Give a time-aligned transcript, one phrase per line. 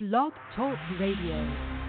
[0.00, 1.84] Blog Talk Radio.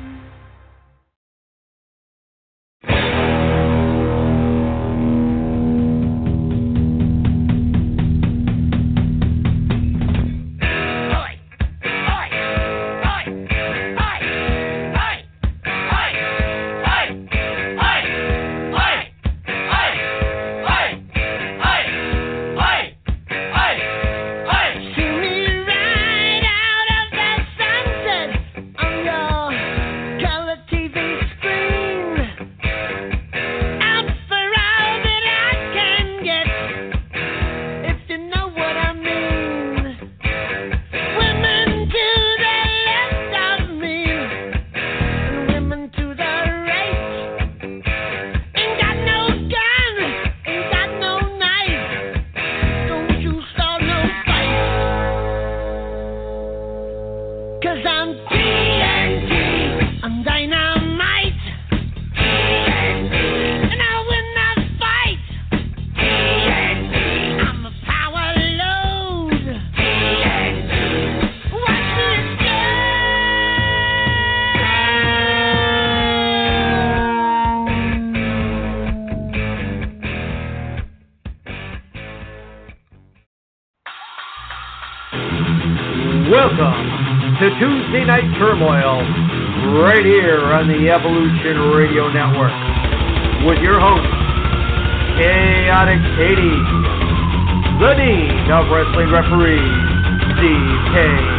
[90.66, 92.50] On the Evolution Radio Network,
[93.46, 94.10] with your host,
[95.22, 96.62] Chaotic Katie,
[97.78, 99.62] the Dean of Wrestling Referees,
[100.42, 101.30] Kane,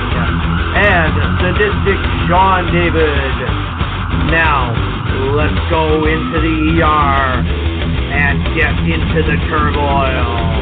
[0.78, 1.10] and
[1.42, 1.98] Sadistic
[2.30, 3.34] Sean David.
[4.30, 4.70] Now,
[5.34, 7.42] let's go into the ER
[8.14, 10.55] and get into the turmoil.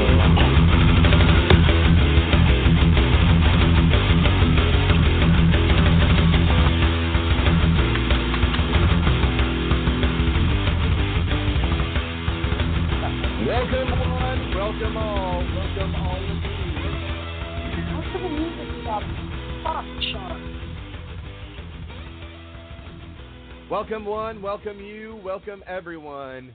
[23.84, 26.54] Welcome one, welcome you, welcome everyone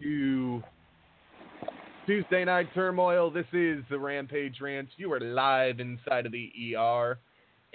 [0.00, 0.62] to
[2.06, 3.30] Tuesday Night Turmoil.
[3.30, 4.90] This is the Rampage Rants.
[4.96, 7.18] You are live inside of the ER,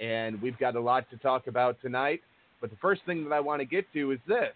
[0.00, 2.22] and we've got a lot to talk about tonight.
[2.60, 4.48] But the first thing that I want to get to is this.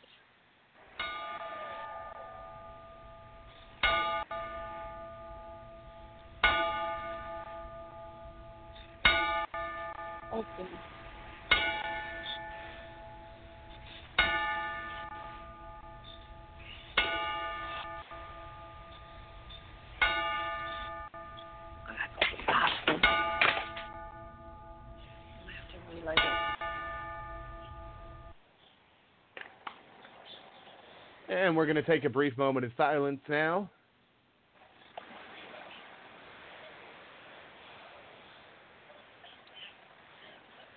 [31.33, 33.71] And we're going to take a brief moment of silence now.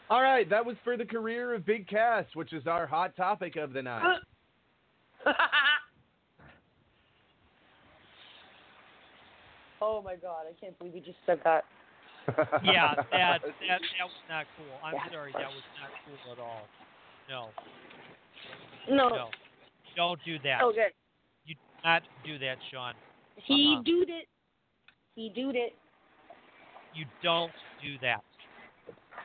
[0.09, 3.57] All right, that was for the career of Big Cass, which is our hot topic
[3.57, 4.19] of the night.
[9.81, 11.65] oh my god, I can't believe you just said that.
[12.63, 14.67] yeah, that, that that was not cool.
[14.83, 16.61] I'm sorry, that was not cool at all.
[17.27, 17.49] No.
[18.87, 19.09] No.
[19.09, 19.29] No.
[19.95, 20.61] Don't do that.
[20.61, 20.87] Okay.
[21.45, 22.93] You do not do that, Sean.
[23.37, 23.83] He Uh-uh.
[23.83, 24.27] doed it.
[25.15, 25.75] He doed it.
[26.93, 27.51] You don't
[27.81, 28.23] do that.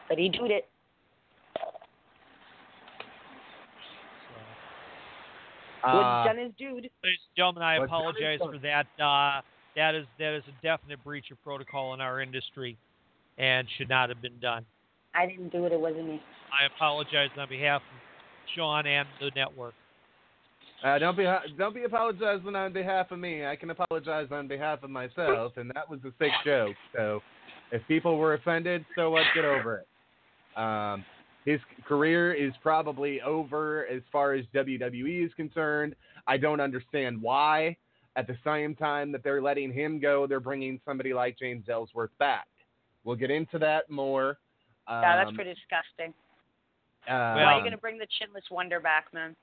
[0.08, 0.68] But he doed it.
[5.82, 6.74] Uh, What's done is dude.
[6.74, 8.86] Ladies and gentlemen, I What's apologize for that.
[9.02, 9.40] Uh,
[9.76, 12.76] that is that is a definite breach of protocol in our industry,
[13.38, 14.66] and should not have been done.
[15.14, 15.72] I didn't do it.
[15.72, 16.22] It wasn't me.
[16.52, 18.00] I apologize on behalf of
[18.54, 19.74] Sean and the network.
[20.82, 21.26] Uh, don't be
[21.58, 23.44] don't be apologizing on behalf of me.
[23.44, 26.76] I can apologize on behalf of myself, and that was a sick joke.
[26.96, 27.20] So,
[27.70, 29.24] if people were offended, so what?
[29.34, 30.58] Get over it.
[30.58, 31.04] Um,
[31.44, 35.94] his career is probably over as far as WWE is concerned.
[36.26, 37.76] I don't understand why.
[38.16, 42.10] At the same time that they're letting him go, they're bringing somebody like James Ellsworth
[42.18, 42.48] back.
[43.04, 44.38] We'll get into that more.
[44.88, 46.12] yeah, that's Um, pretty disgusting.
[47.06, 49.36] Um, Why are you gonna bring the chinless wonder back, man?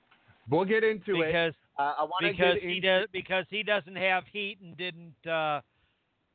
[0.50, 1.28] We'll get into it.
[1.28, 4.58] because Uh, I want to because get he into does because he doesn't have heat
[4.62, 5.62] and didn't uh,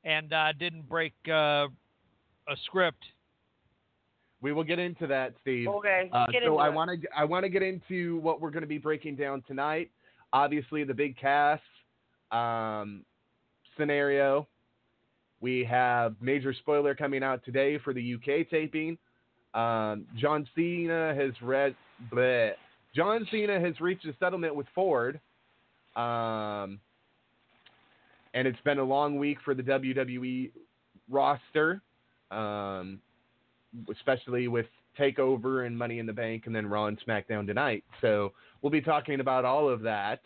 [0.05, 1.67] and uh, didn't break uh,
[2.49, 3.05] a script.
[4.41, 5.69] We will get into that, Steve.
[5.69, 8.69] Okay, Uh, so I want to I want to get into what we're going to
[8.69, 9.91] be breaking down tonight.
[10.33, 11.61] Obviously, the Big Cass
[12.33, 13.05] um,
[13.77, 14.49] scenario.
[15.41, 18.97] We have major spoiler coming out today for the UK taping.
[19.55, 21.75] Um, John Cena has read.
[22.11, 22.53] Bleh.
[22.95, 25.21] John Cena has reached a settlement with Ford.
[25.97, 26.81] Um,
[28.35, 30.51] and it's been a long week for the WWE
[31.11, 31.81] roster.
[32.31, 33.01] Um,
[33.91, 34.67] especially with
[34.99, 37.85] Takeover and Money in the Bank, and then Raw and SmackDown tonight.
[38.01, 40.21] So we'll be talking about all of that.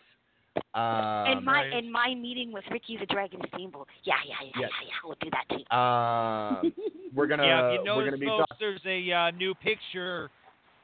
[0.73, 3.87] Um, in my in my meeting with Ricky the Dragon Steamboat.
[4.03, 4.69] Yeah, yeah, yeah, Yes.
[4.81, 4.93] yeah, yeah.
[5.05, 5.77] We'll do that too.
[5.77, 6.73] um,
[7.13, 8.57] we're gonna yeah, if you we're gonna be folks, talking.
[8.59, 10.29] there's a uh, new picture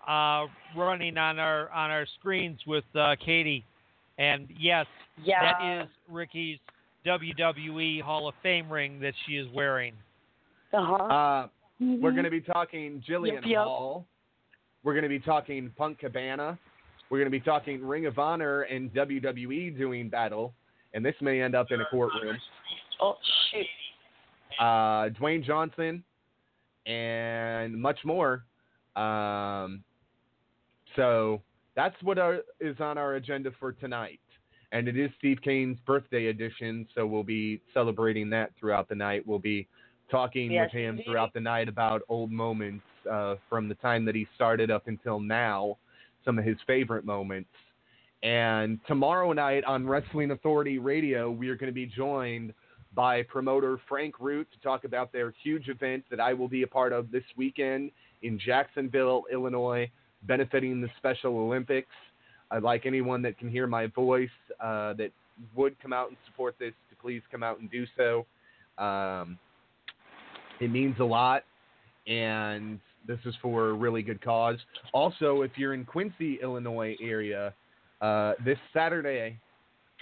[0.08, 3.64] uh, running on our on our screens with uh, Katie,
[4.18, 4.86] and yes,
[5.24, 5.42] Yeah.
[5.54, 6.60] that is Ricky's
[7.06, 9.94] WWE Hall of Fame ring that she is wearing.
[10.74, 10.94] Uh-huh.
[10.96, 11.48] Uh,
[11.80, 12.16] we're Mhm.
[12.16, 13.64] gonna be talking Jillian Yep, yep.
[13.64, 14.06] Hall.
[14.84, 16.58] We're gonna be talking Punk Cabana.
[17.10, 20.54] We're gonna be talking Ring of Honor and WWE doing battle,
[20.94, 22.38] and this may end up in a courtroom.
[23.00, 23.18] Oh
[23.52, 23.68] shoot.
[24.60, 26.04] uh, Dwayne Johnson,
[26.86, 28.44] and much more.
[28.96, 29.84] Um,
[30.96, 31.42] so
[31.76, 34.20] that's what our, is on our agenda for tonight.
[34.72, 39.26] And it is Steve Kane's birthday edition, so we'll be celebrating that throughout the night.
[39.26, 39.68] We'll be
[40.10, 41.06] talking Yes, with him indeed.
[41.06, 45.20] throughout the night about old moments uh, from the time that he started up until
[45.20, 45.78] now,
[46.26, 47.50] some of his favorite moments.
[48.24, 52.54] And tomorrow night on Wrestling Authority Radio, we are going to be joined
[52.96, 56.68] by promoter Frank Root to talk about their huge event that I will be a
[56.68, 57.92] part of this weekend
[58.22, 59.90] in Jacksonville, Illinois,
[60.28, 61.90] benefiting the Special Olympics.
[62.52, 64.30] I'd like anyone that can hear my voice
[64.60, 65.12] uh, that
[65.56, 68.26] would come out and support this to please come out and do so.
[68.82, 69.38] Um,
[70.60, 71.44] it means a lot,
[72.08, 74.58] and this is for a really good cause.
[74.94, 77.54] Also, if you're in Quincy, Illinois area,
[78.02, 79.38] uh, this Saturday,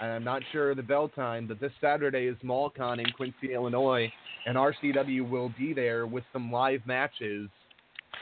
[0.00, 4.12] I'm not sure of the bell time, but this Saturday is MallCon in Quincy, Illinois,
[4.46, 7.48] and RCW will be there with some live matches,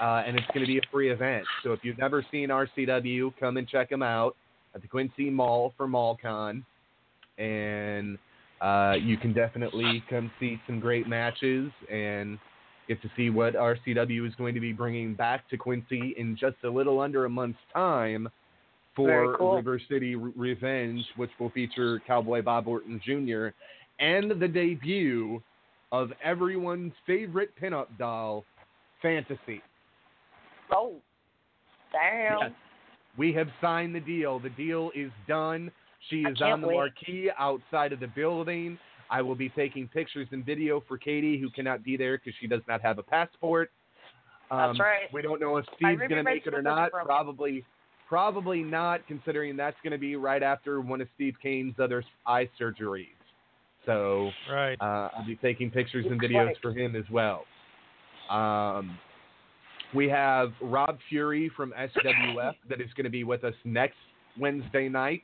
[0.01, 1.45] uh, and it's going to be a free event.
[1.63, 4.37] So if you've never seen RCW, come and check them out
[4.75, 6.63] at the Quincy Mall for MallCon,
[7.39, 8.19] and
[8.61, 12.39] uh, you can definitely come see some great matches and
[12.89, 16.57] get to see what RCW is going to be bringing back to Quincy in just
[16.65, 18.29] a little under a month's time
[18.97, 19.57] for cool.
[19.57, 23.49] River City Re- Revenge, which will feature Cowboy Bob Orton Jr.
[23.99, 25.43] and the debut
[25.93, 28.45] of everyone's favorite pinup doll,
[29.03, 29.63] Fantasy.
[30.73, 30.97] Oh.
[31.93, 32.39] Damn.
[32.41, 32.51] Yes.
[33.17, 34.39] We have signed the deal.
[34.39, 35.71] The deal is done.
[36.09, 36.75] She is on the wait.
[36.75, 38.79] marquee outside of the building.
[39.11, 42.47] I will be taking pictures and video for Katie, who cannot be there because she
[42.47, 43.71] does not have a passport.
[44.51, 45.13] Um, That's right.
[45.13, 47.07] We don't know if Steve's going to make it or doesn't broken.
[47.07, 47.65] Probably,
[48.09, 52.49] probably not, considering that's going to be right after one of Steve Kane's other eye
[52.61, 53.07] surgeries.
[53.87, 54.77] So Right.
[54.81, 57.45] uh, I'll be taking pictures and videos for him as well.
[58.29, 58.99] Um,
[59.95, 63.97] we have Rob Fury from SWF that is going to be with us next
[64.39, 65.23] Wednesday night,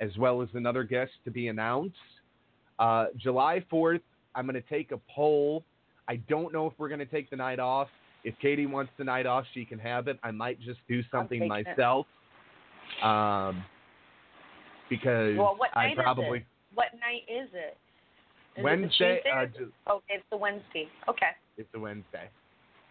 [0.00, 1.96] as well as another guest to be announced.
[2.78, 4.00] Uh, July 4th,
[4.34, 5.64] I'm going to take a poll.
[6.08, 7.88] I don't know if we're going to take the night off.
[8.24, 10.18] If Katie wants the night off, she can have it.
[10.22, 11.48] I might just do something it.
[11.48, 12.06] myself.
[13.02, 13.64] Um,
[14.88, 16.74] because Well, what I night probably is it?
[16.74, 17.76] What night is it?
[18.58, 19.20] Is Wednesday.
[19.24, 20.88] It uh, oh, it's the Wednesday.
[21.08, 21.26] Okay.
[21.56, 22.28] it's a Wednesday.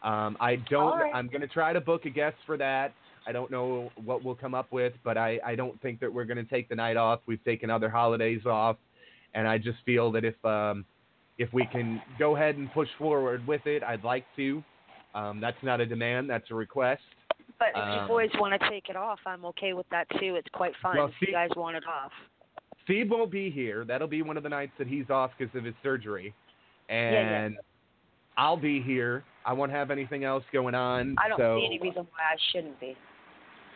[0.04, 1.00] Um, I don't.
[1.00, 1.12] Right.
[1.14, 2.94] I'm going to try to book a guest for that.
[3.28, 6.24] I don't know what we'll come up with, but I, I don't think that we're
[6.26, 7.20] going to take the night off.
[7.26, 8.78] We've taken other holidays off,
[9.34, 10.86] and I just feel that if um,
[11.38, 14.64] if we can go ahead and push forward with it, I'd like to.
[15.14, 16.30] Um, that's not a demand.
[16.30, 17.02] That's a request.
[17.60, 20.36] But if Um, you boys want to take it off, I'm okay with that too.
[20.36, 22.12] It's quite fun Well, if see- you guys want it off.
[22.84, 23.84] Steve won't be here.
[23.84, 26.34] That'll be one of the nights that he's off because of his surgery,
[26.88, 26.96] yeah.
[26.96, 27.58] and
[28.38, 29.26] I'll be here.
[29.48, 31.16] I won't have anything else going on.
[31.18, 32.96] I don't so see any reason why I shouldn't be.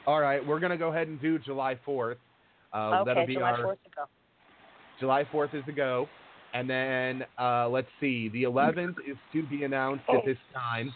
[0.06, 2.18] All right, we're gonna go ahead and do July 4th.
[2.74, 4.04] Uh, okay, that'll be July our 4th to go.
[5.00, 6.08] July 4th is a go,
[6.54, 10.18] and then uh, let's see, the 11th is to be announced Oh.
[10.18, 10.94] at this time,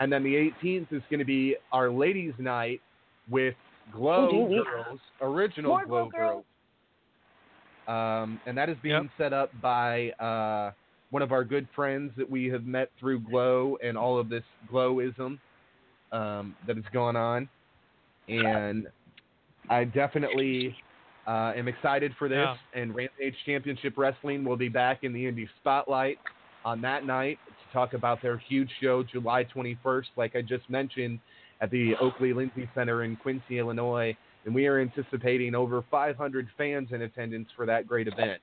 [0.00, 2.80] and then the 18th is going to be our ladies' night
[3.30, 3.54] with
[3.92, 4.64] Glow Oh, dear.
[4.64, 6.44] Girls, original More Glow Glow Girls.
[7.86, 9.10] Um, and that is being Yep.
[9.18, 10.72] set up by uh,
[11.10, 14.42] one of our good friends that we have met through Glow and all of this
[14.70, 15.38] Glowism
[16.12, 17.48] um, that is going on.
[18.28, 18.88] and
[19.68, 20.76] I definitely
[21.26, 22.38] uh, am excited for this.
[22.38, 22.80] Yeah.
[22.80, 26.18] And Rampage Championship Wrestling will be back in the Indie Spotlight
[26.64, 31.18] on that night to talk about their huge show, July 21st, like I just mentioned,
[31.60, 34.16] at the Oakley Lindsay Center in Quincy, Illinois.
[34.44, 38.40] And we are anticipating over 500 fans in attendance for that great event.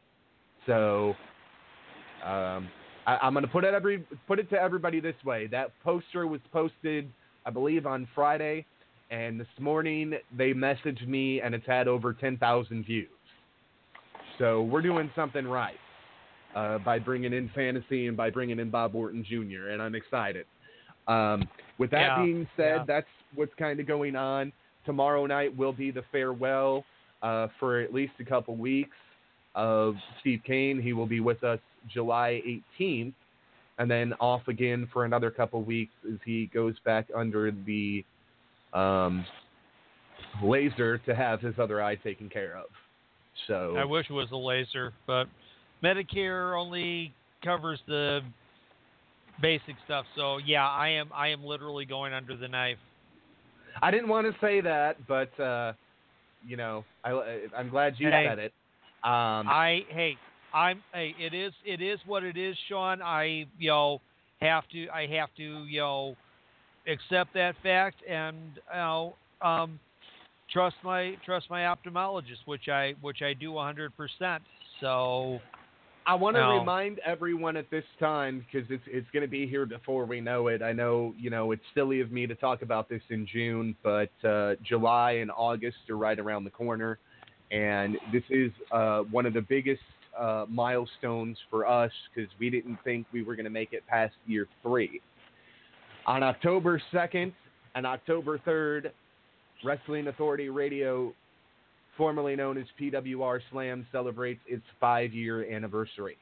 [0.66, 1.16] So
[2.24, 2.70] um,
[3.06, 6.28] I, I'm going to put it every put it to everybody this way: that poster
[6.28, 7.10] was posted,
[7.46, 8.66] I believe, on Friday,
[9.12, 13.08] and this morning they messaged me, and it's had over 10,000 views.
[14.40, 15.78] So we're doing something right
[16.56, 19.70] uh, by bringing in fantasy and by bringing in Bob Orton Jr.
[19.70, 20.46] And I'm excited.
[21.08, 22.84] Um, with that Yeah, being said, yeah.
[22.88, 24.52] that's what's kind of going on.
[24.86, 26.84] Tomorrow night will be the farewell
[27.22, 28.96] uh, for at least a couple weeks
[29.56, 30.82] of Steve Kane.
[30.82, 32.42] He will be with us July
[32.80, 33.14] 18th,
[33.78, 38.04] and then off again for another couple weeks as he goes back under the
[38.74, 39.26] um,
[40.42, 42.66] laser to have his other eye taken care of.
[43.48, 45.26] So I wish it was a laser, but
[45.84, 48.22] Medicare only covers the
[49.42, 50.06] basic stuff.
[50.16, 52.78] So yeah, I am I am literally going under the knife.
[53.82, 55.74] I didn't want to say that, but uh,
[56.46, 58.26] you know, I, I'm glad you Hey.
[58.28, 58.54] said it.
[59.04, 60.16] Um, I hey,
[60.54, 63.02] I'm hey, it is it is what it is, Sean.
[63.02, 64.02] I you know
[64.42, 66.16] have to I have to you know
[66.88, 68.36] accept that fact and
[68.72, 69.80] you know um
[70.52, 73.90] trust my trust my ophthalmologist, which I which I do 100%.
[74.80, 75.40] So
[76.06, 76.60] I want to No.
[76.60, 80.48] remind everyone at this time because it's it's going to be here before we know
[80.48, 80.62] it.
[80.62, 84.12] I know you know it's silly of me to talk about this in June, but
[84.24, 87.00] uh, July and August are right around the corner,
[87.54, 89.82] and this is uh, one of the biggest
[90.20, 94.14] uh, milestones for us because we didn't think we were going to make it past
[94.28, 95.02] year three.
[96.06, 97.34] On October second
[97.76, 98.92] and October third,
[99.64, 101.14] Wrestling Authority Radio
[101.98, 106.18] formerly known as PWR Slam, celebrates its five year anniversary.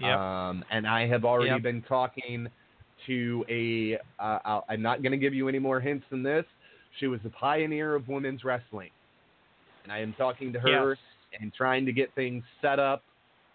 [0.00, 0.18] Yep.
[0.18, 1.62] Um, and I have already Yep.
[1.62, 2.48] been talking
[3.06, 3.98] to a.
[4.22, 6.44] Uh, I'll, I'm not going to give you any more hints than this.
[6.98, 8.90] She was a pioneer of women's wrestling.
[9.84, 10.98] And I am talking to her Yes.
[11.40, 13.02] and trying to get things set up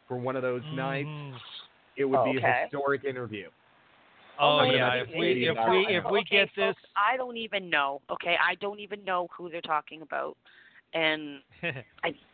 [0.08, 1.08] for one of those nights.
[1.08, 1.40] Mhm.
[1.98, 3.50] It would be a historic interview.
[4.38, 7.38] Oh, my yeah, if we if we if we okay, get this folks, I don't
[7.38, 8.02] even know.
[8.10, 10.36] Okay, I don't even know who they're talking about,
[10.94, 11.74] and I,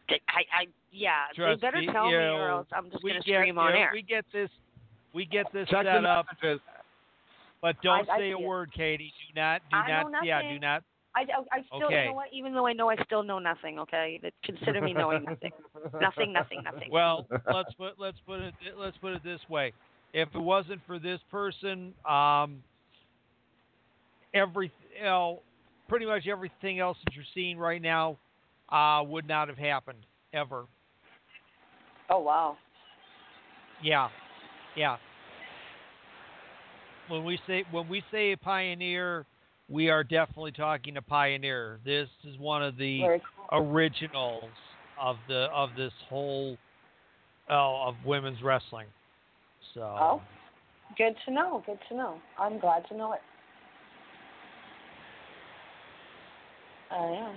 [0.10, 3.22] I, I yeah, Trust they better me, tell me, you or else I'm just gonna
[3.22, 3.92] get, scream on air.
[3.94, 4.50] We get this
[5.14, 6.60] we get this Check set up, messages.
[7.62, 8.42] but don't I- I say a it.
[8.42, 9.14] word, Katie.
[9.28, 10.84] Do not do I not yeah, do not
[11.16, 12.04] I, I, I still, Okay.
[12.04, 12.28] you know what?
[12.34, 13.80] Even though I know, I still know nothing.
[13.80, 15.52] Okay, consider me knowing nothing.
[16.02, 16.90] nothing, nothing, nothing.
[16.92, 19.74] Well, let's put let's put it let's put it this way.
[20.14, 22.64] If it wasn't for this person, um,
[24.34, 25.42] every you know,
[25.88, 28.18] pretty much everything else that you're seeing right now
[28.70, 30.66] uh, would not have happened ever.
[32.10, 32.58] Oh wow.
[33.84, 34.10] Yeah,
[34.76, 34.98] yeah.
[37.10, 39.26] When we say when we say a pioneer,
[39.72, 41.80] we are definitely talking a pioneer.
[41.86, 43.64] This is one of the cool.
[43.64, 44.52] originals
[45.00, 46.58] of the of this whole
[47.50, 48.88] oh, of women's wrestling.
[49.74, 50.22] So Oh,
[50.98, 51.64] good to know.
[51.66, 52.18] Good to know.
[52.38, 53.22] I'm glad to know it.
[56.92, 57.36] I am.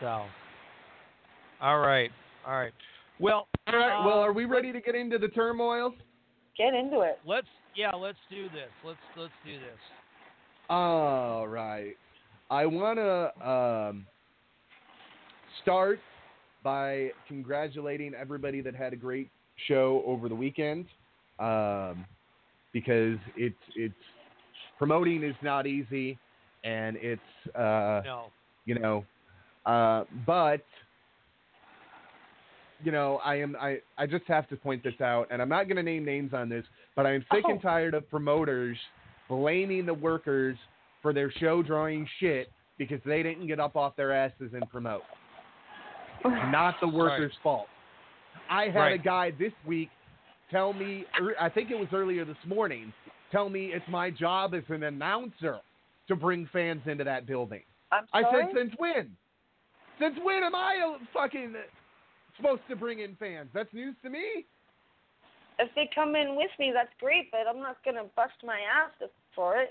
[0.00, 0.22] so
[1.60, 2.10] all right,
[2.44, 2.72] all right.
[3.20, 4.04] Well, All right.
[4.04, 5.94] Well, uh, are we ready to get into the turmoil?
[6.58, 7.20] Get into it.
[7.24, 8.70] let's yeah, let's do this.
[8.84, 9.78] Let's let's do this.
[10.68, 11.94] All right.
[12.50, 14.06] I want to um,
[15.62, 16.00] start
[16.62, 19.30] by congratulating everybody that had a great
[19.68, 20.86] show over the weekend,
[21.38, 22.04] um,
[22.72, 23.94] because it's it's
[24.78, 26.18] promoting is not easy,
[26.64, 28.32] and it's uh, No.
[28.64, 29.04] you know,
[29.66, 30.64] uh, but
[32.84, 35.64] you know, I am I I just have to point this out, and I'm not
[35.64, 36.64] going to name names on this,
[36.96, 37.62] but I'm sick and Oh.
[37.62, 38.78] tired of promoters
[39.28, 40.56] blaming the workers
[41.00, 45.02] for their show drawing shit because they didn't get up off their asses and promote.
[46.24, 47.66] It's not the workers' fault.
[48.50, 49.90] I had a guy this week
[50.50, 52.92] tell me, er, I think it was earlier this morning,
[53.30, 55.58] tell me it's my job as an announcer
[56.08, 57.62] to bring fans into that building.
[57.90, 58.44] I'm sorry.
[58.46, 59.10] said, since when?
[59.98, 61.54] Since when am I fucking
[62.36, 63.48] supposed to bring in fans?
[63.54, 64.46] That's news to me.
[65.62, 69.08] If they come in with me, that's great, but I'm not gonna bust my ass
[69.34, 69.70] for it.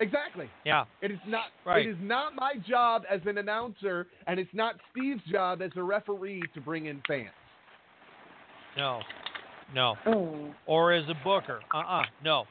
[0.00, 0.48] Exactly.
[0.64, 0.84] Yeah.
[1.00, 1.46] It is not.
[1.64, 1.86] Right.
[1.86, 5.82] It is not my job as an announcer, and it's not Steve's job as a
[5.82, 7.30] referee to bring in fans.
[8.76, 9.00] No.
[9.74, 9.94] No.
[10.06, 10.54] Mm.
[10.66, 11.60] Or as a booker.
[11.74, 12.44] Uh uh No.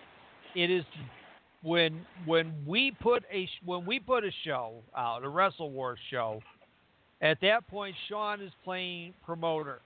[0.56, 0.84] It is
[1.64, 6.42] when when we put a when we put a show out, a Wrestle War show,
[7.22, 9.82] at that point Sean is playing promoter,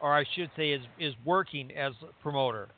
[0.00, 2.68] or I should say is is working as a promoter.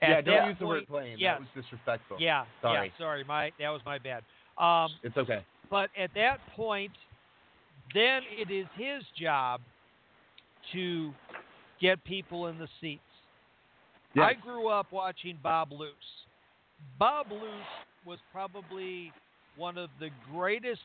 [0.00, 1.18] At yeah, don't use the word playing.
[1.22, 2.16] That was disrespectful.
[2.20, 2.44] Yeah.
[2.60, 2.92] Sorry.
[2.98, 3.04] Yeah.
[3.04, 3.24] Sorry.
[3.24, 4.22] My that was my bad.
[4.58, 5.44] Um, It's okay.
[5.70, 6.92] but at that point,
[7.94, 9.60] then it is his job
[10.72, 11.12] to
[11.80, 13.00] get people in the seats.
[14.14, 14.30] Yes.
[14.30, 15.88] I grew up watching Bob Luce.
[16.98, 17.42] Bob Luce
[18.04, 19.12] was probably
[19.56, 20.80] one of the greatest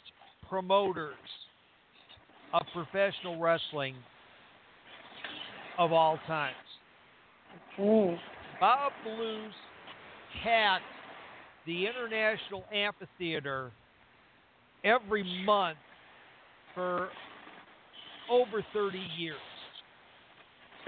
[0.47, 1.15] promoters
[2.53, 3.95] of professional wrestling
[5.77, 6.55] of all times.
[7.79, 8.17] Mm.
[8.59, 9.53] Bob Luce
[10.43, 10.83] packed
[11.65, 13.71] the International Amphitheater
[14.83, 15.77] every month
[16.73, 17.09] for
[18.29, 19.37] over 30 years.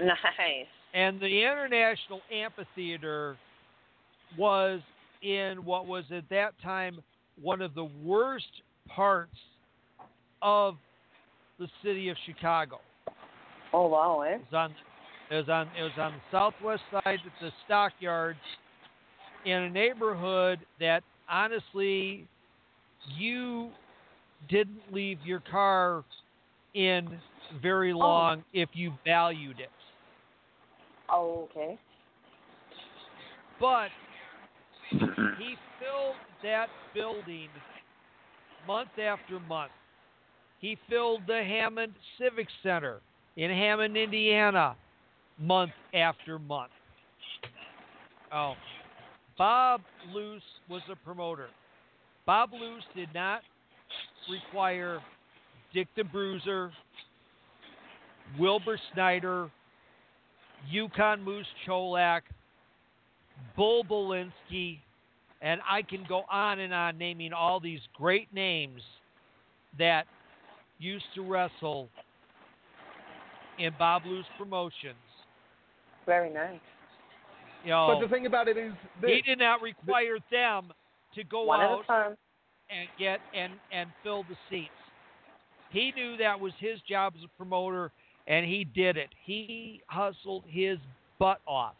[0.00, 0.66] Nice.
[0.94, 3.36] And the International Amphitheater
[4.38, 4.80] was
[5.22, 7.00] in what was at that time
[7.40, 9.36] one of the worst parts
[10.42, 10.76] of
[11.58, 12.80] the city of Chicago.
[13.72, 14.34] Oh wow, eh?
[14.34, 14.74] It was on
[15.30, 18.38] it was on it was on the southwest side of the stockyards
[19.44, 22.26] in a neighborhood that honestly
[23.16, 23.70] you
[24.48, 26.04] didn't leave your car
[26.74, 27.08] in
[27.62, 29.70] very long if you valued it.
[31.08, 31.78] Oh, okay.
[33.58, 33.88] But
[34.90, 37.48] he filled that building
[38.66, 39.72] month after month.
[40.60, 43.00] He filled the Hammond Civic Center
[43.36, 44.76] in Hammond, Indiana,
[45.38, 46.72] month after month.
[48.32, 48.54] Oh,
[49.36, 49.80] Bob
[50.12, 51.48] Luce was a promoter.
[52.26, 53.40] Bob Luce did not
[54.30, 55.00] require
[55.72, 56.70] Dick the Bruiser,
[58.38, 59.50] Wilbur Snyder,
[60.68, 62.22] Yukon Moose Cholak,
[63.56, 64.78] Bull Belinsky,
[65.42, 68.82] and I can go on and on naming all these great names
[69.78, 70.04] that
[70.78, 71.88] used to wrestle
[73.60, 74.94] in Bob Luce promotions.
[76.06, 76.58] Very nice.
[77.64, 80.72] You know, But the thing about it is, this, he did not require them
[81.14, 82.16] to go One out time.
[82.70, 84.70] and get and and fill the seats.
[85.70, 87.92] He knew that was his job as a promoter,
[88.26, 89.10] and he did it.
[89.24, 90.78] He hustled his
[91.18, 91.74] butt off.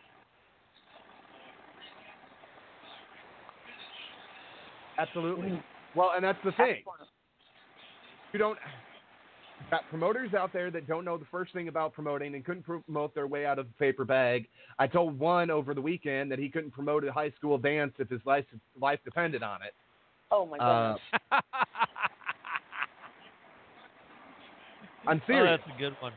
[4.99, 5.61] absolutely.
[5.97, 6.83] Well, and that's the thing.
[8.33, 8.59] You don't
[9.71, 13.15] got promoters out there that don't know the first thing about promoting and couldn't promote
[13.15, 14.47] their way out of a paper bag.
[14.79, 18.09] I told one over the weekend that he couldn't promote a high school dance if
[18.09, 18.45] his life
[18.81, 19.75] life depended on it.
[20.31, 20.97] Oh my Uh.
[25.07, 25.61] I'm Oh, serious.
[25.65, 26.13] that's a good one.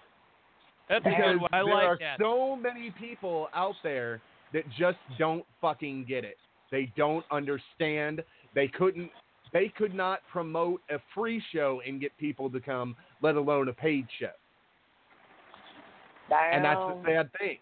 [0.89, 1.49] That's a good one.
[1.53, 2.17] I there like are that.
[2.19, 4.21] so many people out there
[4.53, 6.37] that just don't fucking get it.
[6.71, 8.23] They don't understand.
[8.53, 9.09] They couldn't.
[9.53, 13.73] They could not promote a free show and get people to come, let alone a
[13.73, 14.27] paid show.
[16.29, 17.57] And that's the sad thing.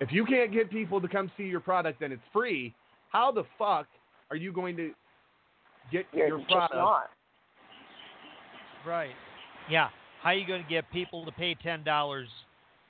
[0.00, 2.74] If you can't get people to come see your product and it's free,
[3.10, 3.86] how the fuck
[4.30, 4.92] are you going to
[5.92, 6.74] get You're your product?
[6.74, 7.10] not.
[8.86, 9.10] Right.
[9.68, 9.88] Yeah.
[10.22, 12.28] How are you going to get people to pay ten dollars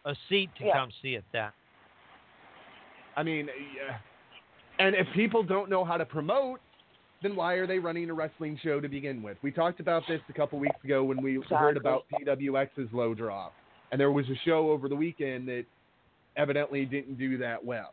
[0.04, 0.74] a seat to Yeah.
[0.74, 1.24] come see it?
[1.32, 1.50] Then.
[3.16, 3.98] I mean, yeah.
[4.78, 6.60] and if people don't know how to promote,
[7.22, 9.36] then why are they running a wrestling show to begin with?
[9.42, 13.50] We talked about this a couple weeks ago when we heard about PWX's low draw,
[13.90, 15.64] and there was a show over the weekend that
[16.36, 17.92] evidently didn't do that well.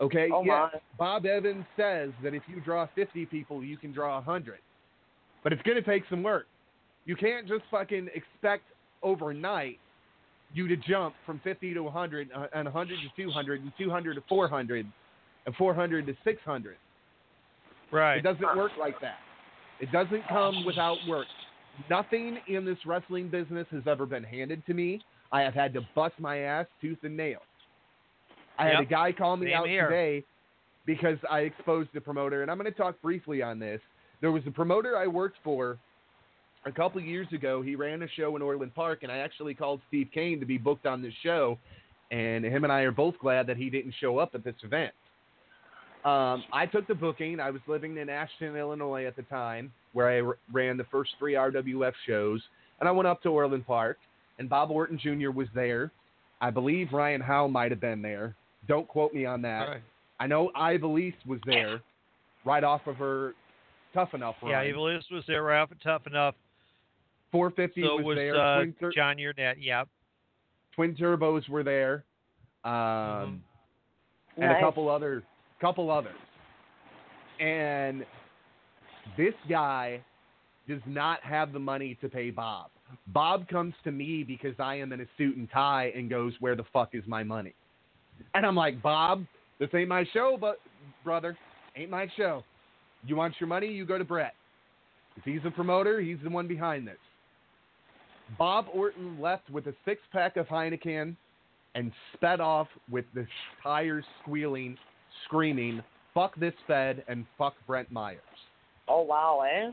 [0.00, 0.80] Okay, Oh, yes, my.
[0.96, 4.58] Bob Evans says that if you draw 50 people, you can draw 100,
[5.42, 6.46] but it's going to take some work.
[7.04, 8.64] You can't just fucking expect
[9.02, 9.78] overnight
[10.52, 14.22] you to jump from 50 to 100 uh, and 100 to 200 and 200 to
[14.28, 14.86] 400
[15.46, 16.76] and 400 to 600.
[17.90, 18.18] Right.
[18.18, 19.18] It doesn't work like that.
[19.80, 21.26] It doesn't come without work.
[21.88, 25.00] Nothing in this wrestling business has ever been handed to me.
[25.30, 27.38] I have had to bust my ass tooth and nail.
[28.58, 29.88] I had a guy call me Same out here.
[29.88, 30.24] today
[30.84, 33.80] because I exposed a promoter, and I'm going to talk briefly on this.
[34.20, 35.78] There was a promoter I worked for
[36.66, 37.62] a couple years ago.
[37.62, 40.58] He ran a show in Orland Park, and I actually called Steve Kane to be
[40.58, 41.58] booked on this show.
[42.10, 44.92] And him and I are both glad that he didn't show up at this event.
[46.04, 47.40] Um, I took the booking.
[47.40, 51.10] I was living in Ashton, Illinois at the time, where I r- ran the first
[51.18, 52.40] three RWF shows.
[52.80, 53.98] And I went up to Orland Park,
[54.38, 55.30] and Bob Orton Jr.
[55.30, 55.90] was there.
[56.40, 58.36] I believe Ryan Howe might have been there.
[58.68, 59.68] Don't quote me on that.
[59.68, 59.82] Right.
[60.20, 61.80] I know Ivelisse was there,
[62.44, 63.34] right off of her
[63.94, 64.50] Tough Enough run.
[64.52, 66.34] Yeah, Ivelisse was there right off of Tough Enough.
[67.32, 68.36] 450 So was, was there.
[68.40, 69.60] uh, Twin, tur- John Yurnett.
[69.60, 69.88] Yep.
[70.74, 72.04] Twin Turbos were there,
[72.64, 74.42] um, Mm-hmm.
[74.42, 75.24] and a couple other,
[75.60, 76.16] couple others.
[77.40, 78.04] And
[79.16, 80.00] this guy
[80.68, 82.70] does not have the money to pay Bob.
[83.08, 86.56] Bob comes to me because I am in a suit and tie and goes, Where
[86.56, 87.54] the fuck is my money?
[88.34, 89.24] And I'm like, Bob,
[89.58, 90.60] this ain't my show, but
[91.04, 91.36] brother,
[91.76, 92.44] ain't my show.
[93.06, 94.34] You want your money, you go to Brett.
[95.16, 96.98] If he's a promoter, he's the one behind this.
[98.36, 101.16] Bob Orton left with a six pack of Heineken
[101.74, 103.26] and sped off with the
[103.62, 104.76] tires squealing,
[105.24, 105.82] screaming,
[106.14, 108.18] fuck this Fed and fuck Brent Myers.
[108.88, 109.70] Oh wow, eh?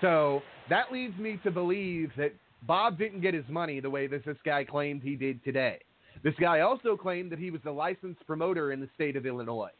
[0.00, 2.32] So that leads me to believe that
[2.62, 5.78] Bob didn't get his money the way that this guy claimed he did today.
[6.22, 9.70] This guy also claimed that he was a licensed promoter in the state of Illinois.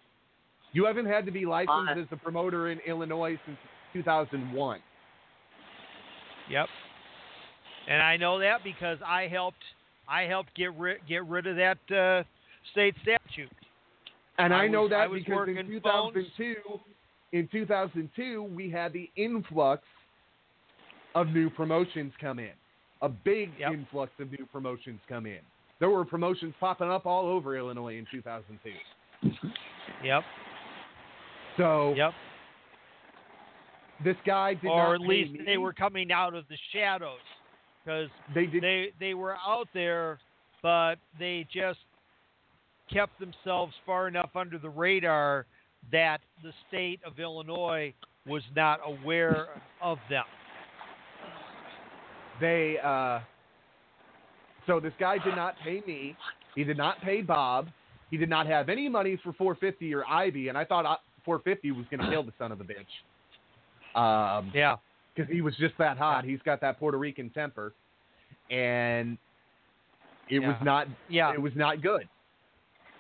[0.73, 2.01] You haven't had to be licensed Uh.
[2.01, 3.59] as a promoter in Illinois since
[3.93, 4.81] 2001.
[6.51, 6.69] Yep.
[7.89, 9.63] And I know that because I helped
[10.09, 12.23] I helped get rid get rid of that uh,
[12.73, 13.51] state statute.
[14.39, 16.57] And I, I know was- that I was because in working 2002,
[17.33, 19.83] in 2002, we had the influx
[21.15, 22.53] of new promotions come in.
[23.03, 23.73] A big Yep.
[23.73, 25.41] influx of new promotions come in.
[25.81, 28.71] There were promotions popping up all over Illinois in 2002.
[30.03, 30.25] Yep.
[31.59, 32.15] So Yep.
[34.05, 35.41] this guy did or at least me.
[35.45, 37.21] they were coming out of the shadows
[37.85, 38.63] because They did.
[38.63, 40.19] they they were out there,
[40.63, 41.81] but they just
[42.93, 45.47] kept themselves far enough under the radar
[45.93, 47.93] that the state of Illinois
[48.27, 49.47] was not aware
[49.81, 50.25] of them.
[52.41, 53.21] they uh
[54.67, 56.17] so this guy did not pay me.
[56.57, 57.69] He did not pay bob.
[58.11, 61.73] He did not have any money for 450 or ivy and i thought uh, 450
[61.73, 63.99] was going to kill the son of a bitch.
[63.99, 64.77] Um Yeah.
[65.15, 66.25] because he was just that hot.
[66.25, 67.73] He's got that puerto rican temper.
[68.51, 69.19] And
[70.29, 71.33] it was not Yeah.
[71.33, 72.09] it was not good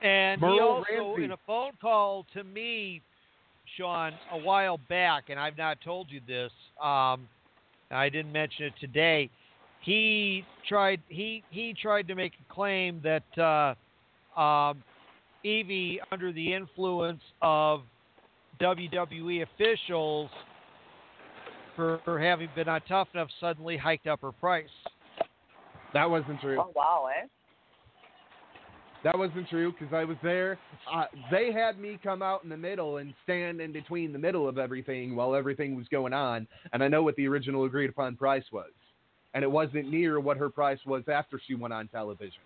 [0.07, 1.25] And he also, Ramsey.
[1.25, 3.03] in a phone call to me,
[3.77, 7.29] Sean, a while back, and I've not told you this, um,
[7.91, 9.31] I didn't mention it today.
[9.81, 11.01] He tried.
[11.09, 13.77] He he tried to make a claim that
[14.37, 14.83] uh, um,
[15.45, 17.83] Evie, under the influence of
[18.61, 20.31] WWE officials,
[21.77, 24.69] for, for having been on Tough Enough, suddenly hiked up her price.
[25.93, 27.27] that wasn't true Oh wow, eh?
[29.05, 30.59] That wasn't true because I was there.
[30.93, 34.49] Uh, they had me come out in the middle and stand in between the middle
[34.49, 36.47] of everything while everything was going on.
[36.73, 38.71] And I know what the original agreed upon price was.
[39.35, 42.41] And it wasn't near what her price was after she went on television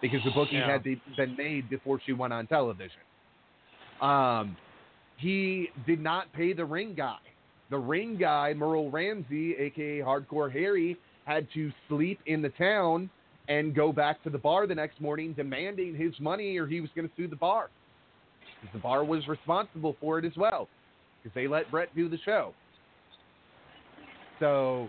[0.00, 0.72] because the booking Yeah.
[0.72, 0.84] had
[1.16, 3.00] been made before she went on television.
[4.00, 4.56] Um,
[5.16, 7.18] he did not pay the ring guy.
[7.70, 13.10] The ring guy, Merle Ramsey, aka Hardcore Harry, had to sleep in the town
[13.48, 16.90] and go back to the bar the next morning demanding his money or he was
[16.94, 17.70] going to sue the bar.
[18.60, 20.68] Because the bar was responsible for it as well
[21.22, 22.54] because they let Brett do the show.
[24.40, 24.88] So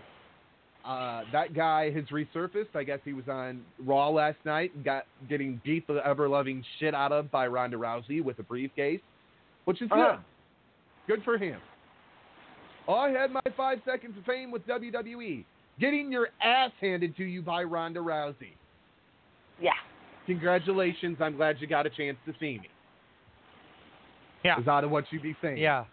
[0.84, 2.74] uh, that guy has resurfaced.
[2.74, 6.64] I guess he was on Raw last night and got getting beat the ever loving
[6.78, 9.00] shit out of by Ronda Rousey with a briefcase,
[9.64, 9.98] which is good.
[9.98, 10.16] Uh.
[11.06, 11.58] Good for him.
[12.88, 15.44] I had my five seconds of fame with WWE.
[15.80, 18.54] Getting your ass handed to you by Ronda Rousey.
[19.60, 19.70] Yeah.
[20.26, 21.18] Congratulations.
[21.20, 22.68] I'm glad you got a chance to see me.
[24.44, 24.60] Yeah.
[24.60, 25.58] Is out of what you be saying.
[25.58, 25.84] Yeah.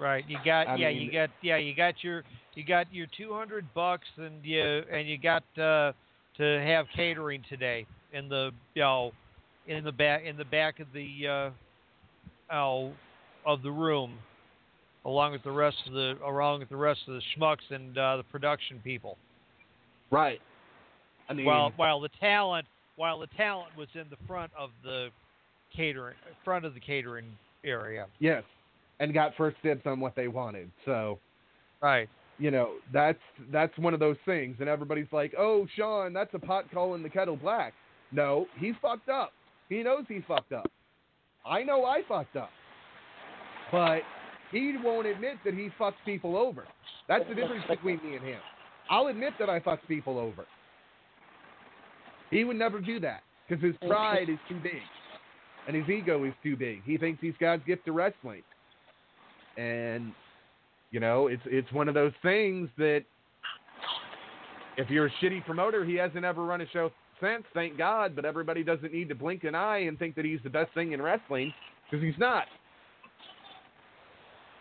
[0.00, 0.24] Right.
[0.28, 3.72] You got I yeah, mean- you got yeah, you got your you got your 200
[3.74, 5.92] bucks and you and you got uh
[6.36, 9.12] to have catering today in the you know
[9.66, 11.28] in the back in the back of the
[12.50, 12.92] uh oh
[13.46, 14.14] of the room
[15.04, 18.16] along with the rest of the along with the rest of the schmucks and uh,
[18.18, 19.16] the production people.
[20.10, 20.40] Right.
[21.28, 25.08] I mean, while while the talent while the talent was in the front of the
[25.74, 27.26] catering front of the catering
[27.64, 28.06] area.
[28.18, 28.42] yes.
[29.00, 30.70] And got first dibs on what they wanted.
[30.84, 31.18] So,
[31.80, 32.08] Right.
[32.38, 33.18] you know, that's
[33.50, 34.56] that's one of those things.
[34.60, 37.74] And everybody's like, oh, Sean, that's a pot calling the kettle black.
[38.12, 39.32] No, he's fucked up.
[39.68, 40.70] He knows he fucked up.
[41.44, 42.50] I know I fucked up.
[43.72, 44.02] But
[44.54, 46.64] he won't admit that he fucks people over.
[47.08, 48.38] That's the difference between me and him.
[48.88, 50.46] I'll admit that I fuck people over.
[52.30, 54.82] He would never do that because his pride is too big
[55.66, 56.82] and his ego is too big.
[56.84, 58.42] He thinks he's God's gift to wrestling.
[59.56, 60.12] And
[60.90, 63.04] you know, it's it's one of those things that
[64.76, 66.90] if you're a shitty promoter, he hasn't ever run a show
[67.20, 70.40] since, thank God, but everybody doesn't need to blink an eye and think that he's
[70.42, 71.52] the best thing in wrestling
[71.90, 72.44] because he's not.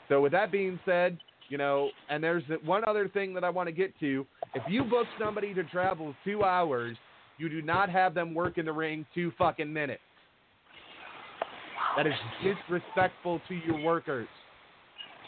[0.10, 1.18] So with that being said,
[1.50, 4.26] you know, and there's one other thing that I want to get to.
[4.56, 6.98] If you book somebody to travel two hours,
[7.38, 10.02] you do not have them work in the ring two fucking minutes.
[11.96, 12.14] That is
[12.44, 14.28] disrespectful to your workers.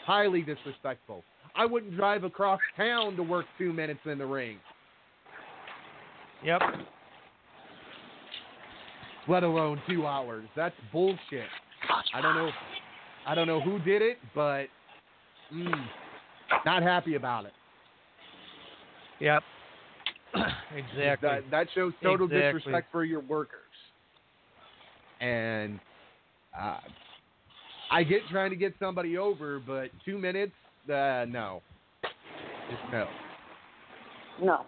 [0.04, 1.22] Highly disrespectful.
[1.54, 4.58] I wouldn't drive across town to work two minutes in the ring.
[6.44, 6.60] Yep.
[9.28, 10.46] Let alone two hours.
[10.54, 11.48] That's bullshit.
[12.14, 12.50] I don't know.
[13.26, 14.66] I don't know who did it, but
[15.52, 15.84] mm,
[16.64, 17.52] not happy about it.
[19.20, 19.42] Yep.
[20.76, 21.28] exactly.
[21.28, 22.60] That, that shows total Exactly.
[22.60, 23.60] disrespect for your workers.
[25.20, 25.80] And
[26.58, 26.78] uh,
[27.90, 30.52] I get trying to get somebody over, but two minutes,
[30.88, 31.62] uh, no,
[32.70, 33.08] just no.
[34.40, 34.66] No.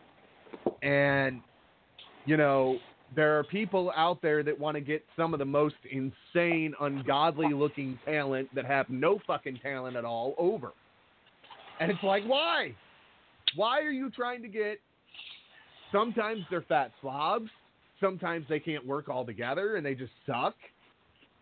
[0.83, 1.43] And
[2.25, 2.79] you know,
[3.17, 7.53] there are people out there that want to get some of the most insane, ungodly
[7.55, 10.73] looking talent that have no fucking talent at all over.
[11.81, 12.75] And it's like, why?
[13.57, 14.79] Why are you trying to get
[15.91, 17.51] sometimes they're fat slobs,
[18.01, 20.55] sometimes they can't work all together and they just suck.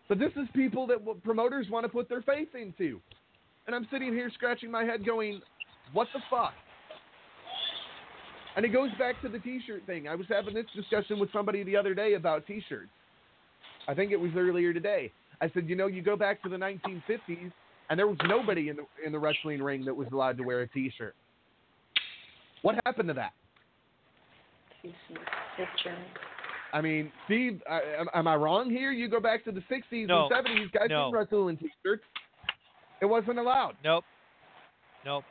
[0.07, 3.01] But this is people that promoters want to put their faith into.
[3.65, 5.41] And I'm sitting here scratching my head going,
[5.91, 6.53] what the fuck?
[8.57, 10.07] And it goes back to the t-shirt thing.
[10.07, 12.89] I was having this discussion with somebody the other day about t-shirts.
[13.87, 15.11] I think it was earlier today.
[15.39, 17.51] I said, you know, you go back to the 1950s
[17.89, 20.61] and there was nobody in the in the wrestling ring that was allowed to wear
[20.61, 21.15] a t-shirt.
[22.63, 23.31] What happened to that?
[26.73, 28.91] I mean, Steve, uh, am, am I wrong here?
[28.91, 30.27] You go back to the 60s No.
[30.27, 31.05] and 70s, guys No.
[31.05, 32.03] didn't wrestle in t-shirts.
[33.01, 33.75] It wasn't allowed.
[33.83, 34.03] Nope.
[35.05, 35.23] Nope.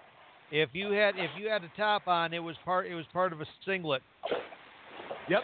[0.50, 3.32] If you had if you had a top on, it was part it was part
[3.32, 4.02] of a singlet.
[5.28, 5.42] Yep.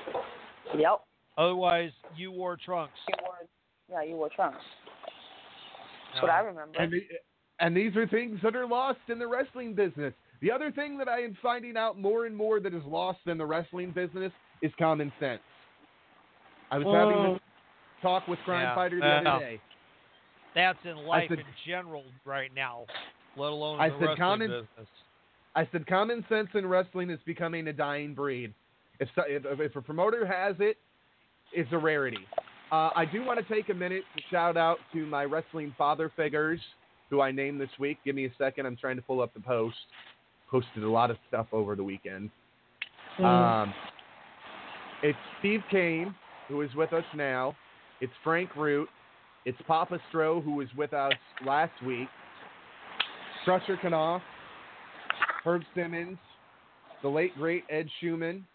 [0.78, 1.00] Yep.
[1.36, 2.92] Otherwise, you wore trunks.
[3.08, 3.34] You wore,
[3.90, 4.58] yeah, you wore trunks.
[6.12, 6.78] That's what I remember.
[6.78, 7.00] And, the,
[7.58, 10.12] and these are things that are lost in the wrestling business.
[10.40, 13.38] The other thing that I am finding out more and more that is lost in
[13.38, 15.40] the wrestling business is common sense.
[16.70, 17.42] I was having this
[18.02, 18.74] talk with Crime Yeah.
[18.74, 19.60] Fighter the Uh, other day.
[20.54, 22.86] That's in life said- in general right now,
[23.36, 24.88] let alone I the said wrestling common- business.
[25.54, 28.54] I said common sense in wrestling is becoming a dying breed.
[29.00, 30.78] If if, if a promoter has it,
[31.52, 32.26] it's a rarity.
[32.70, 36.10] Uh, I do want to take a minute to shout out to my wrestling father
[36.16, 36.58] figures
[37.10, 37.98] who I named this week.
[38.02, 38.64] Give me a second.
[38.64, 39.76] I'm trying to pull up the post.
[40.50, 42.30] Posted a lot of stuff over the weekend.
[43.18, 43.74] Um,
[45.02, 46.14] it's Steve Kane,
[46.48, 47.54] who is with us now.
[48.00, 48.88] It's Frank Root.
[49.44, 51.12] It's Papa Stroh, who was with us
[51.44, 52.08] last week.
[53.44, 54.22] Crusher Knopf.
[55.44, 56.18] Herb Simmons,
[57.02, 58.46] the late great Ed Schumann,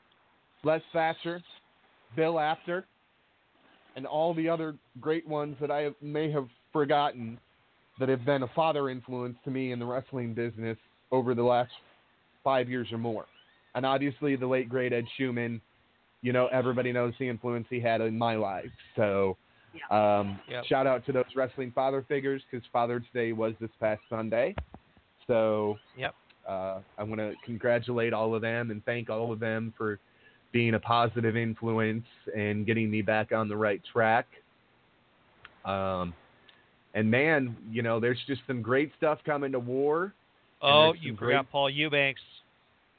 [0.64, 1.42] Les Thatcher,
[2.16, 2.86] Bill After,
[3.96, 7.38] and all the other great ones that I may have forgotten
[8.00, 10.78] that have been a father influence to me in the wrestling business
[11.12, 11.72] over the last
[12.44, 13.26] five years or more.
[13.76, 15.60] And obviously, the late great Ed Schumann,
[16.22, 18.72] you know, everybody knows the influence he had in my life.
[18.96, 19.36] So,
[19.92, 20.66] um, Yep.
[20.66, 24.56] shout out to those wrestling father figures because Father's Day was this past Sunday.
[25.28, 26.16] So, Yep.
[26.48, 30.00] uh, I want to congratulate all of them and thank all of them for
[30.52, 34.26] being a positive influence and getting me back on the right track.
[35.66, 36.14] Um,
[36.94, 40.14] and man, you know, there's just some great stuff coming to war.
[40.62, 42.22] Oh, you some forgot great- Paul Eubanks.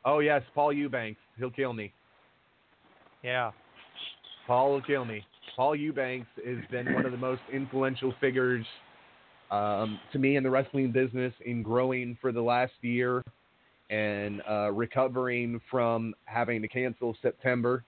[0.04, 1.20] Oh yes, Paul Eubanks.
[1.38, 1.92] He'll kill me.
[3.22, 3.50] Yeah.
[4.46, 5.24] Paul will kill me.
[5.56, 8.64] Paul Eubanks has been one of the most influential figures
[9.50, 13.22] um, to me in the wrestling business in growing for the last year
[13.90, 17.84] and uh, recovering from having to cancel September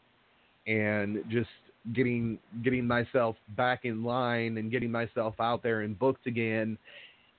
[0.66, 1.48] and just
[1.94, 6.76] getting getting myself back in line and getting myself out there and booked again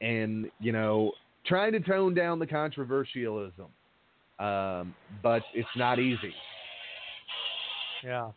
[0.02, 1.12] and you know
[1.46, 3.68] trying to tone down the controversialism
[4.40, 6.34] um, but it's not easy
[8.04, 8.32] Yeah.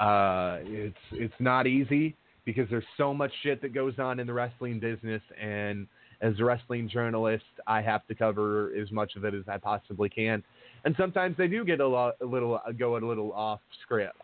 [0.00, 4.32] Uh, it's it's not easy because there's so much shit that goes on in the
[4.32, 5.86] wrestling business, and
[6.22, 10.08] as a wrestling journalist, I have to cover as much of it as I possibly
[10.08, 10.42] can.
[10.84, 14.16] And sometimes they do get a, lo- a little go a little off script,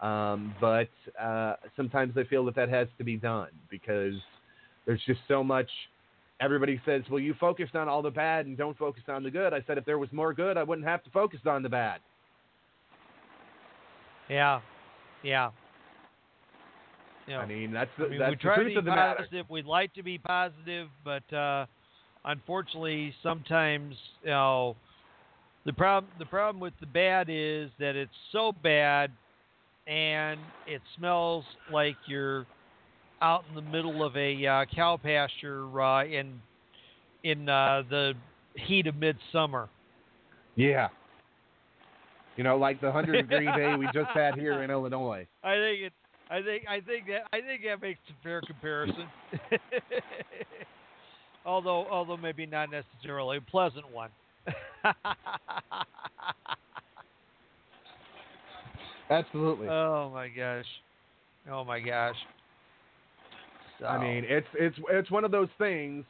[0.00, 0.88] um, but
[1.20, 4.14] uh, sometimes I feel that that has to be done because
[4.86, 5.68] there's just so much.
[6.40, 9.52] Everybody says, "Well, you focused on all the bad and don't focus on the good."
[9.52, 12.00] I said, if there was more good, I wouldn't have to focus on the bad.
[14.30, 14.60] Yeah.
[15.22, 15.50] Yeah.
[17.26, 18.78] You know, I mean, that's the, I mean, that's we the try to truth be
[18.78, 19.16] of the matter.
[19.18, 19.46] positive.
[19.48, 21.66] We'd like to be positive, but uh,
[22.24, 24.76] unfortunately, sometimes you know
[25.64, 26.10] the problem.
[26.18, 29.12] The problem with the bad is that it's so bad,
[29.86, 32.46] and it smells like you're
[33.22, 36.40] out in the middle of a uh, cow pasture uh, in
[37.22, 38.14] in uh, the
[38.56, 39.68] heat of midsummer.
[40.56, 40.88] Yeah.
[42.40, 45.26] You know, like the 100 degree day we just had here in Illinois.
[45.44, 45.92] I think it.
[46.30, 49.06] I think I think that I think that makes a fair comparison.
[51.44, 54.08] although although maybe not necessarily a pleasant one.
[59.10, 59.68] Absolutely.
[59.68, 60.64] oh my gosh.
[61.50, 62.16] Oh my gosh.
[63.80, 66.06] So, I mean, it's it's it's one of those things.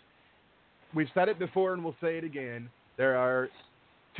[0.94, 2.70] We've said it before, and we'll say it again.
[2.96, 3.48] There are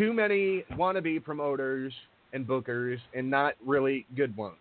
[0.01, 1.93] too many wannabe promoters
[2.33, 4.57] and bookers, and not really good ones.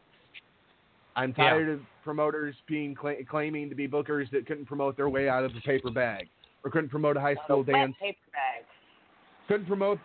[1.15, 1.49] I'm Yeah.
[1.51, 5.45] tired of promoters being cla- claiming to be bookers that couldn't promote their way out
[5.45, 6.27] of a paper bag,
[6.65, 8.65] or couldn't promote a high school Wet dance, paper bag.
[9.47, 9.99] couldn't promote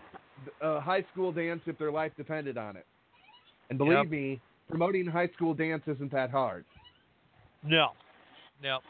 [0.61, 2.87] a high school dance if their life depended on it.
[3.71, 4.09] And believe Yep.
[4.09, 6.65] me, promoting high school dance isn't that hard.
[7.63, 7.93] no,
[8.63, 8.81] no.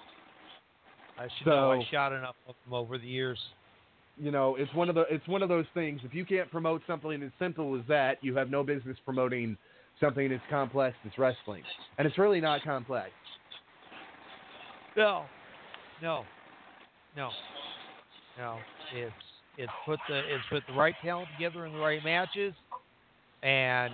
[1.17, 1.71] I should know.
[1.73, 3.55] I shot enough of them over the years.
[4.17, 6.01] You know, it's one of the it's one of those things.
[6.05, 9.57] If you can't promote something as simple as that, you have no business promoting
[10.01, 11.63] something as complex as wrestling.
[11.99, 13.11] And it's really not complex.
[14.97, 15.25] No,
[16.01, 16.25] no,
[17.17, 17.31] no,
[18.39, 18.59] no.
[18.95, 19.13] It's
[19.59, 22.55] it's put the it's put the right talent together in the right matches,
[23.43, 23.93] and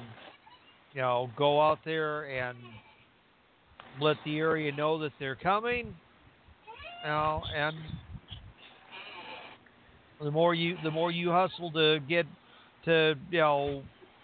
[0.93, 2.59] you know go out there and
[4.01, 5.95] let the area know that they're coming.
[7.05, 7.77] You know, and
[10.23, 12.27] the more you the more you hustle to get
[12.85, 13.83] to you know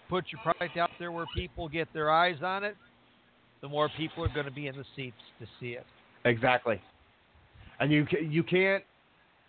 [0.09, 2.75] put your product out there where people get their eyes on it,
[3.61, 5.85] the more people are going to be in the seats to see it.
[6.25, 6.81] Exactly.
[7.79, 8.83] And you you can't.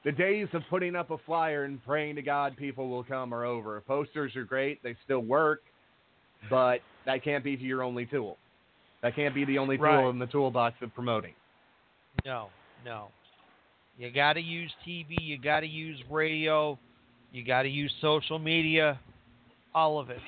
[0.05, 3.45] The days of putting up a flyer and praying to God people will come are
[3.45, 3.81] over.
[3.83, 5.63] Posters are great; they still work,
[6.49, 8.39] but that can't be your only tool.
[9.03, 10.09] That can't be the only tool Right.
[10.09, 11.35] in the toolbox of promoting.
[12.25, 12.49] No,
[12.85, 13.09] no.
[13.99, 15.17] You got to use TV.
[15.21, 16.79] You got to use radio.
[17.33, 18.99] You got to use social media.
[19.75, 20.21] All of it.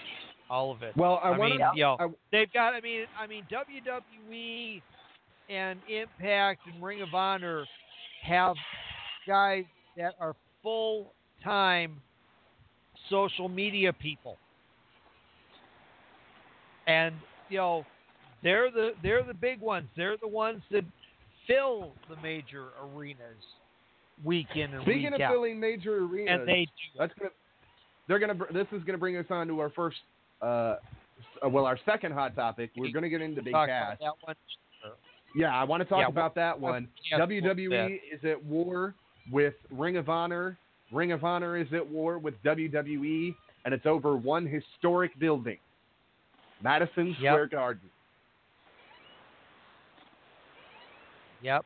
[0.51, 0.97] All of it.
[0.97, 1.71] Well, I, I want mean, to.
[1.77, 2.75] you know, they've got.
[2.75, 4.83] I mean, I mean, WWE
[5.49, 7.65] and Impact and Ring of Honor
[8.25, 8.57] have
[9.27, 9.65] guys
[9.97, 11.13] that are full
[11.45, 12.01] time
[13.09, 14.37] social media people,
[16.89, 17.15] and
[17.49, 17.87] you know,
[18.43, 19.87] they're the they're the big ones.
[19.97, 20.85] They're the ones that
[21.47, 23.45] fill the major arenas
[24.25, 26.67] week in and Speaking week of filling major arenas, and they
[26.99, 27.31] That's gonna.
[28.09, 28.39] They're gonna.
[28.53, 29.99] This is gonna bring us on to our first.
[30.43, 30.77] Uh,
[31.49, 32.71] well, our second hot topic.
[32.77, 33.69] We're gonna get into Big Cass.
[33.69, 34.37] about that one.
[35.35, 36.89] Yeah, I want to talk Yeah, about that one.
[37.11, 38.95] yeah, WWE is at war
[39.31, 40.57] with Ring of Honor.
[40.91, 43.33] Ring of Honor is at war with WWE,
[43.65, 45.59] and it's over one historic building,
[46.63, 47.89] Madison Square Garden.
[51.43, 51.65] Yep.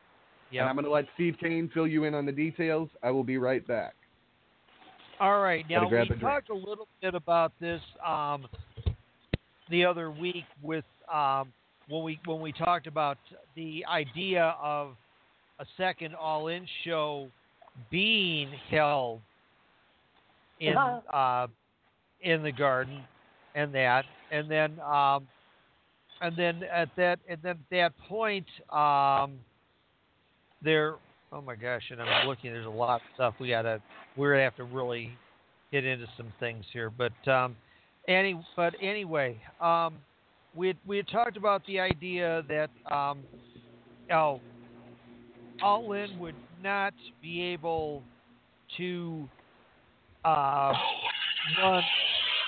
[0.51, 2.89] And I'm going to let Steve Kane fill you in on the details.
[3.03, 3.93] I will be right back.
[5.19, 5.65] All right.
[5.69, 8.47] Now we a talked a little bit about this um,
[9.69, 11.53] the other week with um,
[11.87, 13.17] when we when we talked about
[13.55, 14.95] the idea of
[15.59, 17.29] a second All In show
[17.89, 19.21] being held
[20.59, 21.47] in uh,
[22.21, 23.01] in the garden
[23.55, 25.27] and that and then um,
[26.21, 29.39] and then at that and then at that point um,
[30.65, 30.95] there
[31.31, 33.81] oh my gosh and I'm looking there's a lot of stuff we gotta
[34.17, 35.11] we're gonna have to really
[35.71, 37.55] get into some things here but um,
[38.07, 39.93] any but anyway um,
[40.53, 43.19] we had, we had talked about the idea that um,
[44.11, 44.41] oh
[45.61, 48.03] all in would not be able
[48.77, 49.29] to
[50.25, 50.73] uh,
[51.61, 51.83] run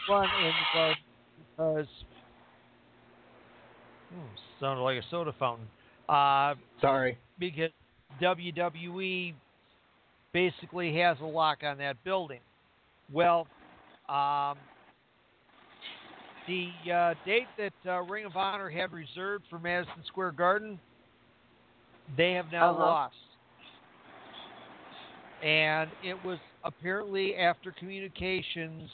[0.09, 0.93] run in the
[1.37, 1.87] because
[4.11, 4.19] hmm,
[4.59, 5.67] sounded like a soda fountain.
[6.09, 7.17] Uh, Sorry.
[7.37, 7.69] because
[8.21, 9.33] WWE
[10.33, 12.39] basically has a lock on that building.
[13.11, 13.47] Well,
[14.09, 14.57] um,
[16.47, 20.79] the uh, date that uh, Ring of Honor had reserved for Madison Square Garden,
[22.17, 22.79] they have now Uh-huh.
[22.83, 23.15] lost.
[25.43, 28.89] And it was apparently after communications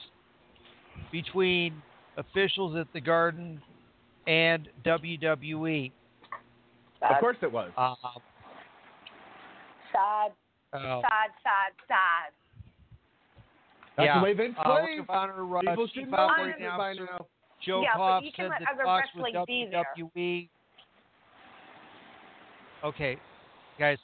[1.12, 1.82] between
[2.18, 3.62] officials at the Garden
[4.28, 5.92] and WWE.
[7.02, 7.72] Of course it was.
[7.78, 7.96] Um,
[9.94, 10.32] Sad,
[10.74, 11.02] oh.
[11.02, 12.34] sad, sad, sad.
[13.96, 14.20] That's yeah.
[14.20, 14.86] the way Vince uh, plays.
[14.88, 17.28] Ring of Honor uh, People should know operating that by now.
[17.66, 19.84] Joe Yeah, but you can said let that other talks wrestling be there.
[19.98, 20.50] WWE.
[22.84, 23.18] Okay,
[23.80, 23.98] guys.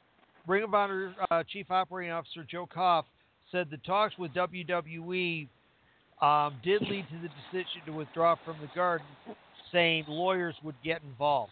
[0.47, 3.05] Ring of Honor uh, Chief Operating Officer Joe Koff
[3.51, 5.47] said the talks with WWE
[6.21, 9.05] um, did lead to the decision to withdraw from the Garden,
[9.71, 11.51] saying lawyers would get involved.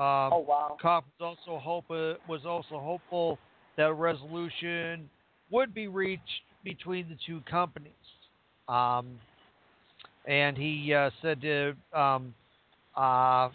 [0.00, 0.78] Um, Oh wow.
[0.82, 3.38] Was also hope uh, was also hopeful
[3.76, 5.10] that a resolution
[5.50, 6.22] would be reached
[6.64, 7.92] between the two companies.
[8.66, 9.18] Um,
[10.26, 12.34] and he uh, said to um,
[12.96, 13.50] uh,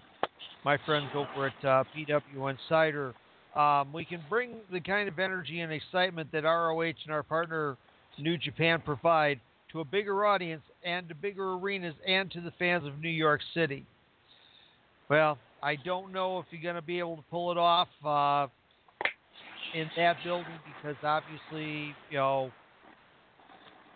[0.64, 3.16] my friends over at uh, PW Insider.
[3.56, 7.76] Um, we can bring the kind of energy and excitement that ROH and our partner
[8.20, 9.40] New Japan provide
[9.72, 13.42] to a bigger audience and to bigger arenas and to the fans of New York
[13.54, 13.84] City.
[15.10, 18.46] Well, I don't know if you're going to be able to pull it off uh,
[19.74, 20.46] in that building
[20.84, 22.52] because obviously, you know,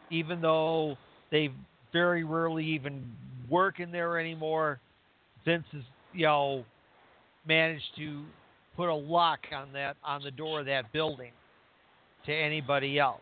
[0.09, 0.97] even though
[1.31, 1.51] they
[1.93, 3.03] very rarely even
[3.51, 4.79] work in there anymore,
[5.45, 6.63] Vince has, you know,
[7.47, 8.23] managed to
[8.75, 11.31] put a lock on that on the door of that building
[12.25, 13.21] to anybody else.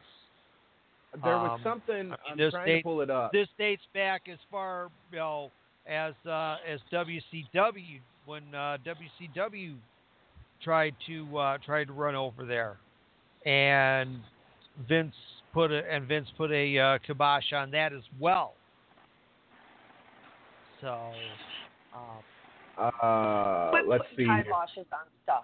[1.22, 3.34] There was Um, something I mean, this trying date- to pull it up.
[3.34, 5.52] This dates back as far, you know,
[5.86, 9.76] as uh, as WCW when uh, WCW
[10.62, 12.78] tried to uh, tried to run over there,
[13.52, 14.20] and
[14.88, 15.16] Vince
[15.54, 18.54] put a and Vince put a uh, kibosh on that as well.
[20.82, 21.12] So,
[21.96, 22.02] um,
[22.78, 24.24] Uh, Quit let's see.
[24.26, 24.44] here.
[24.48, 25.44] kiboshes on stuff.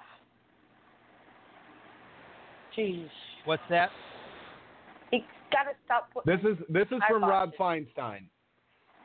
[2.78, 3.08] Jeez.
[3.46, 3.90] what's that?
[5.12, 5.20] You
[5.52, 6.10] gotta stop.
[6.26, 7.52] This is this is from Rob.
[7.58, 8.26] Feinstein.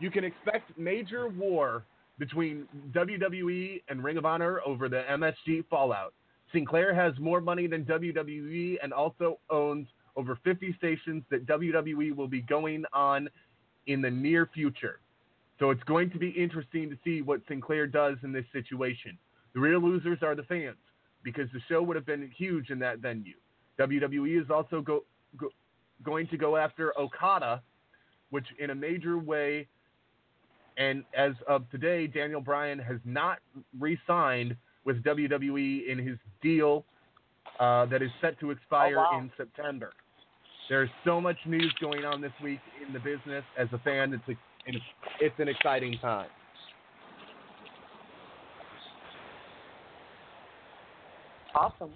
[0.00, 1.84] You can expect major war
[2.18, 6.14] between WWE and Ring of Honor over the MSG fallout.
[6.52, 12.26] Sinclair has more money than WWE and also owns over 50 stations that WWE will
[12.28, 13.28] be going on
[13.86, 15.00] in the near future.
[15.58, 19.18] So it's going to be interesting to see what Sinclair does in this situation.
[19.54, 20.76] The real losers are the fans
[21.22, 23.34] because the show would have been huge in that venue.
[23.78, 25.04] WWE is also go,
[25.36, 25.48] go,
[26.04, 27.62] going to go after Okada,
[28.30, 29.66] which in a major way,
[30.78, 33.38] and as of today, Daniel Bryan has not
[33.78, 36.84] re signed with WWE in his deal
[37.60, 39.18] uh, that is set to expire Oh, wow.
[39.20, 39.92] in September.
[40.68, 43.44] There's so much news going on this week in the business.
[43.58, 44.32] As a fan, it's, a,
[44.66, 44.84] it's,
[45.20, 46.28] it's an exciting time.
[51.54, 51.92] Awesome.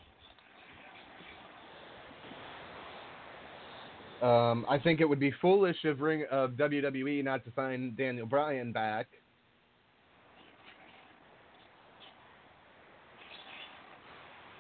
[4.23, 8.25] Um, I think it would be foolish of Ring of WWE not to sign Daniel
[8.25, 9.09] Bryan back.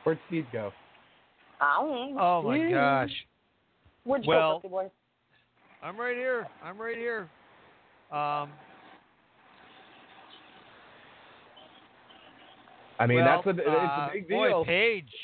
[0.02, 0.72] Where'd Steve go?
[1.60, 2.20] I don't know.
[2.20, 3.10] Oh my gosh!
[4.04, 4.90] Where'd you Well- go, boy?
[5.80, 6.46] I'm right here.
[6.64, 7.28] I'm right here.
[8.10, 8.50] Um,
[12.98, 14.38] I mean, well, that's a it's uh, a big deal.
[14.38, 14.64] boy, deal.
[14.64, 15.14] Paige.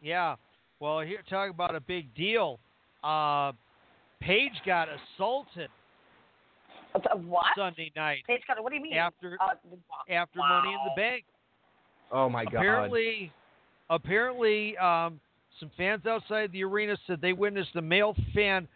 [0.00, 0.36] Yeah.
[0.80, 2.58] Well, here talk about a big deal.
[3.04, 3.52] Uh,
[4.22, 5.68] Paige got assaulted
[7.26, 7.44] What?
[7.56, 8.94] Sunday night Paige got what do you mean?
[8.94, 9.54] after Uh,
[10.10, 11.00] after Money in the.
[11.00, 11.24] Bank.
[12.10, 12.54] oh my god!
[12.54, 13.32] apparently,
[13.90, 15.20] apparently, um,
[15.58, 18.68] some fans outside the arena said they witnessed a male fan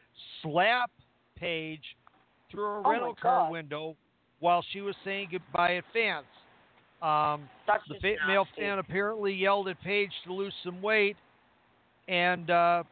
[0.43, 0.91] slap
[1.37, 1.97] Paige
[2.51, 3.97] through a Oh rental car window
[4.41, 6.27] while she was saying goodbye at fans.
[7.03, 11.17] Um, That's the fa- male fan apparently yelled at Paige to lose some weight,
[12.09, 12.85] and uh,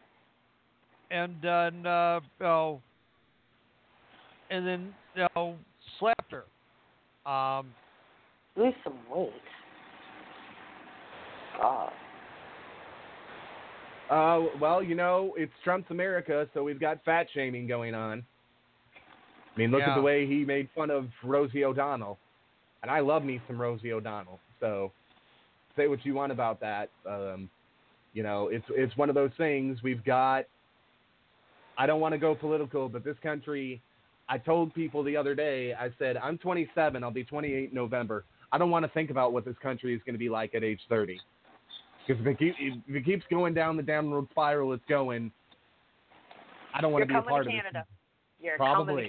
[1.10, 2.80] and uh, uh, oh,
[4.50, 5.56] and then you know,
[5.98, 7.30] slapped her.
[7.30, 7.72] Um,
[8.56, 9.32] Lose some weight.
[11.58, 11.92] God.
[14.10, 18.22] Uh, well, you know, it's Trump's America, so we've got fat shaming going on.
[19.54, 22.18] I mean, look at the way he made fun of Rosie O'Donnell,
[22.82, 24.40] and I love me some Rosie O'Donnell.
[24.60, 24.92] So,
[25.76, 26.90] say what you want about that.
[27.08, 27.48] Um,
[28.12, 29.78] you know, it's it's one of those things.
[29.82, 30.44] We've got.
[31.78, 33.82] I don't want to go political, but this country.
[34.26, 35.74] I told people the other day.
[35.74, 37.04] I said I'm 27.
[37.04, 38.24] I'll be 28 in November.
[38.52, 40.64] I don't want to think about what this country is going to be like at
[40.64, 41.20] age 30.
[42.06, 45.30] Because if it, keep, if it keeps going down the downward spiral it's going,
[46.74, 47.84] I don't want You're to be a part to of Canada.
[48.40, 49.08] You're Probably.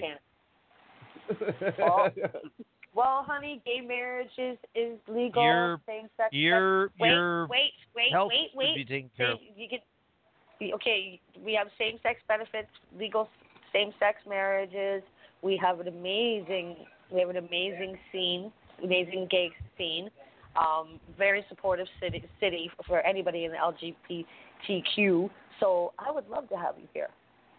[1.28, 1.74] to Canada.
[1.78, 2.10] Well,
[2.94, 5.42] Well, honey, gay marriage is, is legal.
[5.42, 6.28] Your- Same sex.
[6.32, 8.88] your wait, your wait, wait, health wait, would be wait.
[8.88, 9.38] taken care of.
[9.38, 9.80] Same- You get
[10.62, 11.20] okay.
[11.44, 13.28] We have same sex benefits, legal
[13.72, 15.02] same sex marriages.
[15.42, 16.76] We have an amazing,
[17.10, 18.52] we have an amazing scene,
[18.82, 20.10] amazing gay scene.
[20.56, 23.58] Um, very supportive city, city for anybody in the
[24.68, 25.28] LGBTQ.
[25.60, 27.08] So I would love to have you here.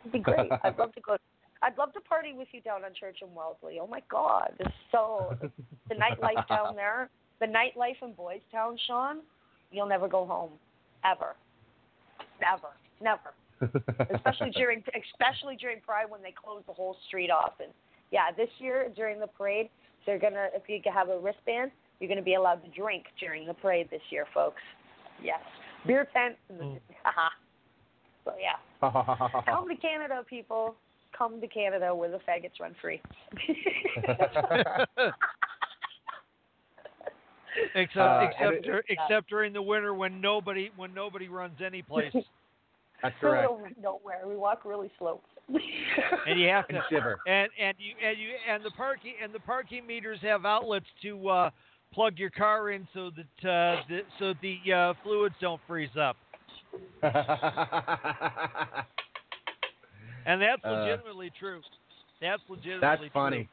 [0.01, 0.49] It'd be great.
[0.63, 1.17] I'd love to go.
[1.61, 3.79] I'd love to party with you down on Church and Wellesley.
[3.81, 5.35] Oh my God, it's so
[5.89, 9.17] the nightlife down there, the nightlife in Boys Town, Sean.
[9.71, 10.51] You'll never go home,
[11.03, 11.35] ever,
[12.39, 12.69] never,
[13.01, 13.33] never.
[14.13, 17.53] especially during especially during Pride when they close the whole street off.
[17.59, 17.71] And
[18.11, 19.69] yeah, this year during the parade,
[20.05, 23.53] they're gonna if you have a wristband, you're gonna be allowed to drink during the
[23.55, 24.61] parade this year, folks.
[25.23, 25.39] Yes,
[25.87, 26.37] beer tents.
[26.49, 27.29] And the, haha.
[28.25, 30.75] so yeah, come to Canada, people.
[31.17, 33.01] Come to Canada where the faggots run free.
[37.75, 41.81] Except Uh, except it- dur- except during the winter when nobody when nobody runs any
[41.81, 42.13] place,
[43.03, 43.49] That's We're correct.
[43.49, 44.21] over nowhere.
[44.25, 45.21] We walk really slow.
[46.27, 47.19] and you have And to shiver.
[47.27, 51.29] and and you and you and the parking and the parking meters have outlets to
[51.29, 51.49] uh,
[51.93, 56.17] plug your car in so that uh, the, so the uh, fluids don't freeze up.
[60.25, 61.61] And that's Uh, legitimately true.
[62.19, 63.09] That's legitimately That's true.
[63.13, 63.49] funny.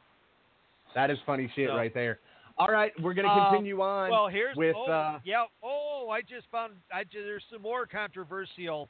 [0.93, 2.19] That is funny shit So- right there.
[2.57, 5.45] All right, we're gonna Um, continue on Well, here's with oh, uh, yeah.
[5.63, 8.89] Oh, I just found I ju- there's some more controversial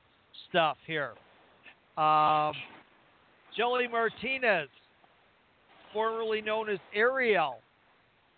[0.49, 1.11] stuff here.
[1.97, 2.53] Um,
[3.55, 4.69] Shelly Martinez,
[5.93, 7.59] formerly known as Ariel,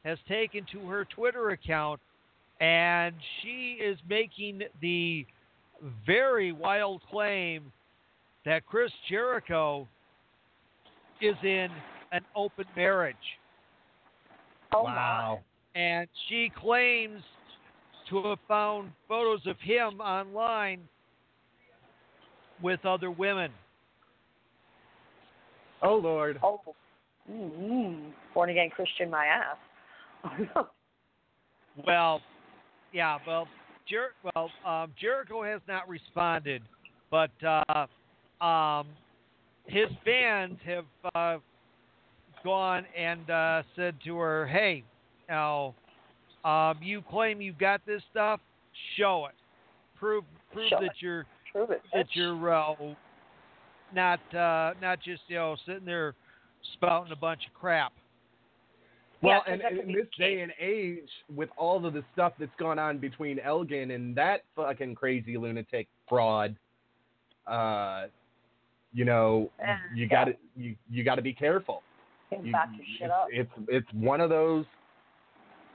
[0.06, 2.00] has taken to her Twitter account,
[2.62, 5.26] and she is making the
[6.06, 7.72] very wild claim
[8.46, 9.88] that Chris Jericho
[11.22, 11.68] is in
[12.12, 13.16] an open marriage
[14.74, 15.40] Oh wow.
[15.76, 17.22] and she claims
[18.10, 20.80] to have found photos of him online
[22.62, 23.52] with other women.
[25.82, 26.40] Oh lord.
[26.44, 26.62] Oh.
[27.30, 28.10] Mm-hmm.
[28.34, 30.66] Born again Christian, my ass.
[31.86, 32.22] Well,
[32.92, 33.48] yeah, well,
[33.88, 36.64] Jer- well, um, Jericho has not responded,
[37.12, 37.86] but uh,
[38.44, 38.88] um,
[39.66, 41.38] his fans have uh,
[42.44, 44.84] gone and uh, said to her, "Hey,
[45.30, 45.76] now,
[46.44, 48.40] um, you claim you've got this stuff.
[48.98, 49.36] Show it.
[50.00, 50.92] Prove prove Show that it.
[51.00, 51.82] you're Prove it.
[51.94, 52.74] that you're uh,
[53.94, 56.14] not uh, not just you know sitting there
[56.74, 57.94] spouting a bunch of crap.
[59.22, 62.04] Well, Yeah, 'cause and, and in be this day and age, with all of the
[62.14, 66.56] stuff that's gone on between Elgin and that fucking crazy lunatic fraud,
[67.48, 68.08] uh,
[68.94, 69.50] you know,
[69.96, 70.08] you yeah.
[70.08, 71.82] got to you you got to be careful.
[72.30, 73.28] Can You- back your shit it's, up.
[73.32, 73.52] it's
[73.88, 74.66] it's one of those.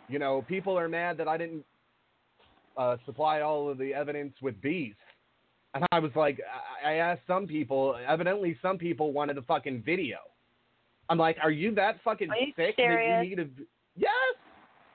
[0.08, 1.64] You know, people are mad that I didn't
[2.76, 4.94] uh, supply all of the evidence with bees,
[5.74, 6.40] and I was like,
[6.84, 7.96] I, asked some people.
[8.06, 10.18] Evidently, some people wanted a fucking video.
[11.08, 13.22] I'm like, are you that fucking you sick serious?
[13.22, 13.48] that you need a?
[13.96, 14.10] Yes.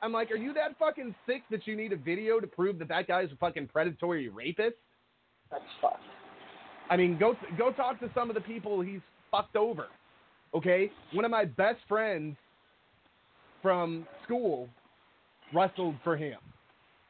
[0.01, 2.87] I'm like, are you that fucking sick that you need a video to prove that
[2.89, 4.75] that guy's a fucking predatory rapist?
[5.51, 6.03] That's fucked.
[6.89, 9.01] I mean, go go talk to some of the people he's
[9.31, 9.87] fucked over.
[10.55, 12.37] Okay, one of my best friends
[13.61, 14.69] from school
[15.53, 16.37] wrestled for him,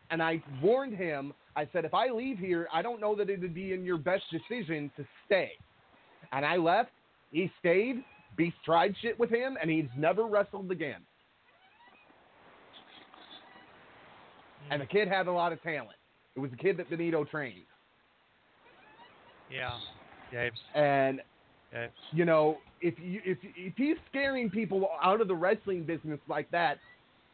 [0.10, 1.34] and I warned him.
[1.58, 3.98] I said, if I leave here, I don't know that it would be in your
[3.98, 5.54] best decision to stay.
[6.32, 6.92] And I left.
[7.32, 8.04] He stayed.
[8.38, 11.02] Beast tried shit with him, and he's never wrestled again.
[14.68, 14.74] Hmm.
[14.74, 15.98] And the kid had a lot of talent.
[16.36, 17.66] It was a kid that Benito trained.
[19.52, 21.22] Yeah, And
[22.12, 26.52] you know, if you if if he's scaring people out of the wrestling business like
[26.52, 26.78] that,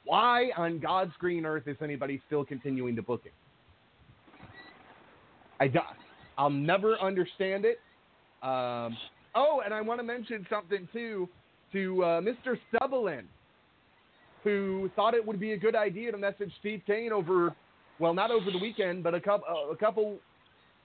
[0.05, 3.33] why on God's green earth is anybody still continuing to book him?
[5.63, 5.79] I do,
[6.37, 7.79] I'll never understand it.
[8.45, 8.97] Um,
[9.33, 11.29] oh, and I want to mention something too
[11.71, 12.57] to uh, Mr.
[12.69, 13.23] Stubblin,
[14.43, 17.55] who thought it would be a good idea to message Steve Kane over,
[17.97, 20.17] well, not over the weekend, but a couple uh, a couple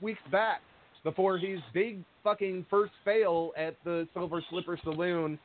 [0.00, 0.60] weeks back
[1.02, 5.40] before his big fucking first fail at the Silver Slipper Saloon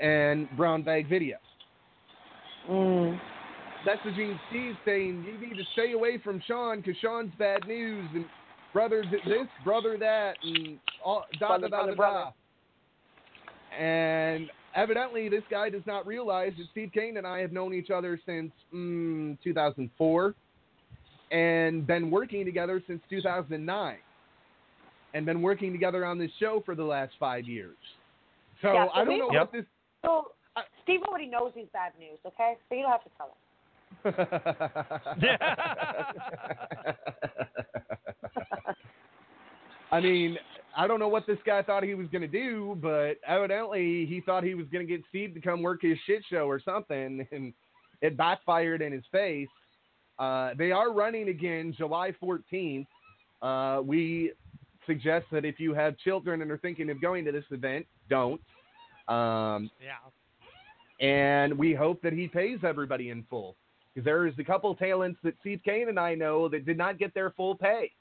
[0.00, 1.38] and Brown Bag Video.
[2.70, 3.18] Mm.
[3.84, 8.24] Messaging Steve saying you need to stay away from Sean because Sean's bad news and
[8.72, 12.32] brother this, brother that, and all da da Brother, da da da.
[13.78, 17.90] And evidently, this guy does not realize that Steve Kane and I have known each
[17.90, 20.34] other since mm, 2004
[21.32, 23.96] and been working together since 2009
[25.14, 27.76] and been working together on this show for the last five years.
[28.62, 29.40] So Yeah, so I don't know Yep.
[29.40, 29.64] what this.
[30.04, 30.32] So
[30.84, 32.56] Steve already knows he's bad news, okay?
[32.68, 33.36] So you don't have to tell him.
[39.96, 40.36] I mean,
[40.76, 44.20] I don't know what this guy thought he was going to do, but evidently he
[44.20, 47.26] thought he was going to get Steve to come work his shit show or something,
[47.32, 47.54] and
[48.02, 49.48] it backfired in his face.
[50.18, 52.86] Uh, they are running again July 14th.
[53.40, 54.32] Uh, we
[54.84, 58.40] suggest that if you have children and are thinking of going to this event, don't.
[59.08, 61.06] Um, yeah.
[61.06, 63.56] and we hope that he pays everybody in full.
[63.94, 66.98] Because there is a couple talents that Steve Kane and I know that did not
[66.98, 67.92] get their full pay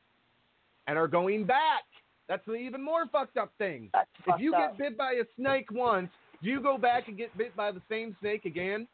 [0.87, 1.83] and are going back.
[2.27, 3.89] That's the even more fucked up thing.
[3.93, 4.77] That's If you up.
[4.77, 6.09] get bit by a snake once,
[6.41, 8.87] do you go back and get bit by the same snake again?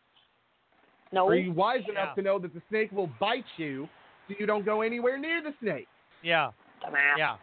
[1.13, 1.27] no.
[1.27, 1.91] Are you wise Yeah.
[1.91, 3.89] enough to know that the snake will bite you
[4.27, 5.87] so you don't go anywhere near the snake?
[6.21, 7.17] Yeah, Dumbass.
[7.17, 7.37] yeah,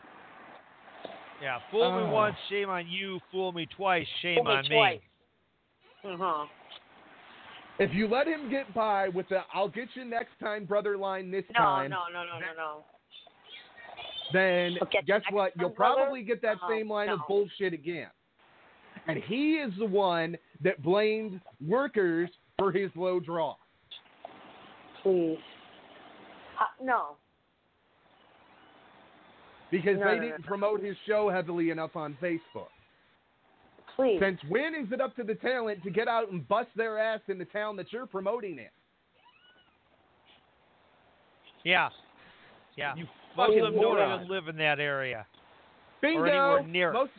[1.43, 1.59] yeah.
[1.71, 2.11] Fool me Oh.
[2.11, 3.21] once, shame on you.
[3.31, 5.01] Fool me twice, shame Fool me on twice.
[6.05, 6.47] Uh-huh.
[7.79, 11.31] If you let him get by with the "I'll get you next time, brother" line
[11.31, 12.85] this No, time, no, no, no, no, no.
[14.33, 15.53] Then Okay, guess next what?
[15.59, 15.95] You'll brother?
[15.97, 18.09] probably get that No, same line of bullshit again.
[19.07, 23.57] And he is the one that blamed workers for his low draw.
[25.03, 25.39] Please.
[26.61, 27.17] Uh, no.
[29.71, 30.47] because No, they no, no, didn't no.
[30.49, 32.69] promote his show heavily enough on Facebook.
[33.97, 34.19] Please.
[34.21, 37.21] Since when is it up to the talent to get out and bust their ass
[37.29, 38.67] in the town that you're promoting in?
[41.65, 41.89] Yeah.
[42.77, 42.95] Yeah.
[42.97, 43.07] You
[43.39, 44.15] Most fucking of them don't moron.
[44.17, 45.25] even live in that area.
[46.03, 46.21] Bingo.
[46.21, 46.93] Or anywhere near.
[46.93, 47.13] Most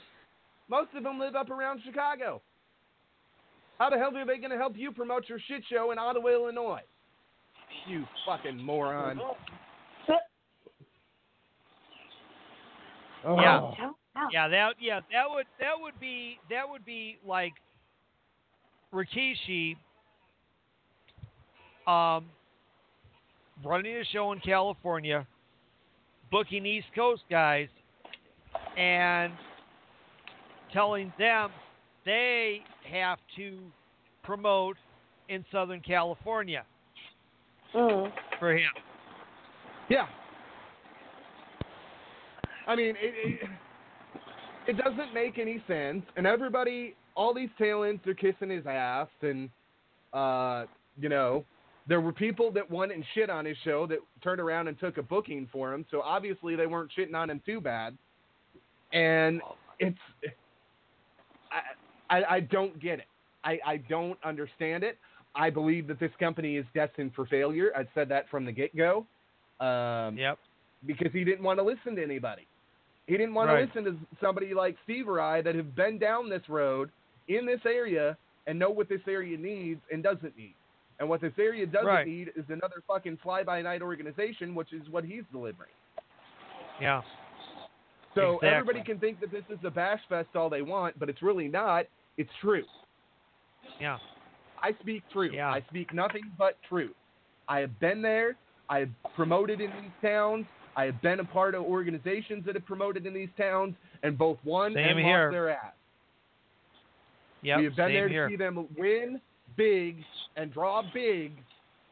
[0.67, 2.41] most of them live up around Chicago.
[3.79, 6.27] How the hell are they going to help you promote your shit show in Ottawa,
[6.29, 6.81] Illinois?
[7.87, 9.19] You fucking moron.
[10.07, 10.15] Yeah.
[13.25, 13.71] Oh.
[14.31, 17.53] Yeah, that yeah, that would that would be that would be like
[18.93, 19.77] Rikishi
[21.87, 22.25] um
[23.63, 25.25] running a show in California,
[26.31, 27.67] booking East Coast guys
[28.77, 29.33] and
[30.71, 31.49] telling them
[32.05, 32.61] they
[32.91, 33.59] have to
[34.23, 34.77] promote
[35.27, 36.63] in Southern California
[37.75, 38.11] Mm.
[38.39, 38.71] for him.
[39.89, 40.07] Yeah.
[42.65, 43.13] I mean, it,
[43.43, 43.49] it,
[44.69, 46.03] it doesn't make any sense.
[46.15, 49.07] And everybody, all these talents are kissing his ass.
[49.21, 49.49] And,
[50.13, 50.65] uh,
[50.99, 51.45] you know,
[51.89, 54.97] there were people that went and shit on his show that turned around and took
[54.97, 55.83] a booking for him.
[55.89, 57.97] So obviously they weren't shitting on him too bad.
[58.93, 59.41] And
[59.79, 59.97] it's,
[61.51, 63.05] I, I, I don't get it.
[63.43, 64.97] I, I don't understand it.
[65.35, 67.71] I believe that this company is destined for failure.
[67.75, 69.05] I said that from the get go.
[69.59, 70.37] Um, Yep.
[70.85, 72.47] Because he didn't want to listen to anybody.
[73.07, 73.73] He didn't want Right.
[73.73, 76.91] to listen to somebody like Steve or I that have been down this road
[77.27, 78.15] in this area
[78.47, 80.53] and know what this area needs and doesn't need.
[80.99, 82.05] And what this area doesn't Right.
[82.07, 85.71] need is another fucking fly by night organization, which is what he's delivering.
[86.81, 87.01] Yeah.
[88.15, 88.49] So Exactly.
[88.49, 91.47] everybody can think that this is a bash fest all they want, but it's really
[91.47, 91.85] not.
[92.17, 92.65] It's true.
[93.79, 93.97] Yeah.
[94.61, 95.31] I speak truth.
[95.31, 95.49] Yeah.
[95.51, 96.95] I speak nothing but truth.
[97.47, 98.35] I have been there.
[98.69, 100.45] I have promoted in these towns.
[100.75, 104.37] I have been a part of organizations that have promoted in these towns and both
[104.43, 105.23] won Same and here.
[105.25, 105.73] lost their ass.
[107.41, 107.57] Yep.
[107.59, 108.27] we have been there here.
[108.27, 109.21] to see them win
[109.59, 109.97] big
[110.37, 111.33] and draw big,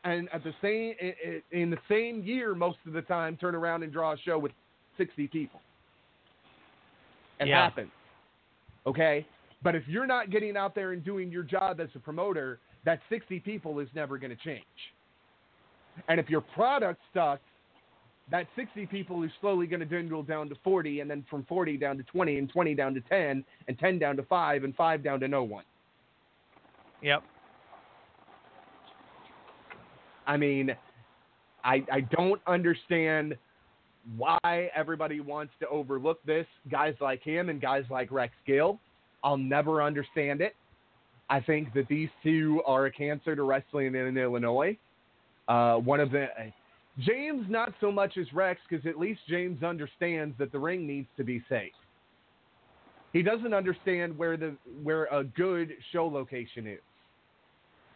[0.05, 0.95] and at the same
[1.51, 4.53] in the same year, most of the time, turn around and draw a show with
[4.97, 5.59] sixty people.
[7.39, 7.63] It Yeah.
[7.63, 7.91] happens.
[8.85, 9.25] Okay,
[9.61, 13.01] but if you're not getting out there and doing your job as a promoter, that
[13.09, 14.93] sixty people is never going to change.
[16.07, 17.41] And if your product sucks,
[18.29, 21.77] that 60 people is slowly going to dwindle down to 40, and then from 40
[21.77, 25.01] down to 20, and 20 down to 10, and 10 down to 5, and 5
[25.01, 25.63] down to no one.
[27.01, 27.23] Yep.
[30.27, 30.75] I mean,
[31.63, 33.35] I, I don't understand
[34.15, 36.45] why everybody wants to overlook this.
[36.69, 38.79] Guys like him and guys like Rex Gill,
[39.23, 40.53] I'll never understand it.
[41.29, 44.77] I think that these two are a cancer to wrestling in Illinois.
[45.47, 46.27] Uh, one of the
[46.99, 51.07] James, not so much as Rex, because at least James understands that the ring needs
[51.17, 51.73] to be safe.
[53.13, 56.79] He doesn't understand where the where a good show location is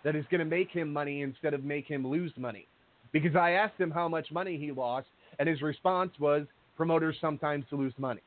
[0.03, 2.67] that is going to make him money instead of make him lose money.
[3.11, 5.07] Because I asked him how much money he lost,
[5.39, 6.45] and his response was
[6.77, 8.21] promoters sometimes lose money.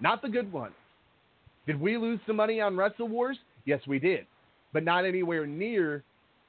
[0.00, 0.72] Not the good one.
[1.66, 3.38] Did we lose some money on Wrestle Wars?
[3.64, 4.26] Yes, we did.
[4.72, 6.02] But not anywhere near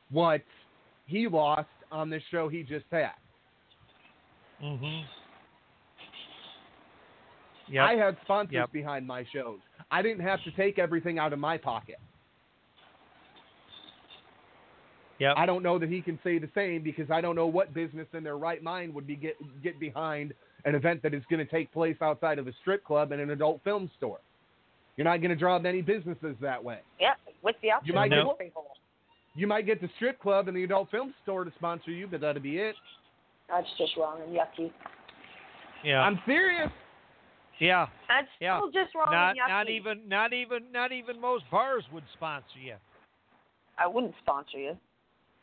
[0.10, 0.42] what
[1.06, 3.14] he lost on this show he just had.
[4.62, 5.06] Mhm.
[7.68, 7.84] Yep.
[7.84, 8.72] I had sponsors Yep.
[8.72, 9.60] behind my shows.
[9.92, 12.00] I didn't have to take everything out of my pocket.
[15.20, 15.34] Yep.
[15.38, 18.08] I don't know that he can say the same because I don't know what business
[18.14, 20.34] in their right mind would be get get behind
[20.66, 23.30] an event that is going to take place outside of a strip club and an
[23.30, 24.20] adult film store.
[24.98, 26.80] You're not going to draw many businesses that way.
[27.00, 27.14] Yeah,
[27.44, 28.66] with the option You might of get- people.
[29.36, 32.22] You might get the strip club and the adult film store to sponsor you, but
[32.22, 32.76] that'll be it.
[33.50, 34.72] That's just wrong and yucky.
[35.84, 36.02] yeah.
[36.02, 36.72] I'm serious.
[37.60, 37.88] yeah.
[38.08, 38.58] That's Yeah.
[38.60, 39.50] still just wrong Not and yucky.
[39.50, 42.76] not even not even not even most bars would sponsor you.
[43.78, 44.78] I wouldn't sponsor you.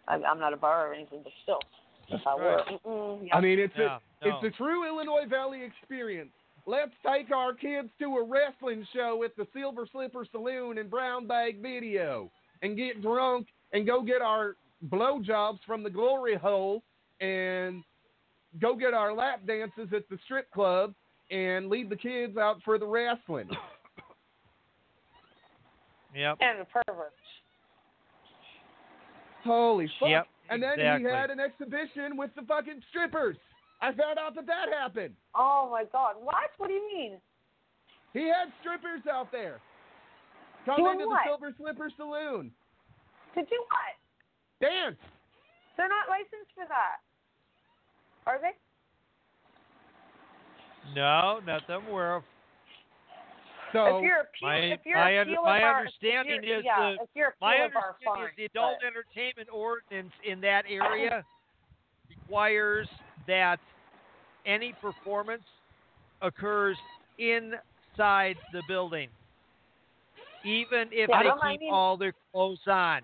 [0.09, 1.61] I, I'm not a bar or anything, but still,
[2.09, 2.83] if I were, Right.
[2.85, 4.39] mm-mm, I mean, it's Yeah, a no.
[4.39, 6.31] it's a true Illinois Valley experience.
[6.67, 11.27] Let's take our kids to a wrestling show at the Silver Slipper Saloon and Brown
[11.27, 12.31] Bag Video
[12.63, 14.57] and get drunk and go get our
[14.89, 16.83] blowjobs from the glory hole
[17.21, 17.83] and
[18.61, 20.95] go get our lap dances at the strip club
[21.31, 23.49] and lead the kids out for the wrestling.
[26.15, 26.39] Yep.
[26.41, 27.13] and a pervert.
[29.45, 30.09] Holy fuck!
[30.09, 31.11] Yep, and then exactly.
[31.11, 33.37] he had an exhibition with the fucking strippers.
[33.81, 35.15] I found out that that happened.
[35.35, 36.15] Oh my God!
[36.21, 36.51] What?
[36.59, 37.19] What do you mean?
[38.13, 39.61] He had strippers out there.
[40.67, 41.21] Come Doing into what?
[41.25, 42.53] the Silver Slipper Saloon.
[43.35, 43.97] To do what?
[44.61, 44.97] Dance.
[45.77, 47.03] They're not licensed for that.
[48.27, 48.53] Are they?
[50.95, 52.23] No, not that I'm aware of.
[53.73, 56.63] So if you're a peel, my if you're my, a under- my bar, understanding is
[56.65, 60.13] yeah, the if you're a my Peel bar, understanding is the adult but- entertainment ordinance
[60.25, 61.25] in that area
[62.09, 62.89] requires
[63.27, 63.59] that
[64.47, 65.43] any performance
[66.21, 66.77] occurs
[67.19, 69.09] inside the building,
[70.45, 73.03] even if Yeah, they don't- I keep mean- all their clothes on.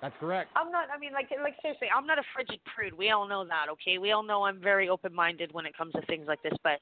[0.00, 0.50] That's correct.
[0.54, 0.90] I'm not.
[0.90, 2.92] I mean, like, like seriously, I'm not a frigid prude.
[2.92, 3.96] We all know that, okay?
[3.98, 6.80] We all know I'm very open-minded when it comes to things like this, but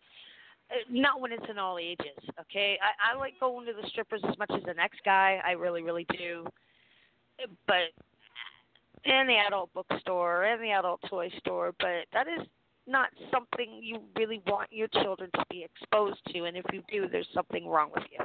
[0.91, 2.79] not when it's in all ages, okay?
[2.83, 5.41] I, I like going to the strippers as much as the next guy.
[5.47, 6.47] I really, really do.
[7.43, 7.93] Uh, But
[9.05, 12.47] in the adult bookstore, and the adult toy store, but that is
[12.87, 16.45] not something you really want your children to be exposed to.
[16.45, 18.25] And if you do, there's something wrong with you.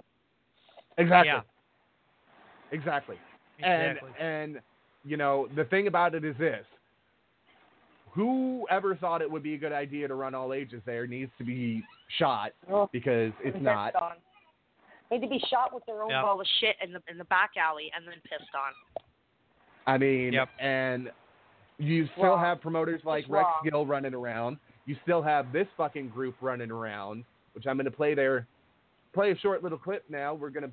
[0.98, 1.30] Exactly.
[1.30, 1.42] Yeah.
[2.72, 3.18] Exactly.
[3.60, 4.10] Exactly.
[4.20, 4.62] And and
[5.04, 6.66] you know the thing about it is this:
[8.20, 11.46] whoever thought it would be a good idea to run all ages there needs to
[11.46, 11.82] be
[12.18, 13.96] shot Oh, because it's pissed not.
[13.96, 14.14] on.
[15.10, 16.22] Need to be shot with their own Yep.
[16.24, 16.42] ball.
[16.42, 18.74] of shit in the in the back alley and then pissed on.
[19.88, 20.50] I mean, Yep.
[20.60, 21.12] and
[21.78, 22.40] you still Wrong.
[22.40, 23.64] have promoters like It's Rex wrong.
[23.70, 24.60] Gill running around.
[24.86, 28.46] You still have this fucking group running around, which I'm going to play their
[29.14, 30.34] play a short little clip now.
[30.34, 30.72] We're going to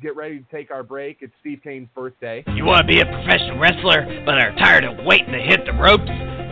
[0.00, 1.18] get ready to take our break.
[1.20, 2.42] It's Steve Kane's birthday.
[2.48, 5.72] You want to be a professional wrestler, but are tired of waiting to hit the
[5.74, 6.10] ropes?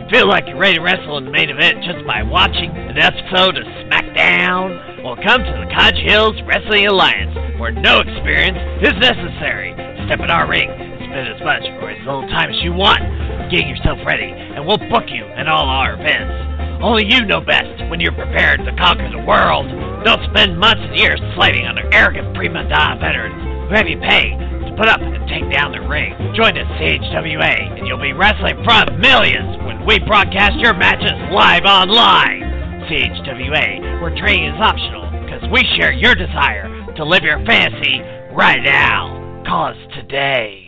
[0.09, 3.59] Feel like you're ready to wrestle in the main event just by watching an episode
[3.59, 5.03] of SmackDown?
[5.03, 8.55] Well, come to the Cottage Hills Wrestling Alliance, where no experience
[8.87, 9.75] is necessary.
[10.07, 10.71] Step in our ring,
[11.11, 13.03] spend as much or as little time as you want.
[13.51, 16.79] Get yourself ready, and we'll book you in all our events.
[16.79, 19.67] Only you know best when you're prepared to conquer the world.
[20.07, 23.35] Don't spend months and years slaving under arrogant prima donna veterans
[23.67, 26.15] who have you pay to put up and take down the ring.
[26.31, 31.13] Join us CHWA, and you'll be wrestling in front of millions we broadcast your matches
[31.31, 32.41] live online.
[32.89, 36.67] CHWA, where training is optional because we share your desire
[36.97, 37.99] to live your fantasy
[38.35, 39.43] right now.
[39.47, 40.65] Call us today.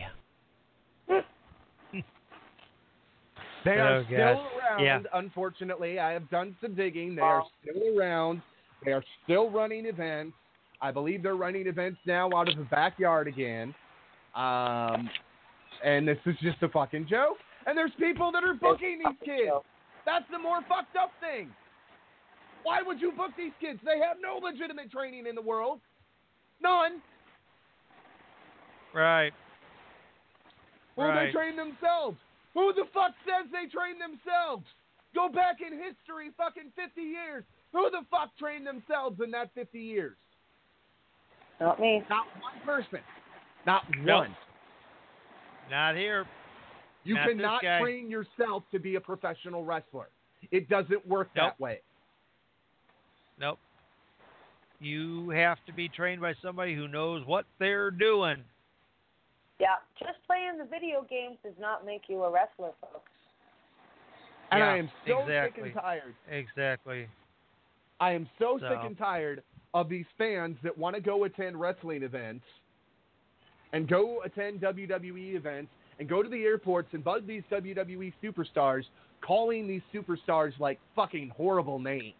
[3.65, 4.79] They are Oh, still around.
[4.79, 4.99] Yeah.
[5.13, 7.13] Unfortunately, I have done some digging.
[7.13, 7.27] They Wow.
[7.27, 8.41] are still around.
[8.85, 10.33] They are still running events.
[10.81, 13.75] I believe they're running events now out of the backyard again.
[14.33, 15.09] Um,
[15.83, 17.35] and this is just a fucking joke.
[17.69, 19.51] And there's people that are booking these kids.
[20.03, 21.53] That's the more fucked up thing.
[22.63, 23.79] Why would you book these kids?
[23.85, 25.79] They have no legitimate training in the world.
[26.63, 26.99] None.
[28.91, 29.31] Right.
[30.95, 31.27] Well, Right.
[31.27, 32.17] they train themselves.
[32.55, 34.65] Who the fuck says they train themselves?
[35.13, 37.43] Go back in history, fucking 50 years.
[37.71, 40.17] Who the fuck trained themselves in that 50 years?
[41.59, 42.03] Not me.
[42.09, 43.03] Not one person.
[43.67, 44.21] Not Nope.
[44.25, 44.37] one.
[45.69, 46.25] Not here.
[47.09, 50.09] You Not cannot train yourself to be a professional wrestler.
[50.51, 51.53] It doesn't work Nope.
[51.57, 51.79] that way.
[53.39, 53.57] Nope.
[54.79, 58.43] You have to be trained by somebody who knows what they're doing.
[59.59, 63.09] Yeah, just playing the video games does not make you a wrestler, folks.
[64.51, 65.63] And Yeah, I am so sick exactly.
[65.63, 66.15] and tired.
[66.29, 67.07] Exactly.
[67.99, 69.41] I am so, sick and tired
[69.73, 72.45] of these fans that want to go attend wrestling events
[73.73, 78.83] and go attend WWE events and go to the airports and bug these WWE superstars,
[79.21, 82.13] calling these superstars like fucking horrible names.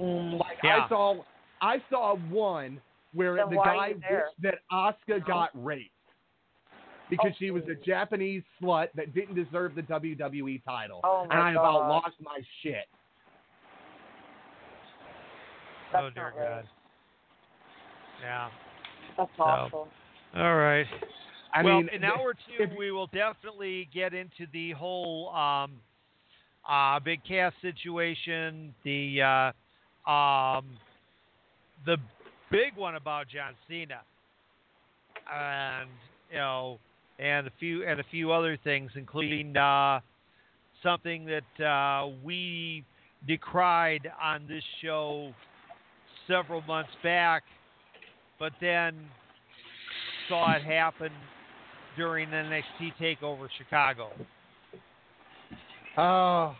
[0.00, 0.84] Mm, like Yeah.
[0.84, 1.22] I saw,
[1.60, 2.80] I saw one
[3.14, 5.18] where Then the guy wished that Asuka uh-huh.
[5.26, 5.90] got raped
[7.10, 7.82] because she was a oh.
[7.84, 12.86] Japanese slut that didn't deserve the WWE title, Oh and I about lost my shit.
[15.92, 16.48] That's oh dear not right.
[16.48, 16.68] God.
[18.22, 18.48] Yeah.
[19.18, 19.88] That's So- awful.
[20.34, 20.86] All right.
[21.54, 25.28] I well, mean, in an hour two, if- we will definitely get into the whole
[25.30, 25.72] um,
[26.68, 28.74] uh, Big Cass situation.
[28.84, 29.52] The
[30.06, 30.64] uh, um,
[31.84, 31.98] the
[32.50, 34.00] big one about John Cena,
[35.32, 35.90] and
[36.30, 36.78] you know,
[37.18, 40.00] and a few and a few other things, including uh,
[40.82, 42.84] something that uh, we
[43.26, 45.32] decried on this show
[46.26, 47.42] several months back,
[48.38, 48.94] but then
[50.28, 51.10] saw it happen
[51.96, 54.10] during NXT Takeover Chicago?
[55.96, 56.54] Oh,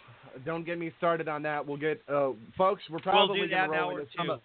[0.45, 1.67] don't get me started on that.
[1.67, 2.83] We'll get uh, folks.
[2.91, 4.41] We're probably we'll gonna roll into some of,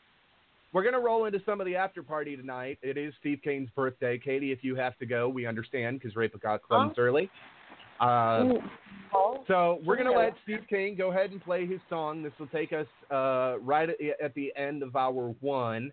[0.73, 2.77] We're gonna roll into some of the after party tonight.
[2.81, 4.17] It is Steve Kane's birthday.
[4.17, 7.01] Katie, if you have to go, we understand because Ray got comes huh?
[7.01, 7.29] early.
[7.99, 8.49] Uh,
[9.47, 12.21] so we're gonna let Steve Kane go ahead and play his song.
[12.21, 13.89] This will take us uh, right
[14.23, 15.91] at the end of hour one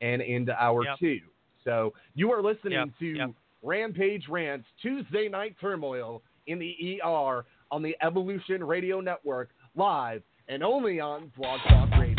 [0.00, 0.98] and into hour yep.
[0.98, 1.20] two.
[1.64, 2.88] So you are listening yep.
[2.98, 3.30] to yep.
[3.62, 10.62] Rampage Rants, Tuesday Night Turmoil in the ER on the Evolution Radio Network, live and
[10.62, 12.16] only on Blog Talk Radio.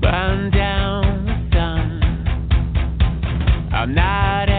[0.00, 2.02] Burn down the sun.
[3.72, 4.57] I'm not.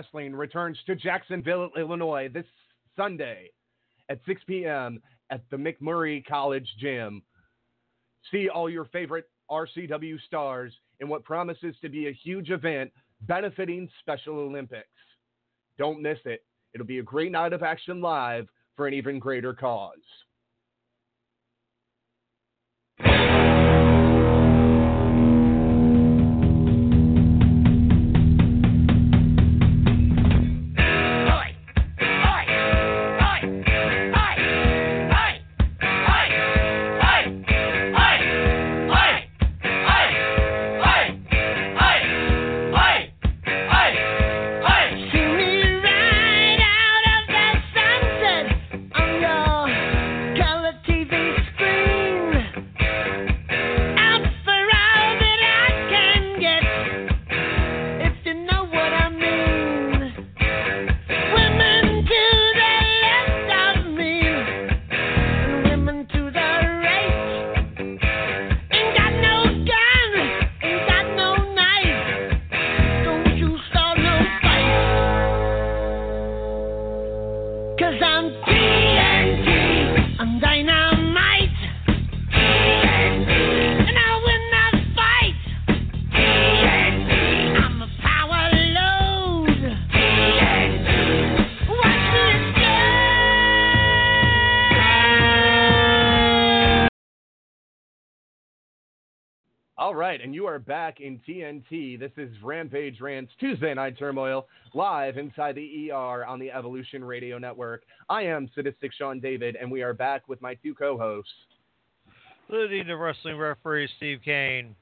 [0.00, 2.46] Wrestling returns to Jacksonville, Illinois this
[2.96, 3.50] Sunday
[4.08, 4.98] at 6 p.m.
[5.28, 7.22] at the MacMurray College Gym.
[8.30, 12.90] See all your favorite RCW stars in what promises to be a huge event
[13.26, 14.88] benefiting Special Olympics.
[15.76, 16.46] Don't miss it.
[16.72, 18.46] It'll be a great night of action live
[18.76, 19.98] for an even greater cause.
[100.20, 101.98] Right, and you are back in TNT.
[101.98, 107.38] This is Rampage Rants Tuesday Night Turmoil live inside the ER on the Evolution Radio
[107.38, 107.84] Network.
[108.10, 111.32] I am Sadistic Sean David, and we are back with my two co-hosts.
[112.50, 114.74] Leading the wrestling referee Steve Kane.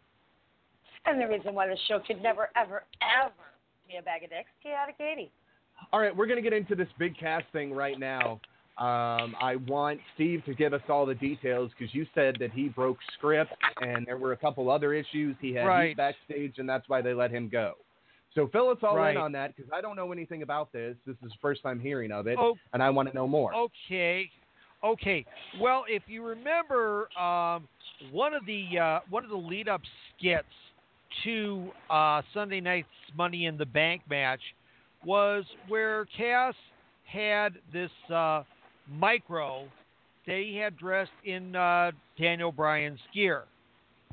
[1.07, 3.33] And the reason why the show could never, ever, ever
[3.87, 5.31] be a bag of dicks, chaotic Katie.
[5.93, 8.41] All right, we're going to get into this Big Cass thing right now.
[8.79, 12.69] Um, I want Steve to give us all the details because you said that he
[12.69, 13.53] broke script
[13.83, 15.37] and there were a couple other issues.
[15.41, 15.97] He had Right.
[15.97, 17.75] backstage, and that's why they let him go.
[18.35, 19.17] So fill us all Right.
[19.17, 20.97] in on that because I don't know anything about this.
[21.07, 22.57] This is the first time hearing of it, Oh.
[22.73, 23.53] and I want to know more.
[23.53, 24.31] Okay,
[24.85, 25.27] okay.
[25.59, 27.67] Well, if you remember, um,
[28.13, 30.47] one of the uh, one of the lead up skits
[31.25, 34.55] to uh, Sunday night's Money in the Bank match
[35.05, 36.55] was where Cass
[37.03, 38.45] had this uh,
[38.91, 39.65] micro
[40.27, 43.45] that he had dressed in uh, Daniel Bryan's gear,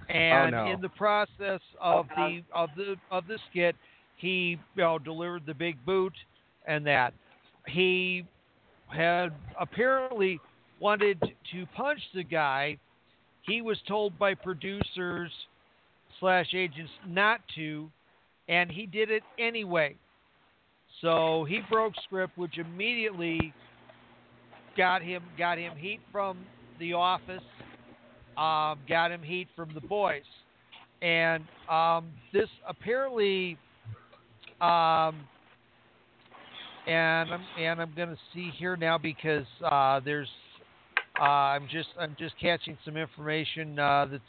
[0.10, 0.68] and no.
[0.68, 3.76] in the process of the of the of the skit,
[4.18, 6.14] he you know delivered the big boot
[6.68, 7.14] and that
[7.68, 8.26] he
[8.88, 10.40] had apparently
[10.80, 11.20] wanted
[11.52, 12.78] to punch the guy.
[13.42, 15.32] He was told by producers
[16.20, 17.90] slash agents not to,
[18.48, 19.96] and he did it anyway.
[21.02, 23.54] So he broke script, which immediately
[24.78, 26.38] got him got him heat from
[26.80, 27.44] the office,
[28.38, 30.24] um, got him heat from the boys,
[31.02, 33.58] and um, this apparently.
[34.62, 35.28] Um,
[36.88, 40.30] and I'm and I'm gonna see here now because uh, there's
[41.20, 44.24] uh, I'm just I'm just catching some information uh, that's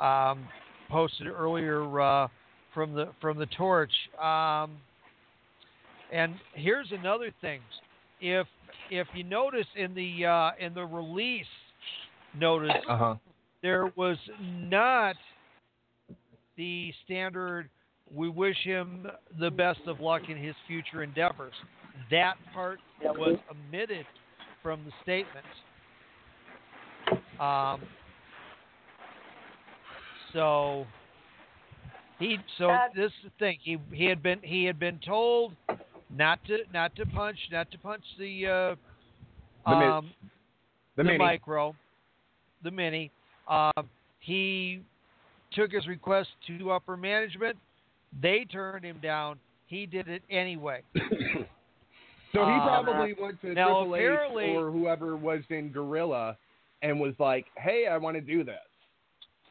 [0.00, 0.46] um,
[0.88, 2.28] posted earlier uh,
[2.72, 3.92] from the from the torch.
[4.22, 4.72] Um,
[6.12, 7.60] and here's another thing:
[8.24, 8.46] if
[8.90, 11.46] if you notice in the uh, in the release
[12.38, 13.16] notice, Uh-huh.
[13.62, 15.16] there was not
[16.56, 17.68] the standard.
[18.14, 19.06] We wish him
[19.38, 21.54] the best of luck in his future endeavors.
[22.10, 24.06] That part was omitted
[24.62, 25.46] from the statement.
[27.40, 27.82] Um,
[30.32, 30.86] so
[32.18, 33.58] he so That- this is the thing.
[33.60, 35.54] He he had been he had been told
[36.16, 38.74] not to not to punch not to punch the uh,
[39.66, 40.10] The um,
[40.96, 41.74] the micro,
[42.62, 43.10] the mini.
[43.48, 43.88] Um,
[44.20, 44.80] he
[45.52, 47.56] took his request to upper management.
[48.20, 49.38] They turned him down.
[49.66, 50.82] He did it anyway.
[52.32, 54.02] So he Um, probably went to now, Triple H
[54.56, 56.36] or whoever was in Gorilla
[56.82, 58.58] and was like, "Hey, I want to do this."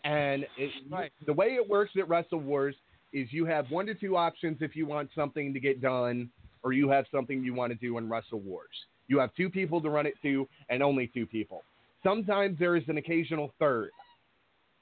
[0.04, 1.10] And it, Right.
[1.26, 2.76] the way it works at Wrestle Wars
[3.14, 6.30] is you have one to two options if you want something to get done,
[6.64, 8.70] or you have something you want to do in Wrestle Wars.
[9.08, 11.64] You have two people to run it to, and only two people.
[12.04, 13.90] Sometimes there is an occasional third,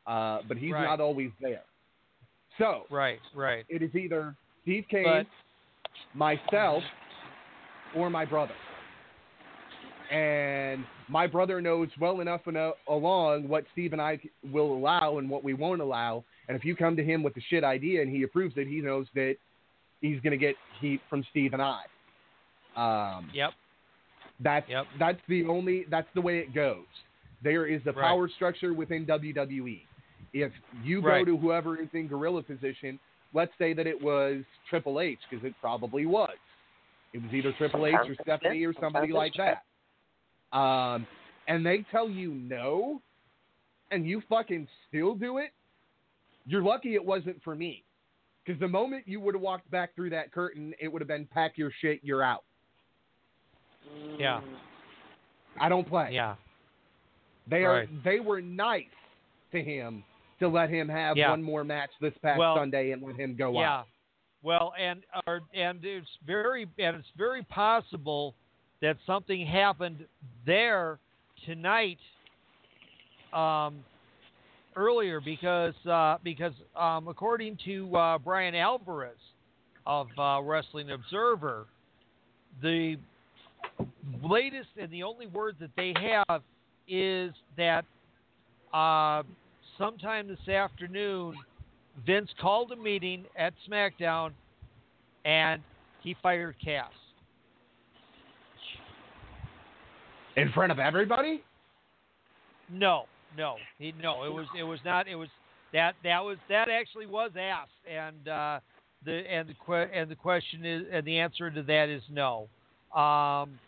[0.08, 0.84] uh, but he's Right.
[0.84, 1.64] not always there.
[2.58, 3.66] So Right, right.
[3.70, 5.28] it is either Steve Kane, But-
[6.14, 6.84] myself,
[7.96, 8.54] or my brother.
[10.12, 14.20] And my brother knows well enough eno- along what Steve and I
[14.52, 16.26] will allow and what we won't allow.
[16.48, 18.82] And if you come to him with a shit idea and he approves it, he
[18.82, 19.38] knows that
[20.02, 21.82] he's going to get heat from Steve and I.
[22.76, 23.54] Um, Yep.
[24.40, 24.68] that's
[25.00, 26.86] that's the only that's the way it goes.
[27.44, 28.02] There is a Right.
[28.08, 29.82] power structure within WWE.
[30.34, 30.52] If
[30.84, 31.26] you go Right.
[31.26, 33.00] to whoever is in gorilla position,
[33.34, 36.38] let's say that it was Triple H because it probably was.
[37.14, 39.64] It was either Triple H or Stephanie or somebody like that.
[40.58, 41.06] um,
[41.48, 43.02] and they tell you no,
[43.92, 45.52] and you fucking still do it,
[46.46, 47.84] you're lucky it wasn't for me.
[48.52, 51.26] Because the moment you would have walked back through that curtain, it would have been
[51.26, 52.44] pack your shit, you're out.
[54.18, 54.42] Yeah.
[55.58, 56.10] I don't play.
[56.12, 56.36] Yeah.
[57.48, 58.04] They are Right.
[58.04, 58.84] they were nice
[59.54, 60.04] to him
[60.40, 61.30] to let him have Yeah.
[61.30, 63.80] one more match this past Well, Sunday and let him go yeah.
[63.80, 63.88] out.
[64.44, 68.36] Well, and or, and it's very and it's very possible
[68.82, 70.06] that something happened
[70.46, 71.00] there
[71.46, 72.00] tonight
[73.32, 73.86] um,
[74.76, 79.18] earlier because uh, because um, according to uh, Bryan Alvarez
[79.86, 81.66] of uh, Wrestling Observer,
[82.62, 82.98] the
[84.24, 86.42] latest and the only word that they have
[86.88, 87.86] is that
[88.74, 89.24] uh,
[89.78, 91.36] sometime this afternoon,
[92.06, 94.32] Vince called a meeting at SmackDown
[95.26, 95.62] and
[96.02, 96.92] he fired Cass.
[100.38, 101.44] In front of everybody?
[102.72, 103.06] No,
[103.38, 104.24] no, he no.
[104.24, 105.08] It was it was not.
[105.08, 105.30] It was
[105.74, 108.60] that that was that actually was asked, and uh,
[109.06, 112.48] the and the and the question is and the answer to that is no.
[113.00, 113.60] Um,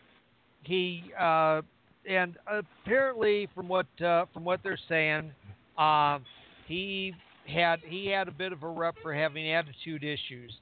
[0.62, 1.62] he uh,
[2.08, 5.32] and apparently from what uh, from what they're saying,
[5.78, 6.24] um,
[6.66, 7.14] he
[7.46, 10.52] had he had a bit of a rep for having attitude issues.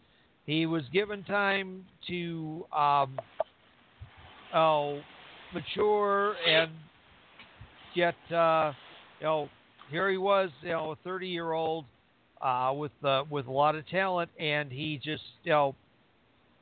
[0.46, 3.18] He was given time to um,
[4.54, 5.00] oh
[5.52, 6.70] mature and
[7.94, 8.72] get uh,
[9.22, 9.48] you know
[9.90, 11.84] here he was you know a 30 year old
[12.40, 15.74] uh, with uh, with a lot of talent and he just you know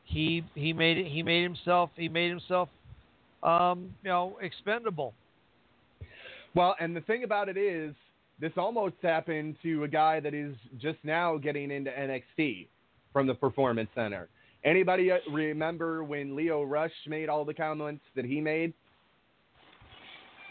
[0.04, 2.68] he he made it he made himself he made himself
[3.42, 5.14] um, you know expendable
[6.54, 7.94] Well, and the thing about it is,
[8.40, 12.66] this almost happened to a guy that is just now getting into NXT
[13.12, 14.28] from the Performance Center.
[14.64, 18.74] Anybody uh, remember when Lio Rush made all the comments that he made?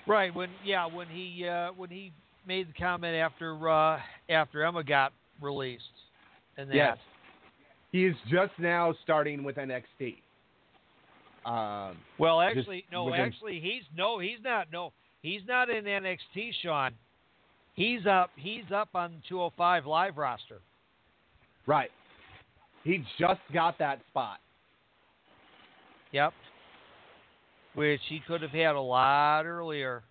[0.09, 2.11] Right when yeah when he uh, when he
[2.47, 3.99] made the comment after uh,
[4.29, 5.83] after Emma got released
[6.57, 6.97] and that Yes.
[7.91, 10.17] He is just now starting with NXT.
[11.45, 13.05] Um, Well, actually, no.
[13.05, 14.19] within- Actually, he's no.
[14.19, 14.67] He's not.
[14.71, 14.93] No,
[15.23, 16.91] he's not in NXT, Sean.
[17.73, 18.29] He's up.
[18.35, 20.59] He's up on 205 live roster.
[21.65, 21.89] Right.
[22.83, 24.39] He just got that spot.
[26.11, 26.33] Yep.
[27.79, 30.03] Which he could have had a lot earlier.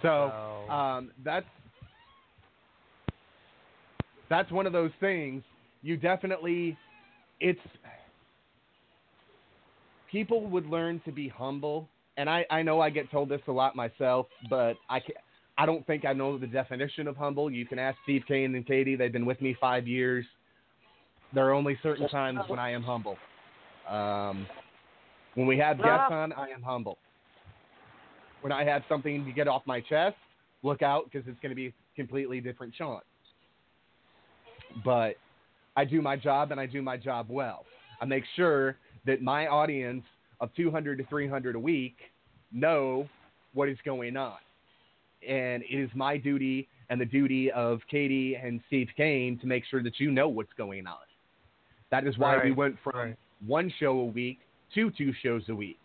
[0.00, 0.32] So
[0.70, 1.44] um, that's
[4.30, 5.42] that's one of those things.
[5.82, 6.78] You definitely,
[7.40, 7.60] it's
[10.10, 13.52] people would learn to be humble, and I I know I get told this a
[13.52, 15.14] lot myself, but I can,
[15.58, 17.50] I don't think I know the definition of humble.
[17.50, 20.24] You can ask Steve Kane and Katie; they've been with me five years.
[21.34, 23.16] There are only certain times when I am humble.
[23.88, 24.46] Um,
[25.34, 26.98] when we have guests on, I am humble.
[28.40, 30.16] When I have something to get off my chest,
[30.62, 33.00] look out because it's going to be a completely different Sean.
[34.84, 35.16] But
[35.76, 37.64] I do my job and I do my job well.
[38.00, 38.76] I make sure
[39.06, 40.04] that my audience
[40.40, 41.96] of 200 to 300 a week
[42.52, 43.08] know
[43.54, 44.36] what is going on.
[45.26, 49.64] And it is my duty and the duty of Katie and Steve Kane to make
[49.70, 51.07] sure that you know what's going on.
[51.90, 53.16] That is why we went from
[53.46, 54.38] one show a week
[54.74, 55.78] to two shows a week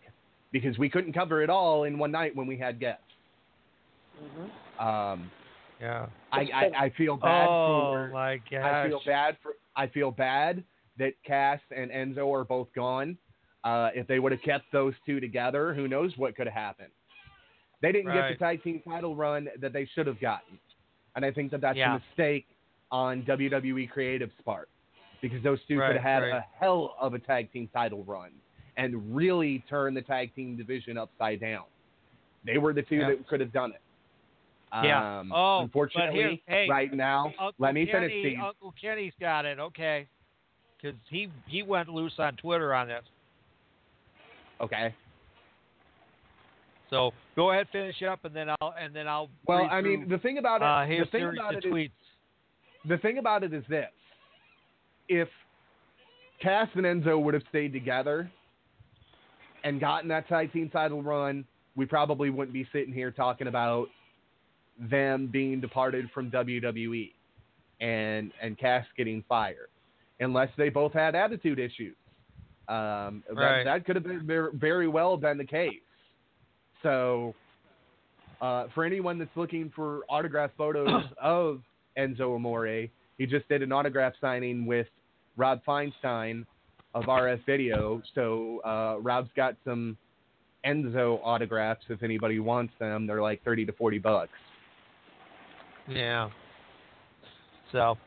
[0.52, 3.02] because we couldn't cover it all in one night when we had guests.
[4.78, 5.30] Um,
[5.80, 6.06] Yeah.
[6.32, 8.62] I, I, I feel bad Oh for my gosh.
[8.64, 10.62] I feel bad for I feel bad
[10.98, 13.18] that Cass and Enzo are both gone.
[13.64, 16.90] Uh, if they would have kept those two together, who knows what could have happened.
[17.82, 20.58] They didn't get the tag team title run that they should have gotten,
[21.16, 21.96] and I think that that's Yeah.
[21.96, 22.46] a mistake
[22.92, 24.68] on WWE Creative's part
[25.28, 26.36] because those two Right, could have had right.
[26.38, 28.30] a hell of a tag team title run
[28.76, 31.64] and really turn the tag team division upside down.
[32.44, 33.08] They were the two Yeah.
[33.08, 33.80] that could have done it.
[34.82, 35.20] Yeah.
[35.20, 38.40] Um, Oh, unfortunately, here- hey, right now, Uncle let me Kenny, finish, Steve.
[38.40, 39.58] Uncle Kenny's got it.
[39.58, 40.06] Okay.
[40.76, 43.04] Because he he went loose on Twitter on this.
[44.60, 44.92] Okay.
[46.90, 49.30] So go ahead, finish up, and then I'll and then I'll.
[49.46, 51.90] Well, I mean, through, the thing about it, uh, the thing about it is, tweets.
[52.84, 53.90] the thing about it is this:
[55.08, 55.28] if
[56.40, 58.30] Cass and Enzo would have stayed together
[59.62, 61.44] and gotten that tag team title run,
[61.76, 63.86] we probably wouldn't be sitting here talking about
[64.78, 67.12] them being departed from WWE
[67.80, 69.68] and and Cass getting fired,
[70.20, 71.96] unless they both had attitude issues.
[72.68, 73.64] Um, that, Right.
[73.64, 75.80] that could have been very well been the case.
[76.82, 77.34] So,
[78.40, 81.60] uh, for anyone that's looking for autograph photos of
[81.98, 84.86] Enzo Amore, he just did an autograph signing with
[85.36, 86.44] Rob Feinstein
[86.94, 88.02] of RF video.
[88.14, 89.96] So uh, Rob's got some
[90.64, 93.06] Enzo autographs if anybody wants them.
[93.06, 94.32] They're like thirty to forty bucks.
[95.88, 96.30] Yeah.
[97.72, 97.98] So,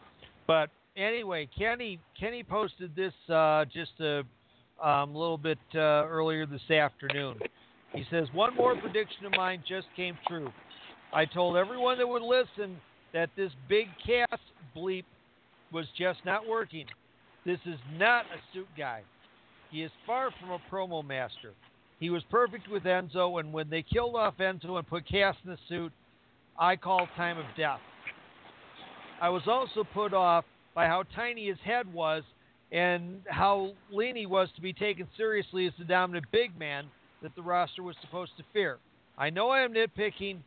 [0.47, 4.23] but anyway, Kenny Kenny posted this uh, just a
[4.83, 7.39] um, little bit uh, earlier this afternoon.
[7.93, 10.51] He says one more prediction of mine just came true.
[11.13, 12.77] I told everyone that would listen
[13.13, 14.39] that this Big Cass
[14.77, 15.05] bleep
[15.71, 16.85] was just not working.
[17.45, 19.03] This is not a suit guy.
[19.71, 21.53] He is far from a promo master.
[21.99, 25.51] He was perfect with Enzo, and when they killed off Enzo and put Cass in
[25.51, 25.91] the suit,
[26.57, 27.79] I called time of death.
[29.21, 30.45] I was also put off
[30.75, 32.23] by how tiny his head was
[32.71, 36.85] and how lean he was to be taken seriously as the dominant big man
[37.23, 38.77] that the roster was supposed to fear.
[39.17, 40.37] I know I am nitpicking,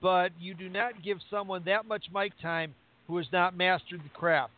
[0.00, 2.74] but you do not give someone that much mic time
[3.06, 4.52] who has not mastered the craft.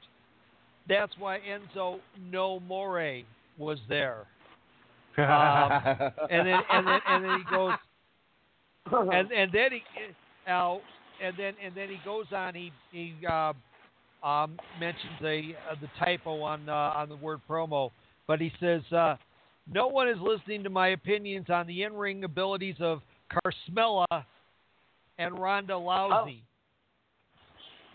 [0.89, 2.01] That's why Enzo
[2.31, 3.23] No More
[3.59, 4.27] was there.
[5.17, 5.25] Um,
[6.31, 7.73] and then and then and then he goes
[8.93, 9.83] and and then he
[10.51, 10.77] uh,
[11.23, 12.55] and then and then he goes on.
[12.55, 13.53] He he uh,
[14.25, 17.91] um, mentions a uh, the typo on uh, on the word promo,
[18.27, 19.17] but he says uh,
[19.73, 23.01] no one is listening to my opinions on the in ring abilities of
[23.33, 24.25] Carmella
[25.19, 26.43] and Ronda Lousy.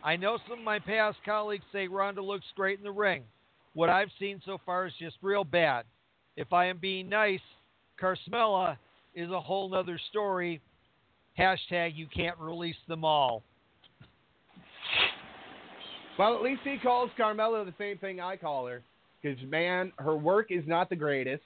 [0.04, 3.24] I know some of my past colleagues say Ronda looks great in the ring.
[3.74, 5.86] What I've seen so far is just real bad.
[6.38, 7.42] If I am being nice,
[8.02, 8.78] Carmella
[9.14, 10.62] is a whole nother story.
[11.38, 13.44] Hashtag you can't release them all.
[16.18, 18.82] Well, at least he calls Carmella the same thing I call her.
[19.22, 21.44] Because, man, her work is not the greatest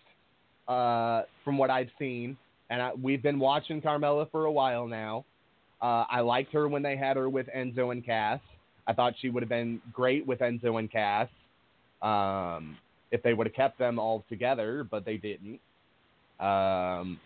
[0.68, 2.38] uh, from what I've seen.
[2.70, 5.26] And I, we've been watching Carmella for a while now.
[5.84, 8.40] Uh, I liked her when they had her with Enzo and Cass.
[8.88, 11.28] I thought she would have been great with Enzo and Cass
[12.02, 12.78] um,
[13.12, 15.60] if they would have kept them all together, but they didn't.
[16.40, 17.20] Um,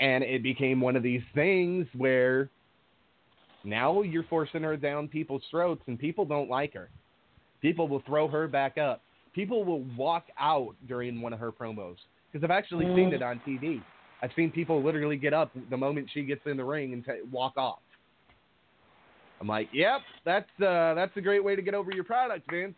[0.00, 2.48] and it became one of these things where
[3.62, 6.88] now you're forcing her down people's throats, and people don't like her.
[7.62, 9.02] People will throw her back up.
[9.34, 11.96] People will walk out during one of her promos
[12.32, 13.80] because I've actually seen it on TV.
[14.20, 17.12] I've seen people literally get up the moment she gets in the ring and t-
[17.30, 17.78] walk off.
[19.40, 22.74] I'm like, yep, that's uh, that's a great way to get over your product, Vince.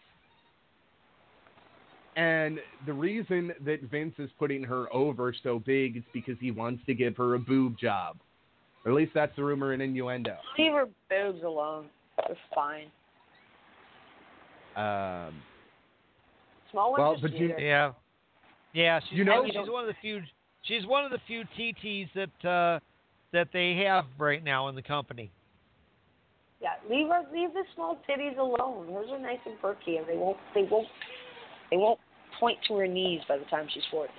[2.15, 6.85] And the reason that Vince is putting her over so big is because he wants
[6.87, 8.19] to give her a boob job.
[8.85, 10.37] Or at least that's the rumor and innuendo.
[10.59, 11.87] Leave her boobs alone.
[12.19, 12.87] They're fine.
[14.77, 15.35] Um,
[16.71, 17.93] Small ones Well, but you- Yeah,
[18.73, 19.01] yeah.
[19.09, 20.23] She's You know- she's one of the few.
[20.63, 22.81] She's one of the few TTs that uh,
[23.33, 25.31] that they have right now in the company.
[26.63, 28.93] Yeah, leave her, leave the small titties alone.
[28.93, 30.87] Hers are nice and perky, and they won't, they won't,
[31.71, 31.99] they won't
[32.39, 34.13] point to her knees by the time she's forty.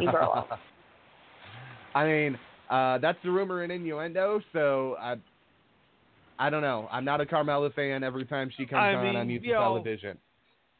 [0.00, 0.44] Leave her alone.
[1.94, 2.38] I mean,
[2.70, 4.40] uh, that's the rumor and innuendo.
[4.54, 5.16] So I,
[6.38, 6.88] I don't know.
[6.90, 8.02] I'm not a Carmella fan.
[8.02, 10.16] Every time she comes I on, mean, I mute the you know, television.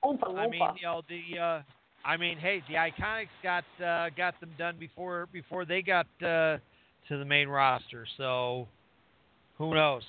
[0.03, 0.77] Oompa I mean, loompa.
[0.77, 1.39] you know the.
[1.39, 1.63] Uh,
[2.05, 6.57] I mean, hey, the Iconics got uh, got them done before before they got uh,
[7.09, 8.07] to the main roster.
[8.17, 8.67] So
[9.59, 10.03] who knows?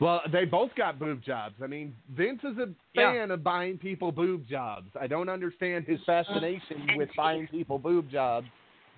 [0.00, 1.56] Well, they both got boob jobs.
[1.62, 3.12] I mean, Vince is a Yeah.
[3.12, 4.90] fan of buying people boob jobs.
[4.98, 8.46] I don't understand his fascination with buying people boob jobs.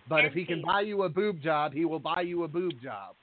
[0.09, 2.81] But if he can buy you a boob job, he will buy you a boob
[2.83, 3.15] job.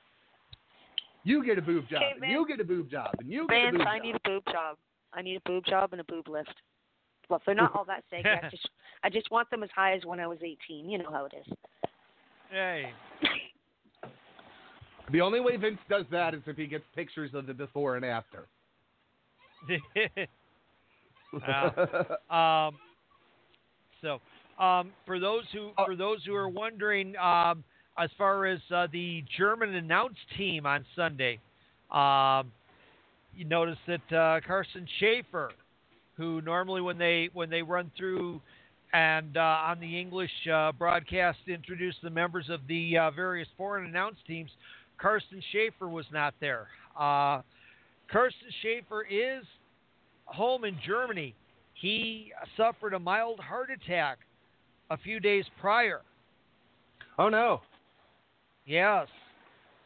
[1.23, 3.57] You get a boob job, Okay, and you get a boob job, and you get
[3.57, 4.03] a Vance, boob I job.
[4.05, 4.77] need a boob job.
[5.13, 6.53] I need a boob job and a boob lift.
[7.29, 8.25] Well, they're not all that big.
[8.25, 8.69] I just,
[9.03, 10.89] I just want them as high as when I was 18.
[10.89, 11.53] You know how it is.
[12.49, 12.91] Hey,
[15.11, 18.05] The only way Vince does that is if he gets pictures of the before and
[18.05, 18.47] after.
[21.45, 22.77] Uh, um,
[24.01, 24.21] so
[24.63, 27.65] um, for those who for those who are wondering, um,
[27.99, 31.37] as far as uh, the German announce team on Sunday,
[31.91, 32.49] um,
[33.35, 35.51] you notice that uh, Carsten Schaefer,
[36.15, 38.41] who normally when they when they run through
[38.93, 43.85] and uh, on the English uh, broadcast introduce the members of the uh, various foreign
[43.85, 44.49] announce teams,
[44.99, 46.67] Carsten Schaefer was not there.
[46.99, 47.41] Uh,
[48.11, 49.43] Carsten Schaefer is
[50.25, 51.35] home in Germany.
[51.73, 54.19] He suffered a mild heart attack
[54.89, 56.01] a few days prior.
[57.19, 57.61] oh no!
[58.65, 59.07] Yes.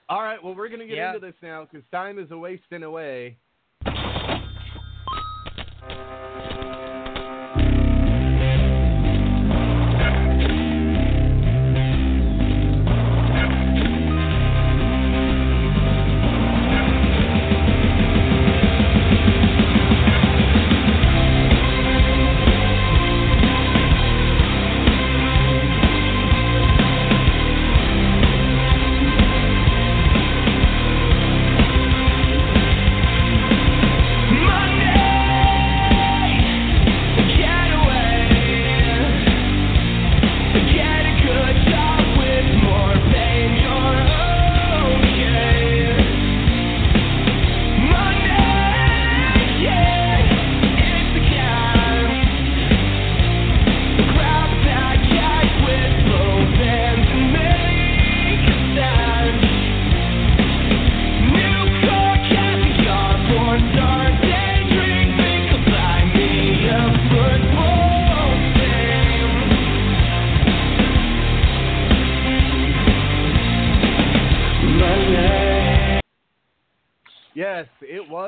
[0.09, 1.13] All right, well we're gonna get Yeah.
[1.13, 3.38] into this now because time is a wasting away.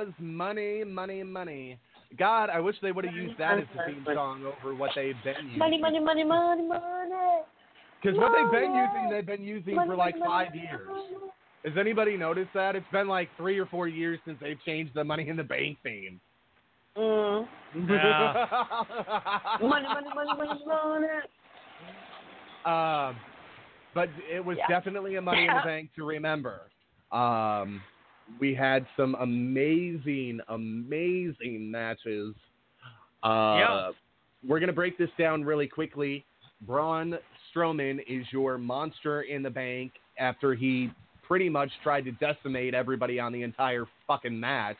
[0.05, 1.77] Was money, money, money.
[2.17, 5.15] God, I wish they would have used that as the theme song over what they've
[5.23, 5.59] been using.
[5.59, 7.41] Money, money, money, money, money.
[8.01, 10.89] Because what they've been using, they've been using Money, for like money, five years.
[11.65, 12.75] Has anybody noticed that?
[12.75, 15.77] It's been like three or four years since they've changed the Money in the Bank
[15.84, 16.19] theme.
[16.97, 17.47] Mm.
[17.75, 18.47] Yeah.
[19.61, 21.07] Money, money, money, money, money.
[22.65, 23.15] Um,
[23.95, 24.67] but it was Yeah.
[24.67, 26.61] definitely a Money in the Bank to remember.
[27.11, 27.81] Um,
[28.39, 32.35] we had some amazing, amazing matches.
[33.23, 33.27] Uh,
[33.59, 33.91] Yeah.
[34.45, 36.25] We're going to break this down really quickly.
[36.61, 37.17] Braun
[37.55, 40.91] Strowman is your monster in the bank after he
[41.25, 44.77] pretty much tried to decimate everybody on the entire fucking match.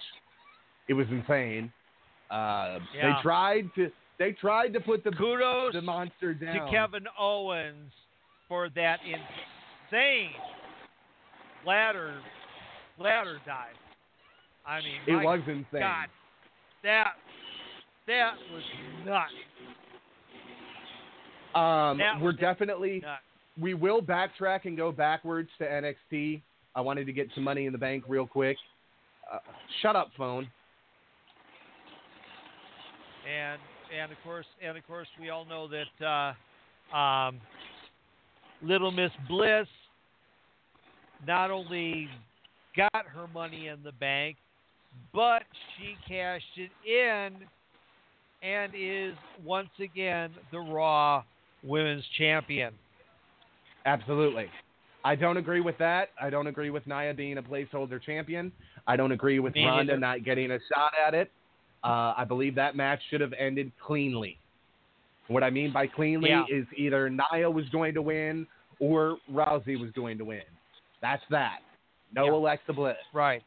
[0.90, 1.72] It was insane.
[2.30, 3.16] Uh, Yeah.
[3.16, 6.72] They tried to they tried to put the Kudos the monster down to.
[6.72, 7.92] Kevin Owens
[8.48, 10.32] for that insane
[11.66, 12.14] ladder
[13.00, 13.76] ladder dive.
[14.66, 15.66] I mean, It was insane.
[15.74, 16.08] God,
[16.84, 17.14] that
[18.08, 18.64] that was
[19.06, 19.32] nuts.
[21.56, 23.22] Um, That we're definitely nuts.
[23.60, 26.42] we will backtrack and go backwards to NXT.
[26.76, 28.58] I wanted to get some money in the bank real quick.
[29.32, 29.40] Uh,
[29.82, 30.50] shut up, phone.
[33.30, 33.60] and
[33.98, 36.34] and of course and of course we all know that
[36.94, 37.40] uh, um,
[38.62, 39.68] Little Miss Bliss
[41.26, 42.10] not only
[42.76, 44.38] got her money in the bank,
[45.14, 45.44] but
[45.78, 47.36] she cashed it in
[48.42, 51.24] and is once again the Raw
[51.64, 52.74] Women's Champion.
[53.86, 54.48] Absolutely.
[55.06, 56.10] I don't agree with that.
[56.22, 58.52] I don't agree with Nia being a placeholder champion.
[58.88, 60.00] I don't agree with Me Ronda neither.
[60.00, 61.30] not getting a shot at it.
[61.84, 64.38] Uh, I believe that match should have ended cleanly.
[65.28, 66.46] What I mean by cleanly Yeah.
[66.50, 68.48] is either Nia was going to win
[68.80, 70.44] or Rousey was going to win.
[71.02, 71.60] That's that.
[72.14, 72.32] No Yeah.
[72.34, 72.98] Alexa Bliss.
[73.14, 73.44] Right.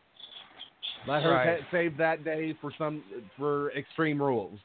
[1.07, 1.65] Let her Right.
[1.71, 3.03] save that day for some
[3.37, 4.59] for Extreme Rules.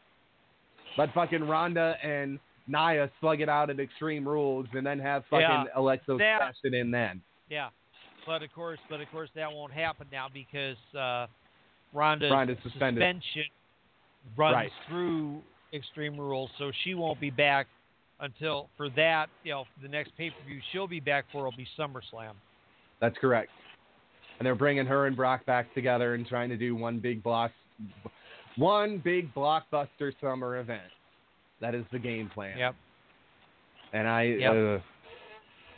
[0.97, 5.41] But fucking Ronda and Nia slug it out at Extreme Rules, and then have fucking
[5.47, 5.65] Yeah.
[5.75, 7.21] Alexa cash it in then.
[7.49, 7.69] Yeah.
[8.25, 11.27] But of course, but of course that won't happen now because uh,
[11.93, 13.01] Ronda's, Ronda's suspended.
[13.01, 13.45] suspension
[14.35, 14.71] runs Right.
[14.87, 15.41] through
[15.73, 17.67] Extreme Rules, so she won't be back
[18.19, 19.29] until for that.
[19.43, 22.33] You know, the next pay per view she'll be back for will be SummerSlam.
[22.99, 23.51] That's correct.
[24.41, 27.51] And they're bringing her and Brock back together and trying to do one big block,
[28.55, 30.81] one big blockbuster summer event.
[31.59, 32.57] That is the game plan.
[32.57, 32.75] Yep.
[33.93, 34.81] And I, Yep.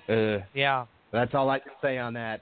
[0.08, 0.86] uh, uh, Yeah.
[1.12, 2.42] That's all I can say on that.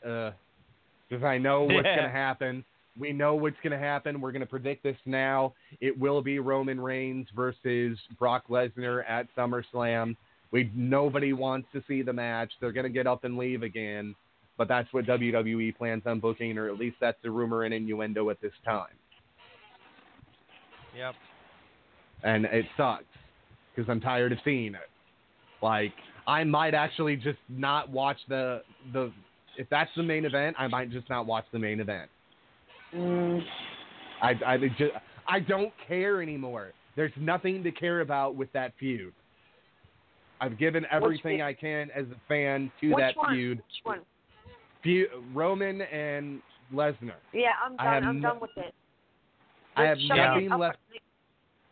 [1.10, 2.64] Because I know what's going to happen.
[3.00, 4.22] We know what's going to happen.
[4.22, 5.56] We're going to predict this now.
[5.80, 10.16] It will be Roman Reigns versus Brock Lesnar at SummerSlam.
[10.52, 12.52] We nobody wants to see the match.
[12.62, 14.14] They're going to get up and leave again.
[14.58, 18.30] But that's what WWE plans on booking, or at least that's the rumor and innuendo
[18.30, 18.94] at this time.
[20.96, 21.16] Yep.
[22.24, 23.06] and it sucks
[23.74, 24.90] because I'm tired of seeing it.
[25.62, 25.94] Like
[26.28, 28.62] I might actually just not watch the
[28.94, 29.12] the
[29.58, 32.10] if that's the main event, I might just not watch the main event.
[32.94, 33.42] Mm.
[34.22, 34.92] I I just
[35.28, 36.74] I don't care anymore.
[36.98, 39.14] There's nothing to care about with that feud.
[40.42, 41.42] I've given everything?
[41.42, 43.34] I can as a fan to Which that one?
[43.36, 43.58] feud.
[43.60, 44.00] Which one?
[45.34, 46.42] Roman and
[46.74, 47.14] Lesnar.
[47.34, 48.04] Yeah, I'm done.
[48.04, 48.74] I'm no- done with it.
[49.76, 50.78] I have it nothing left.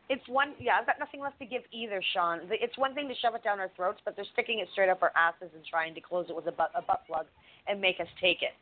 [0.10, 0.53] It's one.
[0.60, 2.41] Yeah, I've got nothing left to give either, Sean.
[2.49, 5.03] It's one thing to shove it down our throats, but they're sticking it straight up
[5.03, 7.26] our asses and trying to close it with a butt, a butt plug
[7.68, 8.53] and make us take it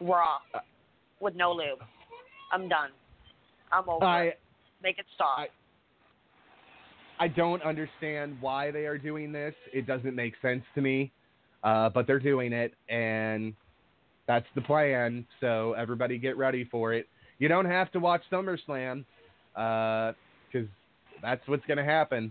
[0.00, 0.38] raw
[1.20, 1.78] with no lube.
[2.52, 2.90] I'm done.
[3.70, 4.40] I'm over I it.
[4.82, 5.38] Make it stop.
[5.38, 5.48] I-
[7.20, 9.54] I don't understand why they are doing this.
[9.72, 11.10] It doesn't make sense to me,
[11.64, 13.56] uh, but they're doing it, and
[14.28, 15.26] that's the plan.
[15.40, 17.08] So everybody get ready for it.
[17.38, 19.04] You don't have to watch SummerSlam
[19.56, 20.12] uh,
[20.52, 20.68] because
[21.20, 22.30] that's what's going to happen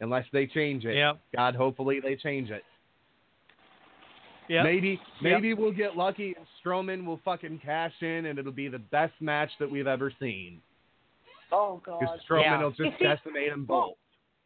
[0.00, 0.96] unless they change it.
[0.96, 1.20] Yep.
[1.34, 2.64] God, hopefully they change it.
[4.48, 4.64] Yep.
[4.64, 5.32] Maybe Yep.
[5.32, 9.14] maybe we'll get lucky and Strowman will fucking cash in and it'll be the best
[9.20, 10.60] match that we've ever seen.
[11.52, 12.00] oh God.
[12.00, 12.62] Because Strowman Yeah.
[12.62, 13.94] will just decimate them both.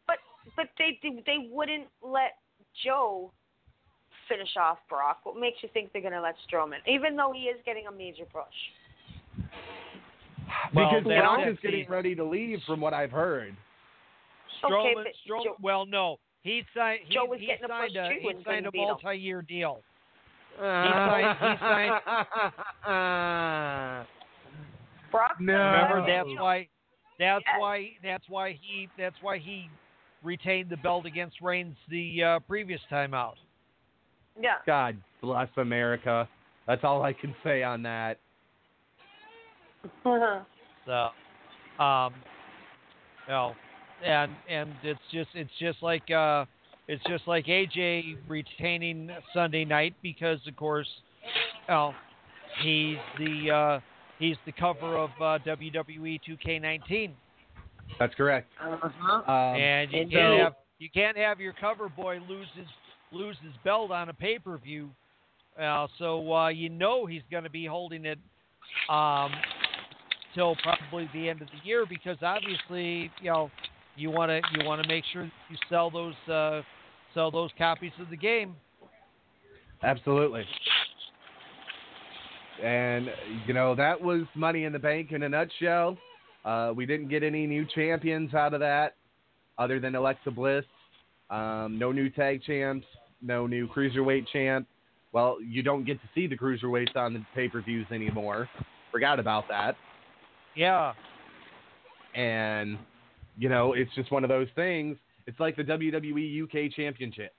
[0.07, 0.17] But
[0.55, 2.37] but they they wouldn't let
[2.83, 3.31] Joe
[4.29, 5.19] finish off Brock.
[5.23, 7.91] What makes you think they're going to let Strowman, even though he is getting a
[7.91, 8.43] major push?
[10.75, 11.49] Well, because that's Brock it.
[11.49, 13.55] is getting ready to leave, from what I've heard.
[14.63, 17.01] Strowman, but Strowman Joe- well, no, he signed.
[17.07, 18.87] He, Joe was he getting a signed push a, too he signed a couldn't him.
[19.03, 19.81] multi-year deal.
[20.59, 22.01] signed- he signed.
[25.11, 25.35] Brock.
[25.39, 25.53] No.
[25.53, 26.67] Remember, that's why.
[27.19, 27.55] That's Yes.
[27.59, 27.91] why.
[28.03, 28.87] That's why he.
[28.97, 29.69] That's why he
[30.23, 33.37] retained the belt against Reigns the uh, previous time out.
[34.39, 34.55] Yeah.
[34.65, 36.27] God bless America.
[36.67, 38.19] That's all I can say on that.
[40.85, 41.09] So,
[41.83, 42.13] um,
[43.27, 43.55] you know,
[44.05, 46.45] and and it's just it's just like uh,
[46.87, 50.87] it's just like AJ retaining Sunday night because of course,
[51.67, 51.93] you know,
[52.61, 53.79] he's the uh,
[54.19, 57.11] he's the cover of uh, WWE 2K19,
[57.99, 58.47] That's correct.
[58.61, 59.31] Uh-huh.
[59.31, 62.65] Um, and you and can't so- have you can't have your cover boy lose his
[63.11, 64.89] lose his belt on a pay per view.
[65.61, 68.17] Uh, so uh, you know he's going to be holding it
[68.89, 69.31] um,
[70.33, 73.51] till probably the end of the year because obviously you know
[73.95, 76.61] you want to you want to make sure you sell those uh,
[77.13, 78.55] sell those copies of the game.
[79.83, 80.45] Absolutely.
[82.63, 83.09] And
[83.45, 85.97] you know that was Money in the Bank in a nutshell.
[86.45, 88.95] Uh, we didn't get any new champions out of that,
[89.57, 90.65] other than Alexa Bliss.
[91.29, 92.85] Um, no new tag champs,
[93.21, 94.67] no new cruiserweight champ.
[95.13, 98.49] Well, you don't get to see the cruiserweights on the pay-per-views anymore.
[98.91, 99.75] Forgot about that.
[100.55, 100.93] Yeah,
[102.13, 102.77] And
[103.37, 104.97] you know, it's just one of those things.
[105.27, 107.33] It's like the WWE UK Championship.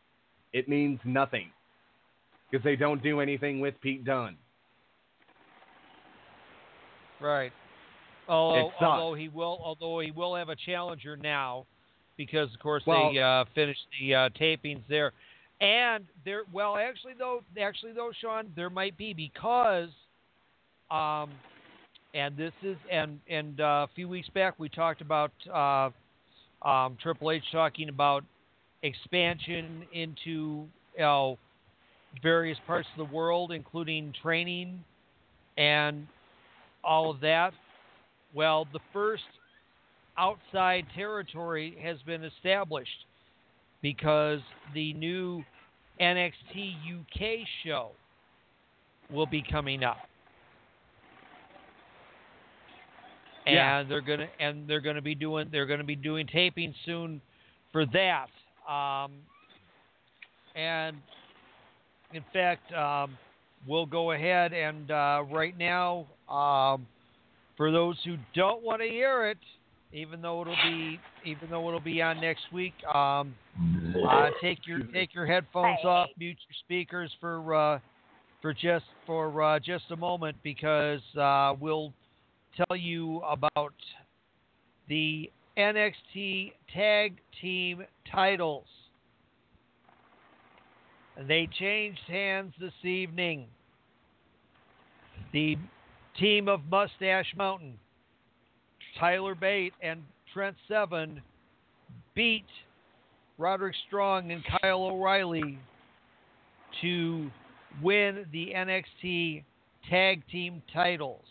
[0.55, 1.51] It means nothing
[2.51, 4.37] because they don't do anything with Pete Dunne.
[7.21, 7.53] right.
[8.29, 11.67] Although, although he will although he will have a challenger now
[12.17, 15.13] because of course Well- they uh, finished the uh, tapings there.
[15.63, 19.91] And there, well, actually though, actually though, Sean, there might be because,
[20.91, 21.31] um,
[22.15, 25.91] and this is and and uh, a few weeks back we talked about uh,
[26.69, 28.25] um, Triple H talking about
[28.83, 30.67] expansion into
[30.97, 31.39] you know,
[32.21, 34.83] various parts of the world, including training
[35.57, 36.09] and
[36.83, 37.53] all of that.
[38.35, 39.23] Well, the first
[40.19, 43.07] outside territory has been established
[43.83, 44.41] because
[44.75, 45.43] the new
[46.01, 47.91] NXT UK show
[49.11, 49.99] will be coming up.
[53.45, 57.21] And they're gonna and they're gonna be doing they're gonna be doing taping soon
[57.73, 58.29] for that.
[58.73, 59.13] Um,
[60.55, 60.97] and
[62.13, 63.19] in fact, um,
[63.67, 66.87] we'll go ahead and uh, right now, um,
[67.57, 69.39] for those who don't want to hear it,
[69.93, 73.35] even though it'll be even though it'll be on next week, um,
[74.09, 77.79] uh, take your take your headphones off, mute your speakers for uh,
[78.41, 81.93] for just for uh, just a moment because uh, we'll
[82.57, 83.75] tell you about
[84.89, 88.67] the NXT Tag Team titles.
[91.29, 93.47] They changed hands this evening.
[95.33, 95.57] The
[96.19, 97.79] team of Mustache Mountain,
[98.99, 100.03] Tyler Bate and
[100.33, 101.21] Trent Seven,
[102.15, 102.47] beat
[103.39, 105.59] Roderick Strong and Kyle O'Reilly
[106.81, 107.31] to
[107.83, 109.45] win the NXT
[109.89, 111.25] Tag Team titles.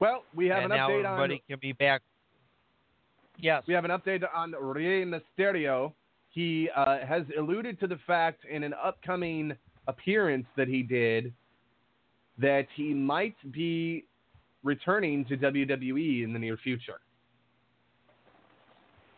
[0.00, 2.02] Well, we have and an now update everybody on Everybody can be back.
[3.40, 3.62] Yes.
[3.66, 5.92] we have an update on Rey Mysterio.
[6.30, 9.54] He uh, has alluded to the fact in an upcoming
[9.86, 11.32] appearance that he did
[12.38, 14.04] that he might be
[14.62, 17.00] returning to WWE in the near future.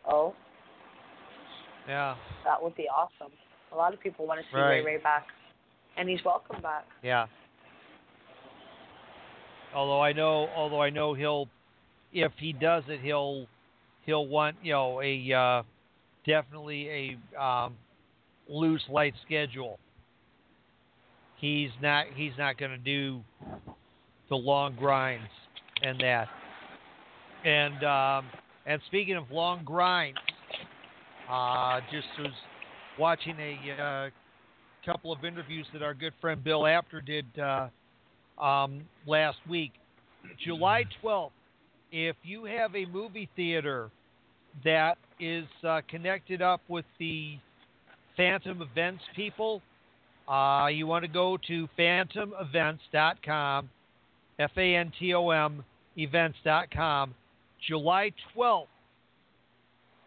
[0.07, 0.33] Oh,
[1.87, 2.15] Yeah.
[2.43, 3.31] that would be awesome.
[3.71, 4.83] A lot of people want to see Right.
[4.83, 5.27] Ray Ray back,
[5.97, 6.85] and he's welcome back.
[7.03, 7.27] Yeah.
[9.73, 11.47] Although I know, although I know he'll,
[12.11, 13.47] if he does it, he'll,
[14.05, 15.63] he'll want you know a uh,
[16.25, 17.77] definitely a um,
[18.49, 19.79] loose light schedule.
[21.41, 23.21] He's not he's not going to do
[24.29, 25.27] the long grinds
[25.81, 26.27] and that.
[27.43, 28.25] And um,
[28.67, 30.19] and speaking of long grinds,
[31.27, 32.31] uh, just was
[32.99, 34.09] watching a uh,
[34.85, 37.69] couple of interviews that our good friend Bill Apter did uh,
[38.39, 39.71] um, last week.
[40.45, 41.31] July 12th,
[41.91, 43.89] if you have a movie theater
[44.63, 47.37] that is uh, connected up with the
[48.15, 49.63] Phantom Events people,
[50.31, 53.69] uh, you want to go to phantomevents.com,
[54.39, 55.63] F A N T O M
[55.97, 57.13] events.com.
[57.67, 58.67] July 12th,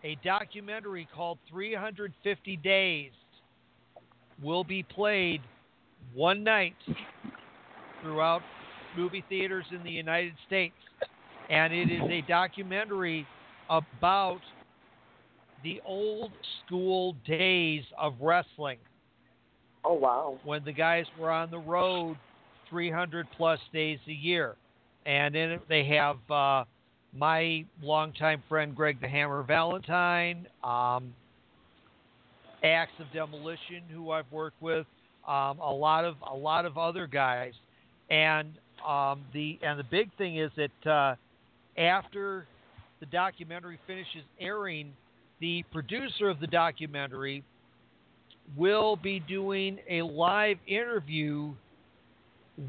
[0.02, 3.10] a documentary called 350 Days
[4.42, 5.42] will be played
[6.14, 6.74] one night
[8.02, 8.40] throughout
[8.96, 10.74] movie theaters in the United States.
[11.50, 13.26] And it is a documentary
[13.68, 14.40] about
[15.62, 16.32] the old
[16.64, 18.78] school days of wrestling
[19.84, 20.38] Oh wow.
[20.44, 22.16] when the guys were on the road
[22.70, 24.56] 300 plus days a year.
[25.06, 26.64] And it, they have uh,
[27.16, 31.14] my longtime friend Greg the Hammer Valentine, um,
[32.62, 34.86] Ax of Demolition, who I've worked with,
[35.28, 37.52] um, a lot of a lot of other guys,
[38.10, 38.52] and
[38.86, 41.14] um, the and the big thing is that uh,
[41.80, 42.46] after
[43.00, 44.92] the documentary finishes airing,
[45.40, 47.42] the producer of the documentary
[48.56, 51.52] will be doing a live interview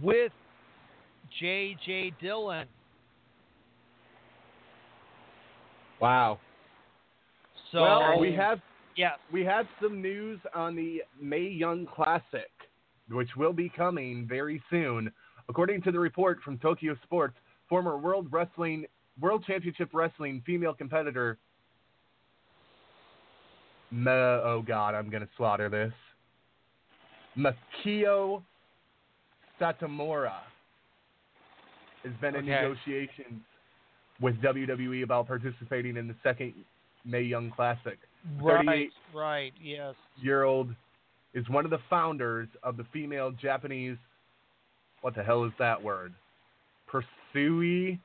[0.01, 0.31] with
[1.39, 2.13] J.J.
[2.21, 2.67] Dillon.
[5.99, 6.39] Wow.
[7.71, 8.59] So well, we have
[8.95, 12.51] yes, we have some news on the Mae Young Classic,
[13.09, 15.11] which will be coming very soon.
[15.49, 17.35] According to the report from Tokyo Sports,
[17.67, 18.85] former World Wrestling
[19.19, 21.37] World Championship Wrestling female competitor
[23.95, 25.93] Ma- oh god, I'm gonna slaughter this.
[27.37, 28.41] Makio
[29.59, 30.33] Satomura
[32.03, 32.61] has been in Okay.
[32.61, 33.41] negotiations
[34.21, 36.53] with WWE about participating in the second
[37.05, 37.97] Mae Young Classic.
[38.41, 39.93] right, right, yes.
[40.21, 40.73] year old
[41.33, 43.97] is one of the founders of the female Japanese
[45.01, 46.13] what the hell is that word?
[46.91, 47.99] Pursui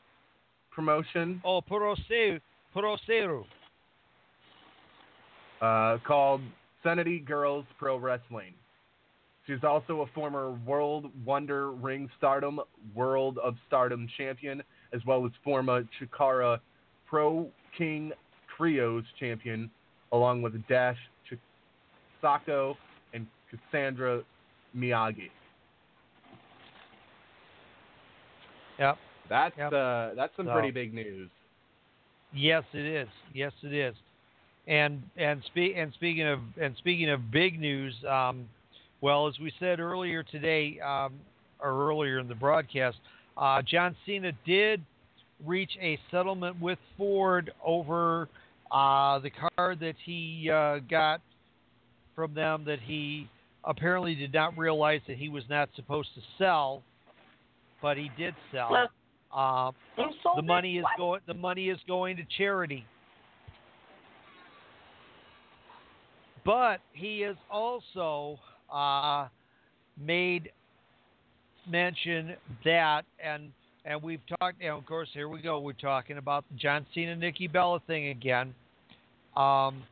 [0.71, 2.41] promotion Oh, Puroseru,
[2.75, 3.45] Puroseru.
[5.61, 6.41] Uh, called
[6.83, 8.55] Sendai Girls Pro Wrestling.
[9.47, 12.61] She's also a former World Wonder Ring Stardom,
[12.95, 14.63] World of Stardom champion,
[14.95, 16.61] as well as former Chikara
[17.07, 18.13] Pro King
[18.57, 19.71] Trios champion,
[20.13, 20.97] along with Dash
[22.23, 22.77] Chisako
[23.13, 24.23] and Cassandra
[24.77, 25.31] Miyagi.
[28.79, 28.99] Yep.
[29.29, 29.73] That's Yep.
[29.73, 31.29] uh, that's some So- pretty big news.
[32.33, 33.09] Yes, it is.
[33.35, 33.95] Yes, it is.
[34.67, 38.49] And and speak and speaking of and speaking of big news, um,
[39.01, 41.15] well, as we said earlier today, um,
[41.61, 42.99] or earlier in the broadcast,
[43.37, 44.83] uh, John Cena did
[45.45, 48.29] reach a settlement with Ford over
[48.71, 51.21] uh, the car that he uh, got
[52.15, 53.29] from them that he
[53.65, 56.83] apparently did not realize that he was not supposed to sell,
[57.81, 58.71] but he did sell.
[58.71, 58.89] Well,
[59.33, 59.73] Uh,
[60.37, 60.99] the money is What?
[60.99, 61.21] going.
[61.27, 62.85] The money is going to charity.
[66.51, 68.37] But he has also
[68.75, 69.29] uh,
[70.05, 70.51] made
[71.71, 73.53] mention that, and
[73.85, 74.61] and we've talked.
[74.61, 75.61] And of course, here we go.
[75.61, 78.53] We're talking about the John Cena Nikki Bella thing again.
[79.37, 79.85] Um,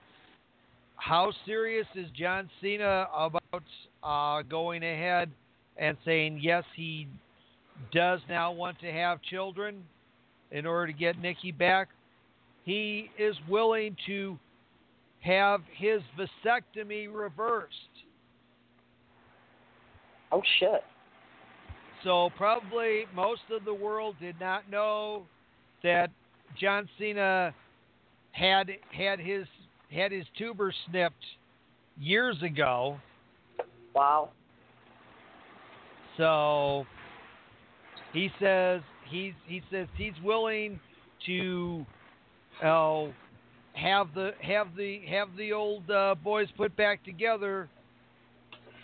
[0.97, 3.63] how serious is John Cena about
[4.03, 5.31] uh, going ahead
[5.77, 7.07] and saying yes, he
[7.93, 9.85] does now want to have children
[10.51, 11.87] in order to get Nikki back?
[12.65, 14.37] He is willing to
[15.21, 17.75] have his vasectomy reversed.
[20.31, 20.85] Oh shit.
[22.05, 25.25] So probably most of the world did not know
[25.83, 26.11] that
[26.59, 27.55] John Cena
[28.33, 29.47] had had his
[29.91, 31.25] had his tuber snipped
[31.99, 32.99] years ago.
[33.95, 34.31] Wow.
[36.17, 36.85] So
[38.13, 40.79] he says he's he says he's willing
[41.27, 41.85] to
[42.63, 43.07] uh,
[43.79, 47.69] have the have the have the old uh, boys put back together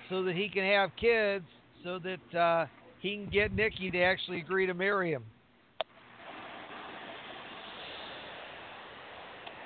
[0.08, 1.44] so that he can have kids
[1.82, 2.66] so that uh,
[3.00, 5.24] he can get Nikki to actually agree to marry him.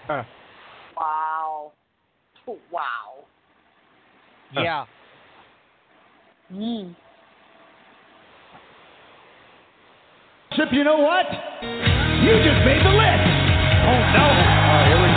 [0.06, 0.22] Huh.
[0.96, 1.72] Wow.
[2.46, 3.26] Wow.
[4.54, 4.60] Huh.
[4.62, 4.86] Yeah.
[6.52, 6.96] Mm.
[10.56, 11.26] Chip, you know what?
[11.62, 13.28] You just made the list.
[13.84, 14.48] Oh no.
[14.70, 15.07] Oh,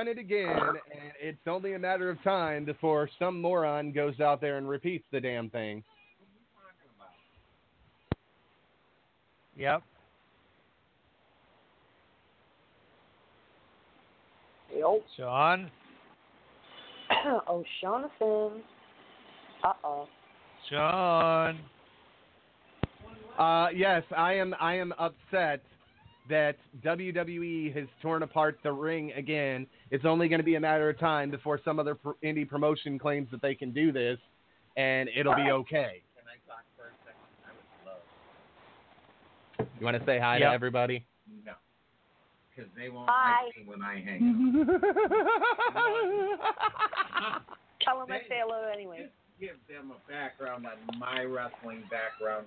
[0.00, 4.40] done it again, and it's only a matter of time before some moron goes out
[4.40, 5.84] there and repeats the damn thing.
[9.58, 9.82] Yep.
[14.74, 15.04] Yep.
[15.18, 15.70] Sean.
[17.46, 18.62] oh, Jonathan.
[19.62, 20.08] Uh oh.
[20.70, 21.58] Sean.
[23.38, 24.54] Uh, yes, I am.
[24.58, 25.62] I am upset
[26.30, 29.66] that WWE has torn apart the ring again.
[29.90, 32.98] It's only going to be a matter of time before some other pr- indie promotion
[32.98, 34.18] claims that they can do this,
[34.76, 36.02] and it'll be okay.
[36.16, 37.20] Can I talk for a second?
[37.44, 39.68] I would love.
[39.78, 40.48] You want to say hi Yep.
[40.48, 41.04] to everybody?
[41.44, 41.52] No.
[42.56, 43.44] Because they won't Hi.
[43.46, 44.66] like me when I hang
[47.36, 47.42] up.
[47.82, 49.08] Tell him I say hello anyway.
[49.38, 52.46] Give them a background on my wrestling background.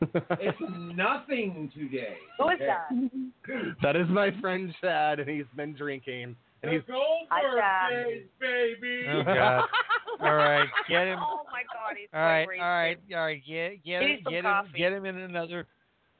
[0.00, 0.58] It's
[0.94, 2.16] nothing today.
[2.38, 2.66] Who is okay?
[2.66, 3.76] that?
[3.82, 9.06] that is my friend Chad, and he's been drinking, and he's The Goldberg days, baby.
[9.08, 9.64] Oh God.
[10.20, 11.20] All right, get him.
[11.22, 12.64] Oh my God, he's All right, all vibrating.
[12.64, 13.42] right, all right.
[13.46, 14.70] Get get him, get him, coffee.
[14.76, 15.66] get him in another,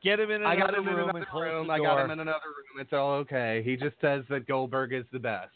[0.05, 1.67] get him in another I got him in room another and close room.
[1.67, 2.81] the I got him in another room.
[2.81, 3.63] It's all okay.
[3.65, 5.51] He just says that Goldberg is the best.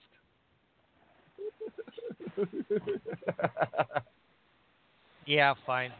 [5.26, 5.92] Yeah, fine.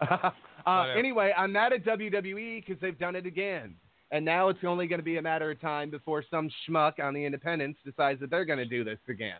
[0.66, 3.74] uh, anyway, I'm mad at WWE because they've done it again.
[4.10, 7.14] And now it's only going to be a matter of time before some schmuck on
[7.14, 9.38] the independents decides that they're going to do this again.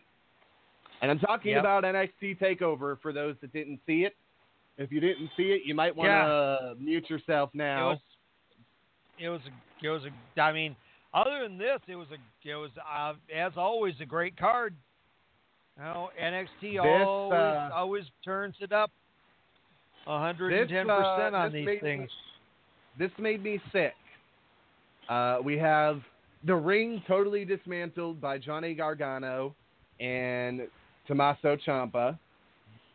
[1.02, 1.60] And I'm talking Yep.
[1.60, 4.16] about NXT TakeOver for those that didn't see it.
[4.78, 7.90] If you didn't see it, you might want to mute yourself It now.
[7.90, 7.98] was,
[9.18, 10.40] it was, a, it was a.
[10.40, 10.74] I mean,
[11.12, 14.74] other than this, it was a, it was uh, as always a great card.
[15.76, 18.90] You know, NXT always uh, always turns it up.
[20.06, 22.10] Hundred and This, ten uh, percent on these me- things.
[22.98, 23.94] this made me sick.
[25.08, 26.00] Uh, we have
[26.46, 29.54] the ring totally dismantled by Johnny Gargano
[30.00, 30.62] and
[31.06, 32.18] Tommaso Ciampa,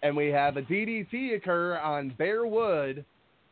[0.03, 3.05] and we have a DDT occur on bare wood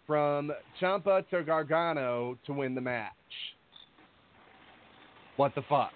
[0.07, 0.51] from
[0.81, 3.11] Ciampa to Gargano to win the match.
[5.37, 5.91] What the fuck?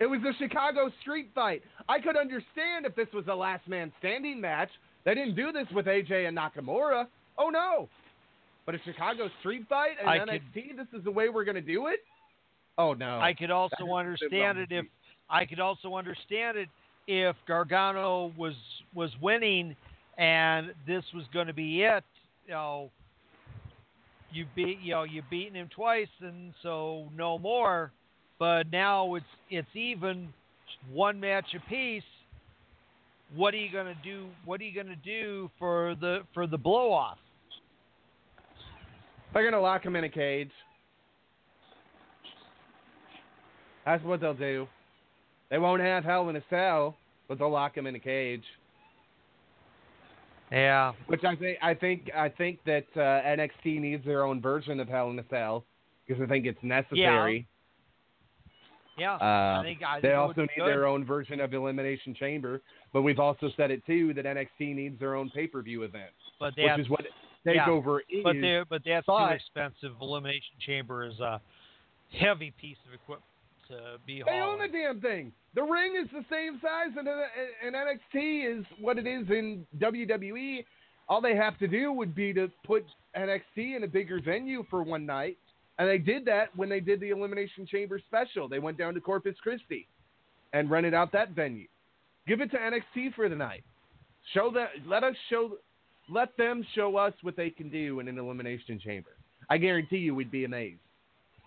[0.00, 1.62] It was a Chicago street fight.
[1.88, 4.70] I could understand if this was a last man standing match.
[5.04, 7.06] They didn't do this with AJ and Nakamura.
[7.38, 7.88] Oh no.
[8.64, 11.60] But a Chicago street fight and I NXT, this is the way we're going to
[11.60, 12.00] do it?
[12.78, 13.18] Oh no.
[13.20, 14.86] I could also is a bit understand it if
[15.28, 16.68] I could also understand it
[17.06, 18.54] if Gargano was
[18.94, 19.76] was winning
[20.16, 22.04] and this was going to be it.
[22.46, 22.90] You know,
[24.32, 27.92] you beat you know you beaten him twice and so no more.
[28.40, 30.32] But now it's it's even
[30.90, 32.02] one match apiece.
[33.36, 34.26] What are you going to do?
[34.46, 37.18] What are you going to do for the for the blow off?
[39.32, 40.50] They're going to lock him in a cage.
[43.84, 44.66] That's what they'll do.
[45.50, 46.96] They won't have Hell in a Cell,
[47.28, 48.44] but they'll lock him in a cage.
[50.50, 50.92] Yeah.
[51.06, 54.88] Which I think I think I think that uh, NXT needs their own version of
[54.88, 55.64] Hell in a Cell
[56.06, 57.36] because I think it's necessary.
[57.36, 57.59] Yeah.
[59.08, 62.60] Um, think I they also need be their own version of Elimination Chamber,
[62.92, 66.10] but we've also said it too that NXT needs their own pay per view event,
[66.38, 67.00] But which that's is what
[67.44, 68.22] yeah, Takeover is.
[68.22, 69.92] But they but that's too but- expensive.
[70.00, 71.40] Elimination Chamber is a
[72.12, 73.24] heavy piece of equipment
[73.68, 75.32] to be They own the damn thing.
[75.54, 80.64] The ring is the same size, and, and NXT is what it is in WWE.
[81.08, 82.84] All they have to do would be to put
[83.16, 85.38] NXT in a bigger venue for one night,
[85.80, 88.46] and they did that when they did the Elimination Chamber special.
[88.48, 89.88] They went down to Corpus Christi
[90.52, 91.66] and rented out that venue.
[92.28, 93.64] Give it to NXT for the night.
[94.34, 94.68] Show that.
[94.86, 95.52] Let us show.
[96.10, 99.16] Let them show us what they can do in an Elimination Chamber.
[99.48, 100.80] I guarantee you, we'd be amazed.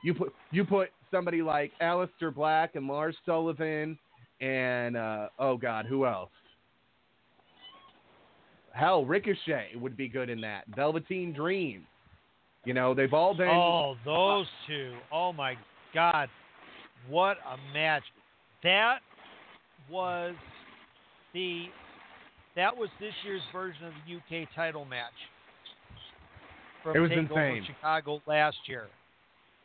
[0.04, 4.00] You put you put somebody like Aleister Black and Lars Sullivan
[4.42, 6.32] and uh, oh god, who else?
[8.72, 10.64] Hell, Ricochet would be good in that.
[10.76, 11.86] Velveteen Dream.
[12.66, 13.50] You know, they've all been.
[13.50, 14.94] Oh, those two!
[15.12, 15.58] Oh my
[15.94, 16.30] God,
[17.10, 18.04] what a match!
[18.64, 19.00] That
[19.90, 20.34] was
[21.34, 21.66] the
[22.56, 25.12] that was this year's version of the UK title match.
[26.84, 27.66] From It was Takeover insane.
[27.66, 28.88] Chicago last year.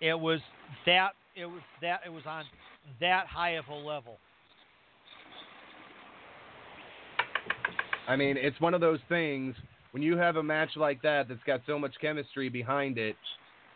[0.01, 0.41] It was
[0.87, 1.11] that.
[1.37, 2.01] It was that.
[2.05, 2.45] It was on
[3.01, 4.19] that high of a level.
[8.09, 9.55] I mean, it's one of those things
[9.93, 13.17] when you have a match like that that's got so much chemistry behind it,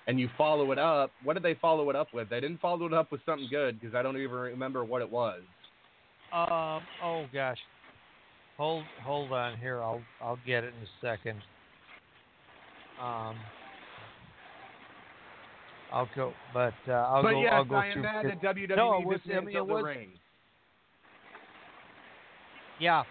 [0.07, 1.11] and you follow it up.
[1.25, 2.29] What did they follow it up with?
[2.29, 5.11] They didn't follow it up with something good because I don't even remember what it
[5.11, 5.41] was.
[6.33, 6.83] Um.
[7.03, 7.59] Oh gosh.
[8.57, 9.83] Hold hold on here.
[9.83, 11.41] I'll I'll get it in a second.
[13.01, 13.37] Um.
[15.93, 17.43] I'll go, but uh, I'll but go.
[17.43, 18.03] yes, I'll go I am through.
[18.03, 19.21] mad that WWE no, it was.
[19.27, 19.85] I mean, it the was.
[19.85, 20.09] ring.
[22.81, 23.03] Yeah.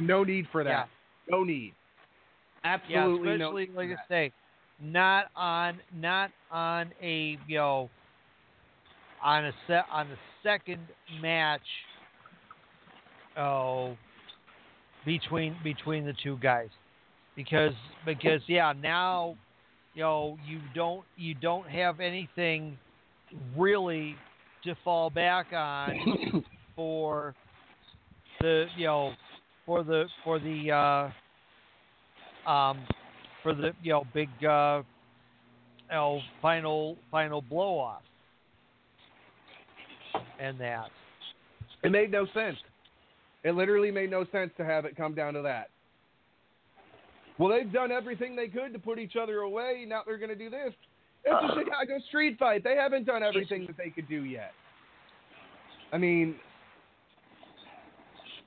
[0.00, 0.70] No need for that.
[0.70, 0.84] Yeah.
[1.28, 1.72] No need.
[2.88, 3.52] Yeah, Absolutely no.
[3.52, 4.32] especially need like I say,
[4.80, 7.90] not on not on a you know.
[9.22, 10.80] on a set on the second
[11.20, 11.60] match.
[13.36, 13.96] Oh,
[15.04, 16.68] between between the two guys,
[17.36, 17.72] because
[18.04, 19.36] because yeah now,
[19.94, 22.78] you know you don't you don't have anything
[23.56, 24.16] really
[24.64, 25.94] to fall back on
[26.76, 27.34] for
[28.40, 29.12] the you know
[29.64, 31.10] for the for the uh,
[32.46, 32.86] um
[33.42, 34.82] for the you know big uh,
[35.88, 38.02] you know, final final blow off
[40.40, 40.88] and that.
[41.82, 42.56] It made no sense.
[43.44, 45.68] It literally made no sense to have it come down to that.
[47.38, 49.84] Well, they've done everything they could to put each other away.
[49.86, 50.72] Now they're going to do this.
[51.24, 52.64] It's a Chicago street fight.
[52.64, 54.52] They haven't done everything that they could do yet.
[55.92, 56.36] I mean,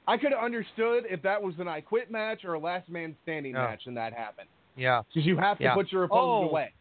[0.10, 3.16] I could have understood if that was an I Quit match or a Last Man
[3.24, 3.62] Standing Yeah.
[3.68, 4.50] match and that happened.
[4.76, 5.04] Yeah.
[5.08, 5.74] Because you have to Yeah.
[5.76, 6.50] put your opponent Oh.
[6.50, 6.74] away.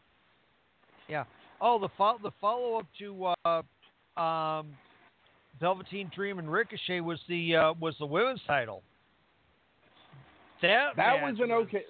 [1.09, 1.25] Yeah.
[1.61, 3.63] Oh, the fo- the follow up to uh,
[4.21, 4.77] um,
[5.61, 8.83] Velveteen Dream and Ricochet was the uh, was the women's title.
[10.63, 11.85] That That was an okay.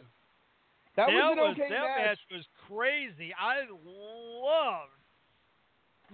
[0.97, 2.19] That, was an okay that match.
[2.32, 3.32] was crazy.
[3.39, 4.90] I loved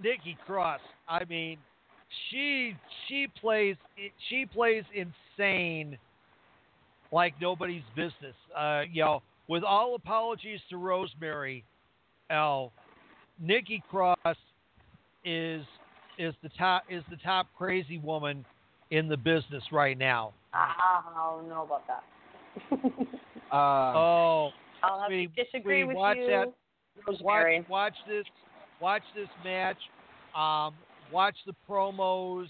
[0.01, 0.81] Nikki Cross.
[1.07, 1.57] I mean,
[2.29, 2.75] she
[3.07, 3.75] she plays
[4.29, 5.97] she plays insane
[7.11, 8.35] like nobody's business.
[8.57, 11.63] Uh, you know, with all apologies to Rosemary,
[12.29, 12.71] L,
[13.39, 14.17] Nikki Cross
[15.23, 15.63] is
[16.17, 18.45] is the top is the top crazy woman
[18.91, 20.33] in the business right now.
[20.53, 22.03] I don't know about that.
[23.51, 24.49] Uh, oh,
[24.81, 26.47] I'll have we, to disagree we with watch you, that
[27.07, 27.59] Rosemary.
[27.59, 28.25] watch, watch this
[28.81, 29.77] watch this match
[30.35, 30.73] um,
[31.11, 32.47] watch the promos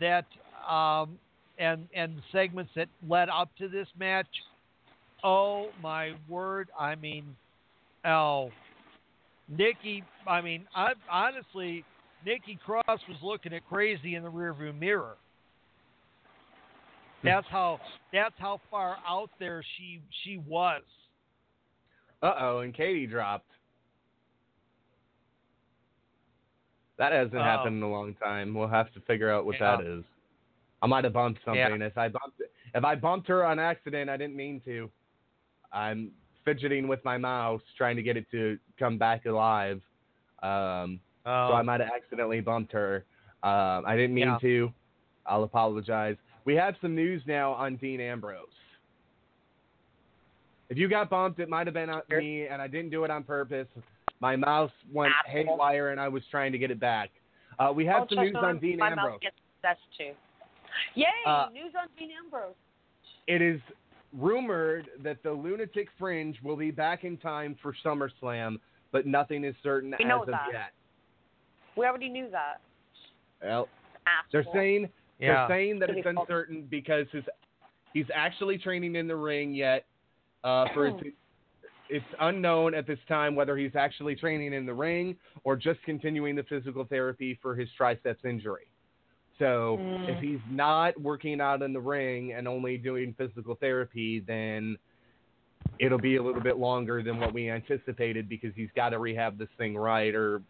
[0.00, 0.26] that
[0.68, 1.18] um,
[1.58, 4.28] and and the segments that led up to this match.
[5.24, 6.68] Oh my word.
[6.78, 7.36] I mean
[8.04, 8.50] oh
[9.48, 11.84] nikki i mean i honestly
[12.24, 15.16] nikki cross was looking at crazy in the rearview mirror.
[17.24, 17.78] That's how
[18.12, 20.82] that's how far out there she she was.
[22.22, 23.46] Uh oh, and Katie dropped.
[27.02, 27.42] That hasn't Uh-oh.
[27.42, 28.54] happened in a long time.
[28.54, 29.76] We'll have to figure out what Yeah.
[29.78, 30.04] that is.
[30.82, 31.58] I might have bumped something.
[31.58, 31.86] Yeah.
[31.86, 32.40] If I bumped
[32.74, 34.88] if I bumped her on accident, I didn't mean to.
[35.72, 36.12] I'm
[36.44, 39.82] fidgeting with my mouse trying to get it to come back alive.
[40.44, 41.52] Um, so Oh.
[41.54, 43.04] I might have accidentally bumped her.
[43.42, 44.38] Um, I didn't mean Yeah.
[44.38, 44.72] to.
[45.26, 46.16] I'll apologize.
[46.44, 48.46] We have some news now on Dean Ambrose.
[50.68, 53.10] If you got bumped, it might have been on me, and I didn't do it
[53.10, 53.66] on purpose.
[54.22, 55.44] My mouse went Asshole.
[55.56, 57.10] haywire, and I was trying to get it back.
[57.58, 59.10] Uh, we have I'll some news on Dean my Ambrose.
[59.14, 60.12] mouth gets possessed too.
[60.94, 61.06] Yay!
[61.26, 62.54] Uh, news on Dean Ambrose.
[63.26, 63.60] It is
[64.16, 68.58] rumored that the Lunatic Fringe will be back in time for SummerSlam,
[68.92, 70.46] but nothing is certain We know as of that.
[70.52, 70.72] yet.
[71.76, 72.60] We already knew that.
[73.42, 73.68] Well,
[74.06, 74.28] Asshole.
[74.30, 74.88] They're saying
[75.18, 75.46] Yeah.
[75.48, 77.24] they're saying that it's uncertain because his
[77.92, 79.84] he's actually training in the ring yet.
[80.44, 80.94] Uh, for his,
[81.92, 85.14] it's unknown at this time whether he's actually training in the ring
[85.44, 88.66] or just continuing the physical therapy for his triceps injury.
[89.38, 90.08] So Mm.
[90.08, 94.78] if he's not working out in the ring and only doing physical therapy, then
[95.78, 99.38] it'll be a little bit longer than what we anticipated because he's got to rehab
[99.38, 100.42] this thing right, or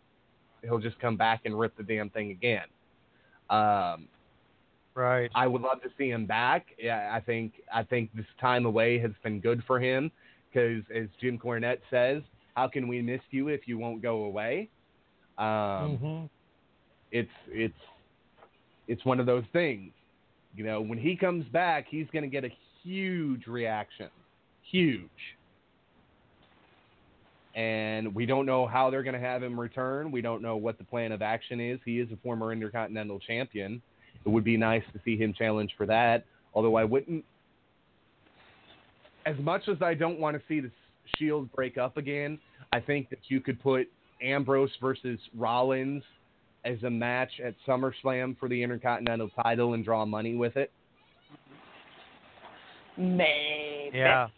[0.62, 2.66] he'll just come back and rip the damn thing again.
[3.50, 4.08] Um,
[4.94, 6.66] right I would love to see him back.
[6.78, 10.10] Yeah, I think I think this time away has been good for him
[10.52, 12.22] because, as Jim Cornette says,
[12.54, 14.68] "How can we miss you if you won't go away?"
[15.38, 16.24] Um, hmm
[17.10, 17.74] It's it's
[18.88, 19.92] it's one of those things.
[20.54, 22.50] You know, when he comes back, he's going to get a
[22.82, 24.08] huge reaction,
[24.70, 25.08] huge.
[27.54, 30.10] And we don't know how they're going to have him return.
[30.10, 31.78] We don't know what the plan of action is.
[31.84, 33.82] He is a former Intercontinental Champion.
[34.24, 36.24] It would be nice to see him challenge for that.
[36.54, 37.24] Although I wouldn't,
[39.26, 40.70] as much as I don't want to see the
[41.16, 42.38] Shield break up again,
[42.72, 43.88] I think that you could put
[44.22, 46.02] Ambrose versus Rollins
[46.64, 50.70] as a match at SummerSlam for the Intercontinental title and draw money with it.
[52.96, 53.90] Maybe.
[53.94, 54.28] Yeah.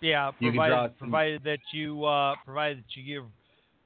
[0.00, 3.24] Yeah, You provided, some- provided that you uh, provided that you give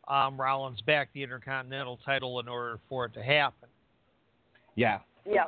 [0.07, 3.69] um, Rollins back the Intercontinental title in order for it to happen.
[4.77, 5.01] Yeah.
[5.27, 5.45] Yeah.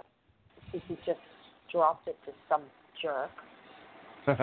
[0.72, 1.20] He just
[1.70, 2.62] dropped it to some
[3.00, 3.30] jerk.
[4.28, 4.36] uh,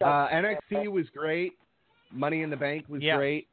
[0.00, 1.54] NXT was great.
[2.12, 3.16] Money in the Bank was Yeah.
[3.16, 3.48] great.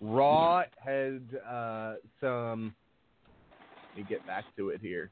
[0.00, 2.74] Raw had uh, some.
[3.94, 5.10] Let me get back to it here.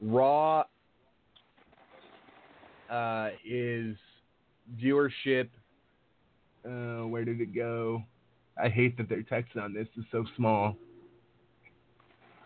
[0.00, 0.64] Raw
[2.90, 3.96] uh, is
[4.76, 5.48] viewership.
[6.64, 8.02] Uh, where did it go?
[8.60, 10.76] I hate that their text on this is so small.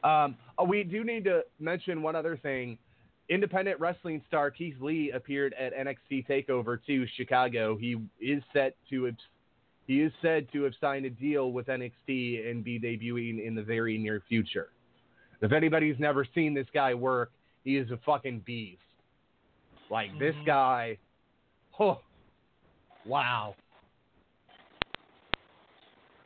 [0.02, 2.78] Um, oh, we do need to mention one other thing.
[3.30, 7.76] Independent wrestling star Keith Lee appeared at NXT Takeover 2 Chicago.
[7.76, 9.14] He is set to have,
[9.86, 13.62] he is said to have signed a deal with NXT and be debuting in the
[13.62, 14.70] very near future.
[15.40, 17.30] If anybody's never seen this guy work,
[17.62, 18.80] he is a fucking beast.
[19.90, 20.98] Like this guy,
[21.78, 22.00] oh,
[23.06, 23.54] wow.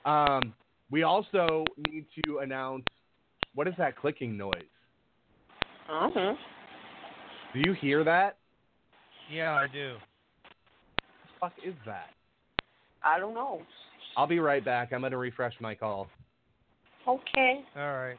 [0.07, 0.55] Um,
[0.91, 2.85] we also need to announce
[3.55, 4.55] what is that clicking noise?
[5.91, 6.35] Uh-huh.
[7.55, 8.37] Do you hear that?
[9.33, 9.95] Yeah, I do.
[11.41, 12.09] What the fuck is that?
[13.03, 13.63] I don't know.
[14.17, 14.93] I'll be right back.
[14.93, 16.09] I'm gonna refresh my call.
[17.07, 17.61] Okay.
[17.77, 18.17] All right.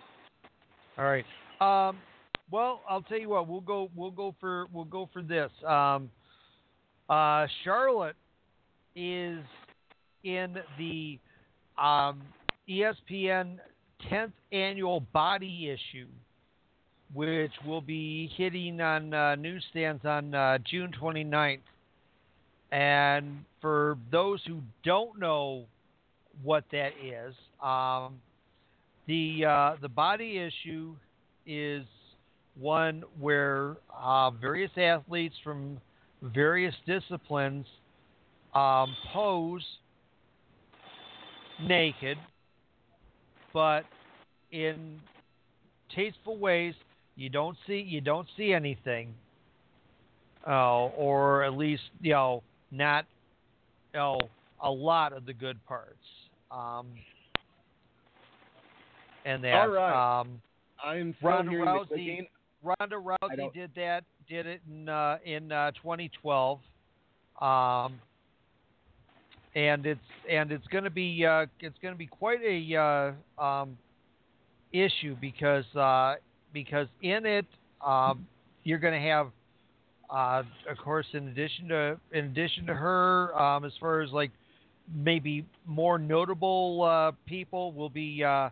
[0.98, 1.26] All right.
[1.60, 1.98] Um,
[2.49, 3.48] well, I'll tell you what.
[3.48, 3.90] We'll go.
[3.94, 4.68] We'll go for.
[4.72, 5.52] We'll go for this.
[5.68, 6.10] Um,
[7.10, 8.16] uh, Charlotte
[8.95, 9.44] is
[10.24, 11.20] in the
[11.78, 12.22] um,
[12.70, 13.57] ESPN
[14.10, 16.07] 10th annual body issue,
[17.16, 21.60] which will be hitting on uh, newsstands on uh, June 29th.
[22.74, 25.64] And for those who don't know
[26.44, 27.34] what that is,
[27.64, 28.20] um,
[29.08, 30.94] the uh, the body issue
[31.46, 31.86] is
[32.60, 35.80] one where uh, various athletes from
[36.22, 37.66] various disciplines
[38.54, 39.64] um, pose
[41.62, 42.18] naked,
[43.54, 43.84] but
[44.52, 45.00] in
[45.96, 46.74] tasteful ways.
[47.16, 49.14] You don't see you don't see anything,
[50.46, 53.06] uh, or at least you know not
[53.94, 54.20] you know,
[54.62, 55.96] a lot of the good parts.
[56.52, 56.88] Um,
[59.26, 60.20] and that All right.
[60.20, 60.42] um,
[60.84, 62.28] I'm Ronda Rousey.
[62.62, 66.60] Ronda Rousey did that did it in uh, in uh, 2012.
[67.42, 68.00] Um,
[69.56, 73.44] and it's and it's going to be uh, it's going to be quite a uh,
[73.44, 73.78] um,
[74.74, 76.16] issue because uh,
[76.56, 77.45] because in it
[77.86, 78.26] um,
[78.64, 79.27] you're going to have
[80.10, 84.32] uh, of course in addition to in addition to her um, as far as like
[84.95, 88.49] maybe more notable uh, people will be uh,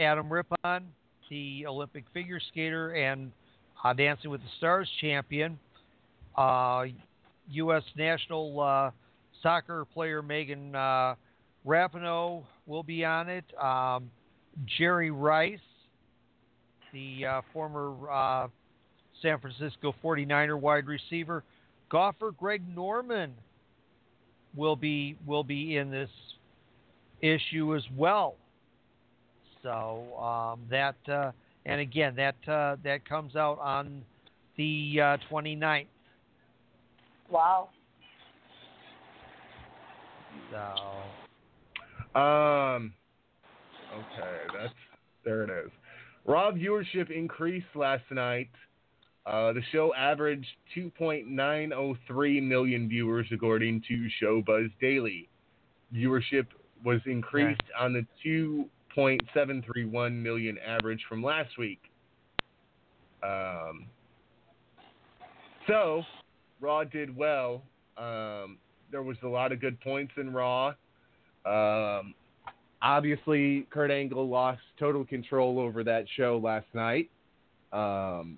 [0.00, 0.88] Adam Rippon,
[1.30, 3.30] the Olympic figure skater and
[3.84, 5.58] uh, Dancing with the Stars champion,
[6.36, 6.84] uh,
[7.50, 7.82] U.S.
[7.96, 8.90] national uh,
[9.42, 11.14] soccer player Megan uh,
[11.66, 13.44] Rapinoe will be on it.
[13.62, 14.10] Um,
[14.78, 15.58] Jerry Rice,
[16.94, 18.48] the uh, former uh,
[19.20, 21.44] San Francisco 49er wide receiver.
[21.90, 23.34] Golfer Greg Norman
[24.56, 26.10] will be will be in this
[27.20, 28.36] issue as well.
[29.62, 31.32] So um, that uh,
[31.66, 34.02] and again that uh, that comes out on
[34.56, 35.86] the uh, 29th.
[37.30, 37.70] Wow.
[40.50, 42.92] So Um.
[43.92, 44.72] Okay, that's
[45.24, 45.44] there.
[45.44, 45.70] It is.
[46.24, 48.50] Raw viewership increased last night.
[49.26, 50.46] Uh, the show averaged
[50.76, 55.28] 2.903 million viewers, according to Showbuzz Daily.
[55.94, 56.46] Viewership
[56.84, 58.06] was increased on the
[58.96, 61.80] 2.731 million average from last week.
[63.22, 63.86] Um,
[65.66, 66.02] so,
[66.60, 67.62] Raw did well.
[67.96, 68.58] Um,
[68.90, 70.74] there was a lot of good points in Raw.
[71.46, 72.14] Um,
[72.84, 77.10] obviously, Kurt Angle lost total control over that show last night.
[77.72, 78.36] Um,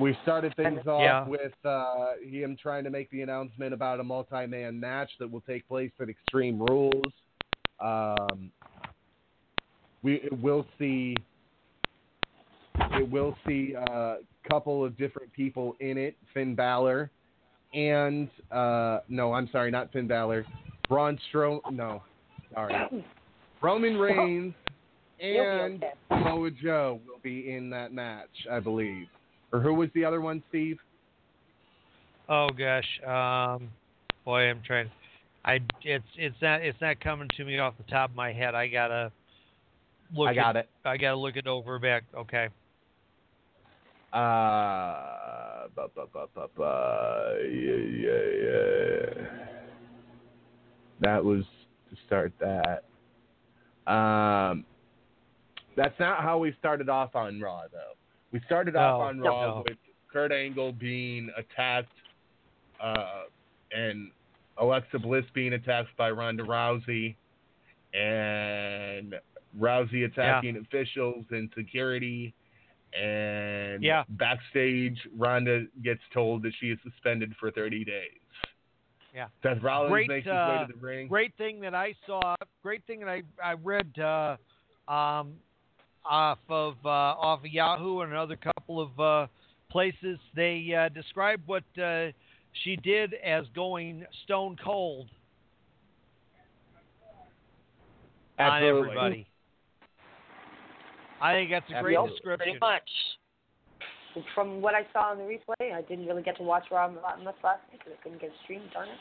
[0.00, 1.26] we started things off Yeah.
[1.26, 5.66] with uh, him trying to make the announcement about a multi-man match that will take
[5.68, 7.12] place at Extreme Rules.
[7.80, 8.50] Um,
[10.02, 11.16] we will see
[12.94, 14.16] it will see a
[14.48, 16.16] couple of different people in it.
[16.34, 17.10] Finn Balor
[17.74, 20.44] and uh, no, I'm sorry, not Finn Balor.
[20.88, 21.60] Braun Strowman.
[21.72, 22.02] No,
[22.54, 23.04] sorry.
[23.62, 24.54] Roman Reigns
[25.20, 29.06] and Samoa Joe will be in that match, I believe.
[29.52, 30.78] Or who was the other one, Steve?
[32.28, 33.68] Oh gosh, um,
[34.24, 34.90] boy, I'm trying.
[35.44, 38.54] I it's it's not it's not coming to me off the top of my head.
[38.54, 39.12] I gotta
[40.14, 40.28] look.
[40.28, 40.68] I got it.
[40.84, 40.88] it.
[40.88, 42.04] I gotta look it over back.
[42.16, 42.48] Okay.
[44.12, 46.62] Uh, bu- bu- bu- bu- bu-
[47.48, 47.76] yeah,
[48.06, 49.28] yeah, yeah.
[51.00, 51.44] That was
[51.94, 52.84] to start that.
[53.90, 54.64] Um,
[55.76, 57.92] that's not how we started off on Raw, though.
[58.30, 59.64] We started off No, on Raw no.
[59.68, 59.78] with
[60.12, 61.92] Kurt Angle being attacked,
[62.80, 63.24] uh,
[63.72, 64.10] and
[64.58, 67.16] Alexa Bliss being attacked by Ronda Rousey,
[67.94, 69.14] and
[69.58, 72.34] Rousey attacking officials and security.
[72.98, 74.04] And Yeah.
[74.10, 78.18] backstage, Ronda gets told that she is suspended for 30 days.
[79.14, 79.26] Yeah.
[79.42, 81.08] Seth Rollins great, makes his uh, way to the ring.
[81.08, 82.34] Great thing that I saw.
[82.62, 84.36] Great thing that I I read uh,
[84.90, 85.34] um,
[86.04, 89.26] off of uh, off of Yahoo and another couple of uh,
[89.70, 90.18] places.
[90.34, 92.08] They uh, described what uh,
[92.64, 95.08] she did as going stone cold
[98.38, 99.26] on everybody.
[101.20, 102.38] I think that's a great Yep, description.
[102.38, 102.88] Pretty much.
[104.34, 107.02] From what I saw on the replay, I didn't really get to watch Raw much
[107.04, 108.62] last night because I couldn't get a stream.
[108.72, 108.98] Darn it.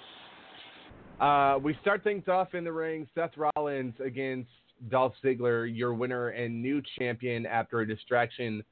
[1.21, 3.07] Uh, we start things off in the ring.
[3.13, 4.49] Seth Rollins against
[4.89, 8.63] Dolph Ziggler, your winner and new champion after a distraction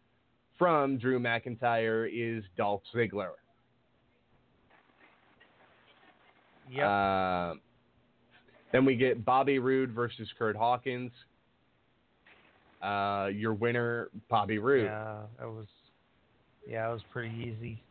[0.58, 3.32] from Drew McIntyre is Dolph Ziggler.
[6.72, 6.86] Yep.
[6.86, 7.54] Uh,
[8.72, 11.12] then we get Bobby Roode versus Kurt Hawkins.
[12.82, 14.86] Uh, your winner, Bobby Roode.
[14.86, 15.66] Yeah, that was
[16.70, 17.82] yeah, it was pretty easy.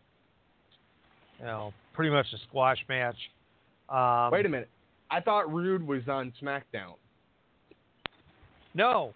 [1.41, 3.17] You know, pretty much a squash match.
[3.89, 4.69] Um, Wait a minute.
[5.11, 6.95] I thought Roode was on SmackDown.
[8.75, 9.15] No.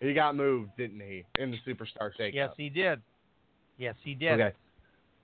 [0.00, 2.34] He got moved, didn't he, in the Superstar Shakeup?
[2.34, 3.00] Yes, he did.
[3.78, 4.40] Yes, he did.
[4.40, 4.56] Okay.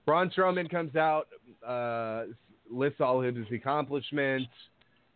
[0.07, 1.29] Braun Strowman comes out,
[1.67, 2.25] uh,
[2.71, 4.51] lists all of his accomplishments.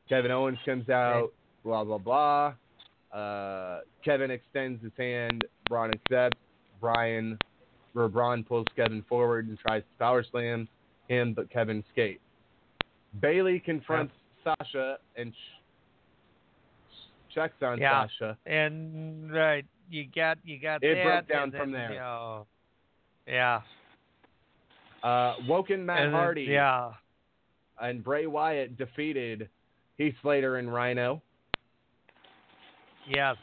[0.09, 1.33] Kevin Owens comes out,
[1.65, 2.55] blah, blah, blah.
[3.19, 5.45] Uh, Kevin extends his hand.
[5.69, 6.39] Braun accepts.
[6.81, 7.39] Brian,
[7.95, 10.69] or Braun pulls Kevin forward and tries to power slam
[11.09, 12.21] him, but Kevin escapes.
[13.21, 15.37] Bayley confronts Sasha and ch-
[17.35, 18.03] checks on Yeah.
[18.07, 18.37] Sasha.
[18.47, 21.05] And right, you got you got It that.
[21.05, 21.93] broke down then, from there.
[21.93, 22.47] You know,
[23.27, 23.61] yeah.
[25.03, 26.93] Uh, Woken Matt then- Hardy yeah.
[27.81, 29.49] and Bray Wyatt defeated
[29.99, 31.23] Heath Slater and Rhino.
[33.07, 33.37] Yes.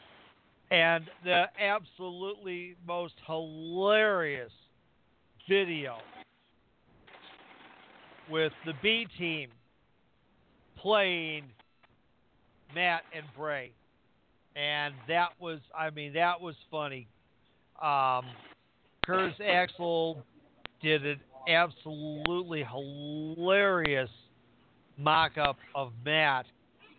[0.72, 4.50] And the absolutely most hilarious
[5.46, 5.98] video
[8.30, 9.50] with the B team
[10.78, 11.44] playing
[12.74, 13.72] Matt and Bray.
[14.56, 17.06] And that was, I mean, that was funny.
[17.82, 18.24] Um,
[19.04, 20.22] Curtis Axel
[20.80, 21.20] did an
[21.50, 24.08] absolutely hilarious
[24.96, 26.46] mock up of Matt.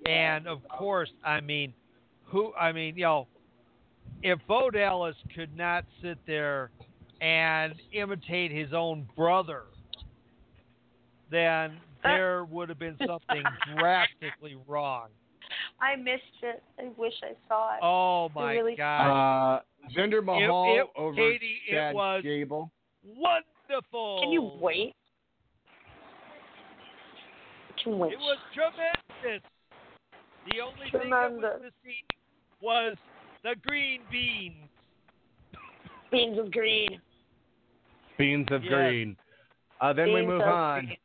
[0.08, 1.74] And of course, I mean,
[2.26, 3.28] who, I mean, you know,
[4.22, 6.72] if Bo Dallas could not sit there
[7.22, 9.64] and imitate his own brother,
[11.32, 13.44] then there would have been something
[13.78, 15.08] drastically wrong.
[15.82, 16.64] I missed it.
[16.80, 17.80] I wish I saw it.
[17.82, 19.58] Oh It my really God!
[19.58, 19.62] Uh,
[19.96, 22.72] Jinder Mahal it- over Katie, it Chad was- Gable.
[23.06, 24.20] Wonderful.
[24.22, 24.94] Can you wait?
[27.84, 28.14] Can wait.
[28.14, 29.44] It was tremendous.
[30.50, 31.72] The only thing that was Tremendous.
[31.84, 32.04] missing
[32.62, 32.96] was
[33.44, 34.56] the green beans.
[36.12, 37.02] Beans of green.
[38.18, 38.72] Beans of Yes.
[38.74, 39.18] Green.
[39.82, 40.98] Uh, then we move on, green.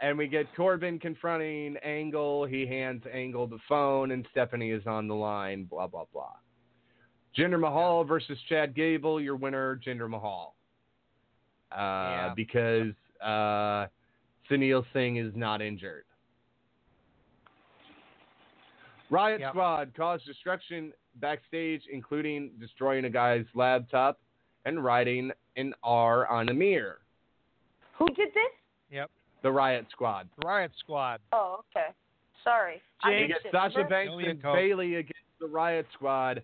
[0.00, 2.44] and we get Corbin confronting Angle.
[2.44, 5.64] He hands Angle the phone, and Stephanie is on the line.
[5.64, 6.34] Blah blah blah.
[7.36, 9.20] Jinder Mahal versus Chad Gable.
[9.20, 10.54] Your winner, Jinder Mahal.
[11.72, 12.32] Uh, Yeah.
[12.34, 12.92] Because
[13.22, 13.86] uh,
[14.50, 16.04] Sunil Singh is not injured.
[19.10, 19.50] Riot Yep.
[19.52, 24.18] Squad caused destruction backstage, including destroying a guy's laptop
[24.64, 27.00] and writing an R on a mirror.
[27.98, 28.52] Who did this?
[28.90, 29.10] Yep.
[29.42, 30.28] The Riot Squad.
[30.40, 31.20] The Riot Squad.
[31.32, 31.88] Oh, okay.
[32.44, 32.80] Sorry.
[33.02, 33.94] I Jake- missed get it, Sasha remember?
[34.16, 34.54] Banks and Cope.
[34.56, 36.42] Bayley against the Riot Squad.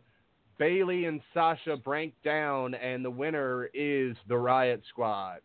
[0.59, 5.41] Bayley and Sasha break down, and the winner is the Riot Squad.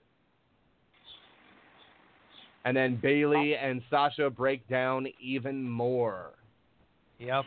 [2.66, 6.32] And then Bayley and Sasha break down even more.
[7.20, 7.46] Yep.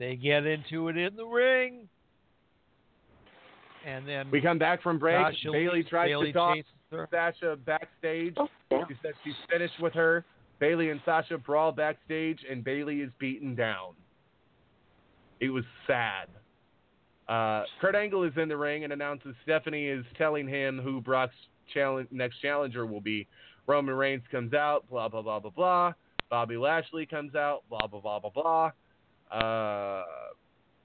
[0.00, 1.86] They get into it in the ring.
[3.86, 5.14] And then We come back from break.
[5.16, 7.08] Sasha Bayley tries Bayley to talk chases.
[7.10, 8.34] Sasha backstage.
[8.38, 8.84] Oh, yeah.
[8.88, 10.24] She says she's finished with her.
[10.58, 13.92] Bayley and Sasha brawl backstage, and Bayley is beaten down.
[15.38, 16.28] It was sad.
[17.28, 21.34] Uh, Kurt Angle is in the ring and announces Stephanie is telling him who Brock's
[21.72, 23.26] challenge, next challenger will be.
[23.66, 25.92] Roman Reigns comes out, blah, blah, blah, blah, blah.
[26.28, 28.70] Bobby Lashley comes out, blah, blah, blah, blah, blah.
[29.30, 30.02] Uh,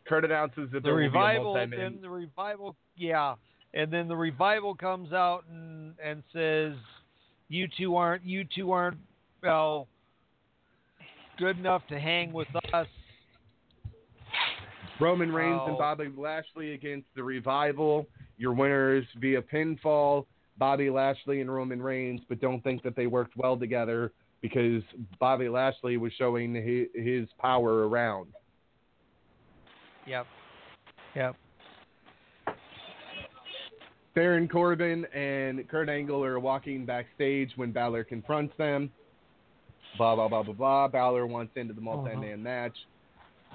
[0.08, 3.36] Kurt announces that the there will be a revival multi-man then the revival yeah.
[3.74, 6.74] And then the revival comes out and and says
[7.50, 8.98] you two aren't you two aren't
[9.42, 9.88] well
[11.38, 12.88] good enough to hang with us.
[15.00, 15.78] Roman Reigns and Oh.
[15.78, 18.08] Bobby Lashley against the Revival.
[18.38, 20.26] Your winners via pinfall.
[20.58, 24.84] Bobby Lashley and Roman Reigns, but don't think that they worked well together because
[25.20, 28.28] Bobby Lashley was showing his, his power around.
[30.08, 30.28] Yep.
[31.16, 31.36] Yep.
[34.14, 38.90] Baron Corbin and Kurt Angle are walking backstage when Balor confronts them.
[39.98, 40.88] blah blah blah blah blah.
[40.88, 42.76] Balor wants into the multi-man match.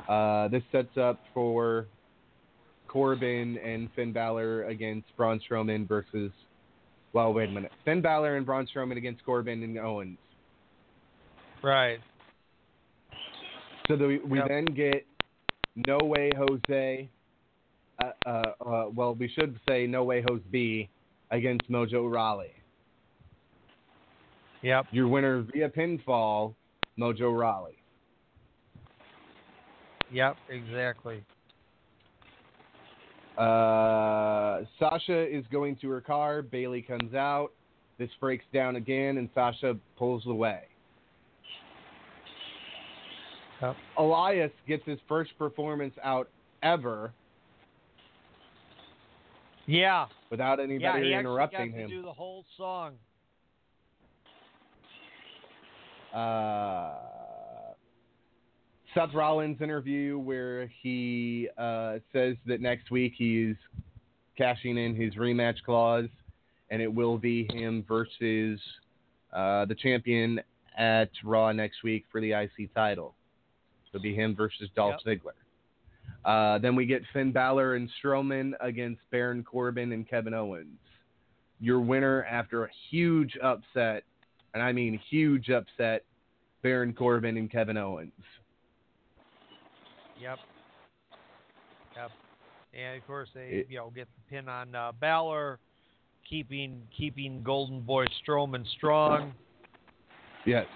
[0.09, 1.86] Uh, this sets up for
[2.89, 6.32] Corbin and Finn Balor against Braun Strowman versus.
[7.12, 7.73] Well, wait a minute.
[7.85, 10.19] Finn Balor and Braun Strowman against Corbin and Owens.
[11.62, 12.01] Right.
[13.89, 14.49] So the, we Yep.
[14.49, 15.07] then get
[15.77, 17.09] No Way Jose.
[18.03, 18.31] Uh, uh,
[18.65, 20.89] uh, well, we should say No Way Jose B
[21.31, 22.53] against Mojo Rawley.
[24.62, 24.87] Yep.
[24.93, 26.55] Your winner via pinfall,
[26.99, 27.77] Mojo Rawley.
[30.12, 30.37] Yep.
[30.49, 31.24] Exactly.
[33.39, 36.43] Uh, Sasha is going to her car.
[36.43, 37.53] Bayley comes out.
[37.99, 40.62] This breaks down again, and Sasha pulls away.
[43.62, 43.77] Yep.
[43.99, 46.28] Elias gets his first performance out
[46.62, 47.12] ever
[49.66, 50.07] Yeah.
[50.31, 50.65] without Yeah.
[50.65, 51.89] anybody He interrupting him.
[51.91, 52.99] to do the whole song.
[56.12, 56.95] uh,
[58.95, 63.55] Seth Rollins interview where he uh, says that next week he's
[64.37, 66.09] cashing in his rematch clause,
[66.70, 68.61] and it will be him versus
[69.32, 70.41] uh, the champion
[70.77, 73.15] at Raw next week for the IC title.
[73.93, 75.33] It'll be him versus Dolph Ziggler.
[76.25, 80.79] Uh, then we get Finn Balor and Strowman against Baron Corbin and Kevin Owens.
[81.61, 84.05] Your winner after a huge upset,
[84.55, 86.05] and I mean huge upset,
[86.62, 88.12] Baron Corbin and Kevin Owens.
[90.21, 90.39] Yep.
[91.97, 92.11] Yep.
[92.75, 95.59] And of course they It- you know get the pin on uh, Balor,
[96.29, 99.35] keeping keeping Golden Boy Strowman strong.
[100.45, 100.67] Yes.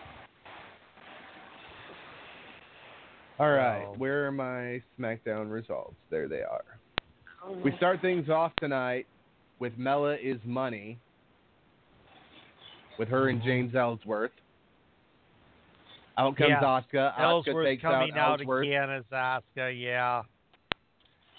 [3.39, 5.97] All right, So- where are my SmackDown results?
[6.11, 6.65] There they are.
[7.43, 9.07] Oh, we start things off tonight
[9.59, 10.99] with Mella is Money
[12.99, 13.49] with her and mm-hmm.
[13.49, 14.31] James Ellsworth.
[16.17, 16.61] Out comes Yeah.
[16.61, 17.15] Asuka.
[17.15, 18.67] Asuka Ellsworth takes coming out out Ellsworth.
[18.67, 19.81] again as Asuka.
[19.81, 20.23] Yeah.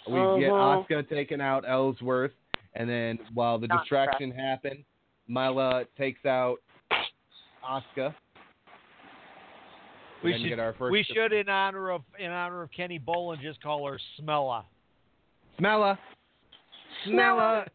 [0.08, 2.34] We oh, get Asuka taking out Ellsworth,
[2.76, 4.84] and then while the Not distraction happened,
[5.28, 6.58] Mella takes out
[7.64, 8.14] Asuka.
[10.26, 13.42] We should get our first we should in honor of in honor of Kenny Bolin
[13.42, 14.64] just call her Smella.
[15.60, 15.98] Smella.
[17.08, 17.66] Smella.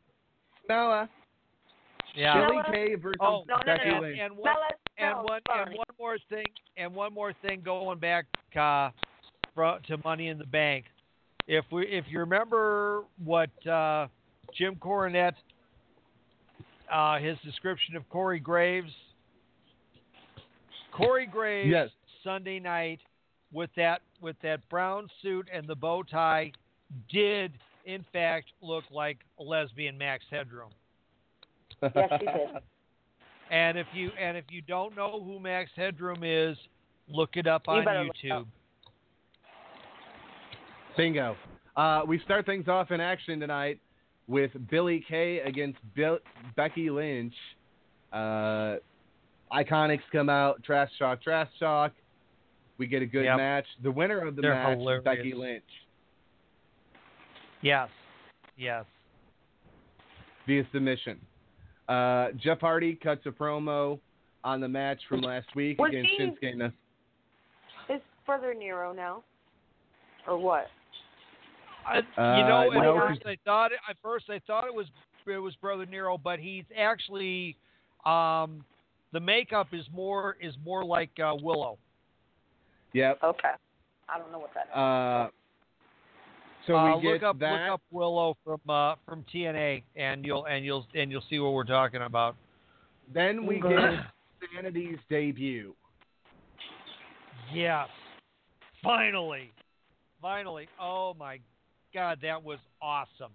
[0.68, 1.08] Smella.
[2.16, 2.46] Yeah.
[2.46, 4.18] Billy Kay versus Oh, Becky and, Lynch.
[4.20, 4.50] and one
[4.98, 6.44] and one and one more thing
[6.76, 8.26] and one more thing going back
[8.58, 8.90] uh,
[9.54, 10.86] fro- to Money in the Bank.
[11.46, 14.08] If we if you remember what uh,
[14.56, 15.34] Jim Cornette
[16.92, 18.90] uh, his description of Corey Graves,
[20.92, 21.88] Corey Graves Yes.
[22.24, 23.00] Sunday night
[23.52, 26.52] with that with that brown suit and the bow tie
[27.10, 27.52] did
[27.84, 30.70] in fact look like a lesbian Max Headroom.
[31.82, 32.36] Yes, he did.
[33.52, 36.56] And if you and if you don't know who Max Headroom is,
[37.08, 38.42] look it up You on better YouTube.
[38.42, 38.46] up.
[40.96, 41.36] Bingo.
[41.76, 43.80] Uh, we start things off in action tonight
[44.28, 46.20] with Billy Kay against Bill-
[46.56, 47.34] Becky Lynch.
[48.12, 48.76] Uh,
[49.52, 51.92] Iconics come out, trash talk, trash talk.
[52.80, 53.36] We get a good Yep.
[53.36, 53.66] match.
[53.82, 55.04] The winner of the They're match, hilarious.
[55.04, 55.62] Becky Lynch,
[57.60, 57.90] Yes.
[58.56, 58.86] Yes.
[60.46, 61.20] via submission.
[61.90, 64.00] Uh, Jeff Hardy cuts a promo
[64.44, 66.72] on the match from last week Was against he- Shinsuke Nas-
[67.90, 69.24] Is Brother Nero now?
[70.26, 70.70] Or what?
[71.84, 74.72] I, you Uh, know, at no, first I thought it, at first I thought it
[74.74, 74.86] was
[75.26, 77.58] it was Brother Nero, but he's actually
[78.06, 78.64] um,
[79.12, 81.78] the makeup is more is more like uh, Willow.
[82.92, 83.18] Yep.
[83.22, 83.50] Okay.
[84.08, 84.76] I don't know what that is.
[84.76, 85.28] Uh,
[86.66, 87.52] so Uh, we get look up that.
[87.52, 91.52] look up Willow from uh, from TNA, and you'll and you'll and you'll see what
[91.52, 92.36] we're talking about.
[93.12, 94.00] Then we get
[94.54, 95.74] Sanity's debut.
[97.52, 97.88] Yes.
[98.82, 99.50] Finally.
[100.22, 100.68] Finally.
[100.80, 101.38] Oh my
[101.94, 103.32] God, that was awesome.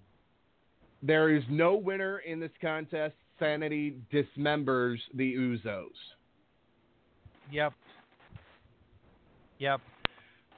[1.03, 3.15] There is no winner in this contest.
[3.38, 5.88] Sanity dismembers the Usos.
[7.52, 7.73] Yep.
[9.60, 9.82] Yep.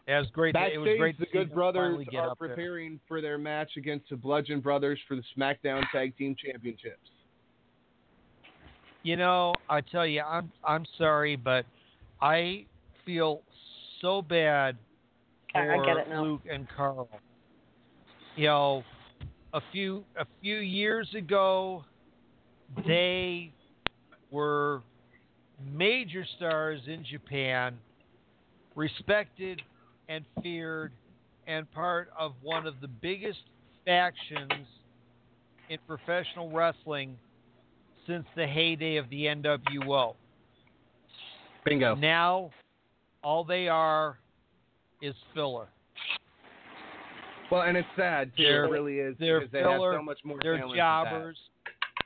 [0.08, 0.54] It was great.
[0.54, 2.50] to- it was Backstage, great the Good them Brothers get are up there.
[2.50, 7.10] preparing for their match against the Bludgeon Brothers for the SmackDown Tag Team Championships.
[9.04, 11.66] You know, I tell you, I'm I'm sorry, but
[12.22, 12.66] I
[13.06, 13.42] feel
[14.02, 14.78] so bad
[15.56, 16.24] I- I for get it now.
[16.24, 17.10] Luke and Carl.
[18.36, 18.84] You know,
[19.54, 21.84] a few a few years ago,
[22.86, 23.52] they
[24.32, 24.82] were
[25.72, 27.78] major stars in Japan,
[28.78, 29.62] respected
[30.08, 30.94] and feared,
[31.48, 33.40] and part of one of the biggest
[33.84, 34.52] factions
[35.70, 37.18] in professional wrestling
[38.06, 40.16] since the heyday of the NWO.
[41.66, 41.96] Bingo.
[41.96, 42.52] Now,
[43.24, 44.20] all they are
[45.02, 45.68] is filler.
[47.52, 48.44] Well, and it's sad too.
[48.44, 49.94] They're- it really is They're because they filler.
[49.94, 51.38] have so much more they're jobbers.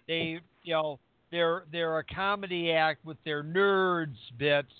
[0.07, 0.99] They, you know,
[1.31, 4.73] they're they're a comedy act with their nerds bits,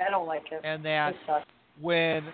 [0.00, 0.60] I don't like it.
[0.64, 1.44] and that It
[1.80, 2.24] when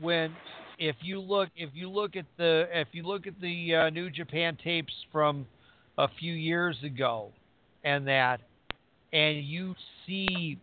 [0.00, 0.34] when
[0.78, 4.10] if you look if you look at the if you look at the uh, New
[4.10, 5.46] Japan tapes from
[5.98, 7.30] a few years ago,
[7.84, 8.40] and that,
[9.12, 9.74] and you
[10.06, 10.58] see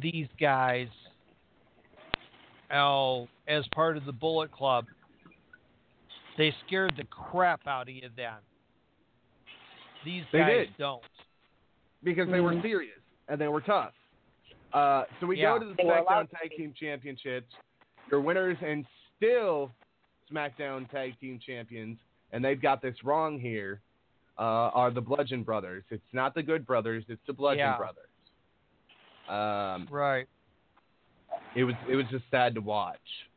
[0.00, 0.86] these guys,
[2.72, 4.86] oh, as part of the Bullet Club,
[6.38, 8.34] they scared the crap out of you then.
[10.04, 10.76] These They guys did.
[10.78, 11.02] don't.
[12.04, 12.62] because they were Mhm.
[12.62, 12.98] serious
[13.28, 13.94] and they were tough.
[14.72, 15.58] Uh, so we Yeah.
[15.58, 16.50] go to the SmackDown Tag.
[16.56, 17.54] Team Championships.
[18.10, 18.86] Your winners and
[19.16, 19.70] still
[20.30, 21.98] SmackDown Tag Team Champions,
[22.32, 23.80] and they've got this wrong here.
[24.38, 25.84] Uh, are the Bludgeon Brothers?
[25.90, 27.04] It's not the Good Brothers.
[27.08, 27.76] It's the Bludgeon Yeah.
[27.76, 28.08] Brothers.
[29.28, 30.26] Um, Right.
[31.54, 33.28] it was it was just sad to watch.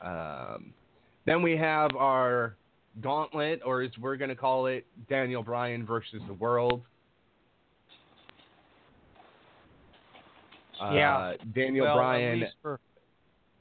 [0.00, 0.72] Um,
[1.24, 2.56] then we have our
[3.00, 6.84] gauntlet, or as we're going to call it, Daniel Bryan versus the World.
[10.80, 11.16] Yeah.
[11.16, 12.38] Uh, Daniel well, Bryan.
[12.38, 12.80] At least for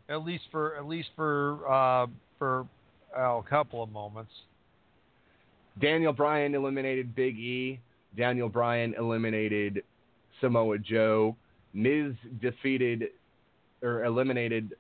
[0.10, 2.07] at least for at least for uh,
[2.38, 2.68] for
[3.18, 4.31] uh, a couple of moments.
[5.81, 7.80] Daniel Bryan eliminated Big E.
[8.15, 9.84] Daniel Bryan eliminated
[10.40, 11.35] Samoa Joe.
[11.73, 13.06] Miz defeated
[13.81, 14.76] or eliminated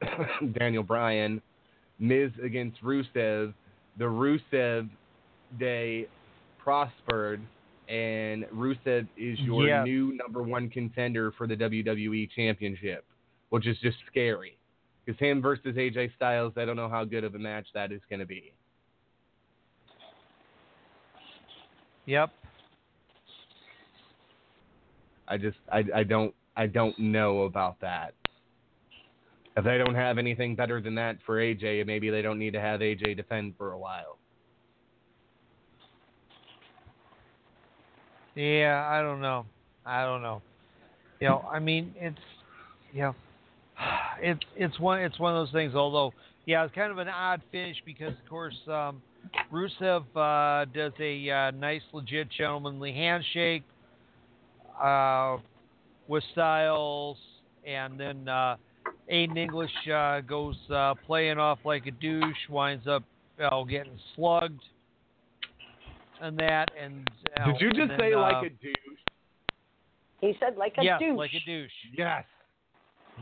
[0.58, 1.42] Daniel Bryan.
[1.98, 3.52] Miz against Rusev.
[3.98, 4.88] The Rusev
[5.58, 6.06] day
[6.58, 7.40] prospered,
[7.88, 13.04] and Rusev is your new number one contender for the WWE Championship,
[13.48, 14.58] which is just scary.
[15.04, 18.02] Because him versus AJ Styles, I don't know how good of a match that is
[18.10, 18.52] going to be.
[22.04, 22.30] Yep.
[25.26, 28.14] I just I I don't I don't know about that.
[29.56, 32.60] If they don't have anything better than that for AJ, maybe they don't need to
[32.60, 34.17] have AJ defend for a while.
[38.34, 39.46] Yeah, I don't know.
[39.84, 40.42] I don't know.
[41.20, 42.18] You know, I mean, it's
[42.92, 43.14] you know,
[44.20, 45.74] it's it's one it's one of those things.
[45.74, 46.12] Although,
[46.46, 49.02] yeah, it's kind of an odd finish because, of course, um,
[49.52, 53.64] Rusev uh, does a uh, nice, legit gentlemanly handshake
[54.82, 55.38] uh,
[56.06, 57.16] with Styles,
[57.66, 58.56] and then uh,
[59.12, 63.02] Aiden English uh, goes uh, playing off like a douche, winds up
[63.38, 64.62] you know, getting slugged,
[66.20, 66.68] and that.
[66.80, 67.08] And
[67.46, 68.74] Did you just then, say uh, like a douche?
[70.20, 71.16] He said like a yes, douche.
[71.16, 71.70] like a douche.
[71.96, 72.24] Yes.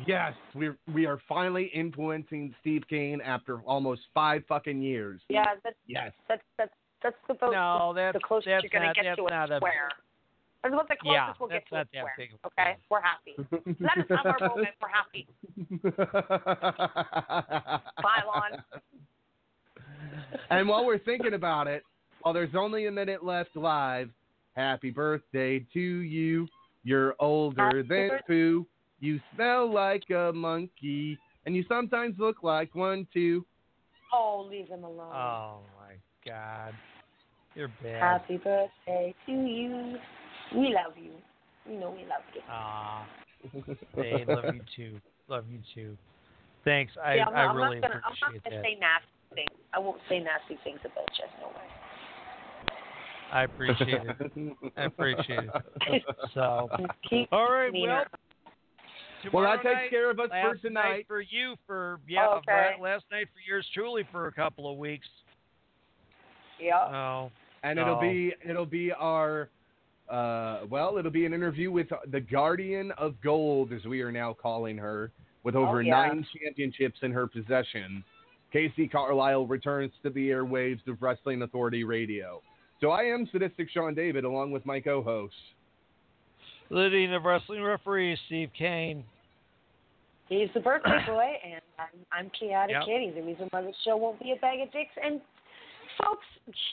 [0.07, 5.21] Yes, we we are finally influencing Steve Kane after almost five fucking years.
[5.29, 6.13] Yeah, that's Yes.
[6.29, 6.73] that's that's
[7.03, 9.31] that's the most, No, that's the closest that's you're gonna not- get that's to a
[9.31, 9.89] not a- square.
[10.63, 12.15] That's about the closest Yeah, we'll that's get to not a that square.
[12.19, 13.37] big of a Okay, we're happy.
[13.81, 14.75] That is not our moment.
[14.83, 15.29] We're happy.
[18.03, 18.63] Pile on.
[20.51, 21.85] and while we're thinking about it,
[22.27, 24.11] while there's only a minute left live,
[24.55, 26.49] happy birthday to you.
[26.83, 28.67] You're older Happy than birth- Pooh.
[28.99, 33.47] You smell like a monkey, and you sometimes look like one too.
[34.13, 35.15] Oh, leave him alone.
[35.15, 35.95] Oh my
[36.29, 36.75] God,
[37.55, 38.03] you're bad.
[38.03, 39.97] Happy birthday to you.
[40.53, 41.13] We love you.
[41.71, 42.41] You know we love you.
[42.51, 43.07] Aw,
[43.95, 45.01] they love you too.
[45.29, 45.97] Love you too.
[46.65, 46.93] Thanks.
[47.01, 48.03] I yeah, I'm, I not, I'm really not gonna.
[48.05, 48.65] I'm not gonna that.
[48.65, 49.61] say nasty things.
[49.73, 51.25] I won't say nasty things about you.
[51.41, 51.86] No way.
[53.33, 54.57] I appreciate it.
[54.77, 56.03] I appreciate it.
[56.35, 56.69] So,
[57.33, 57.73] all right.
[57.73, 58.07] meaner.
[59.33, 60.83] Well, Well, tomorrow that takes night, care of us for tonight.
[60.91, 62.29] night for you for yeah.
[62.29, 62.75] Okay.
[62.81, 65.07] last night for yours truly for a couple of weeks.
[66.61, 66.79] Yeah.
[66.79, 67.31] Oh.
[67.63, 68.01] and it'll Oh.
[68.01, 69.49] be it'll be our
[70.09, 74.33] uh, well, it'll be an interview with the Guardian of Gold, as we are now
[74.33, 75.11] calling her,
[75.43, 76.07] with over Oh, yeah.
[76.07, 78.05] nine championships in her possession.
[78.53, 82.41] Casey Carlisle returns to the airwaves of Wrestling Authority Radio.
[82.81, 85.35] So I am sadistic Sean David, along with my co-host.
[86.71, 89.05] Leading the wrestling referee Steve Kane.
[90.29, 91.87] He's the birthday boy, and I'm,
[92.27, 92.83] I'm Chaotic Yep.
[92.87, 93.13] Kitty.
[93.15, 94.91] The reason why the show won't be a bag of dicks.
[95.03, 95.21] And
[96.03, 96.27] folks,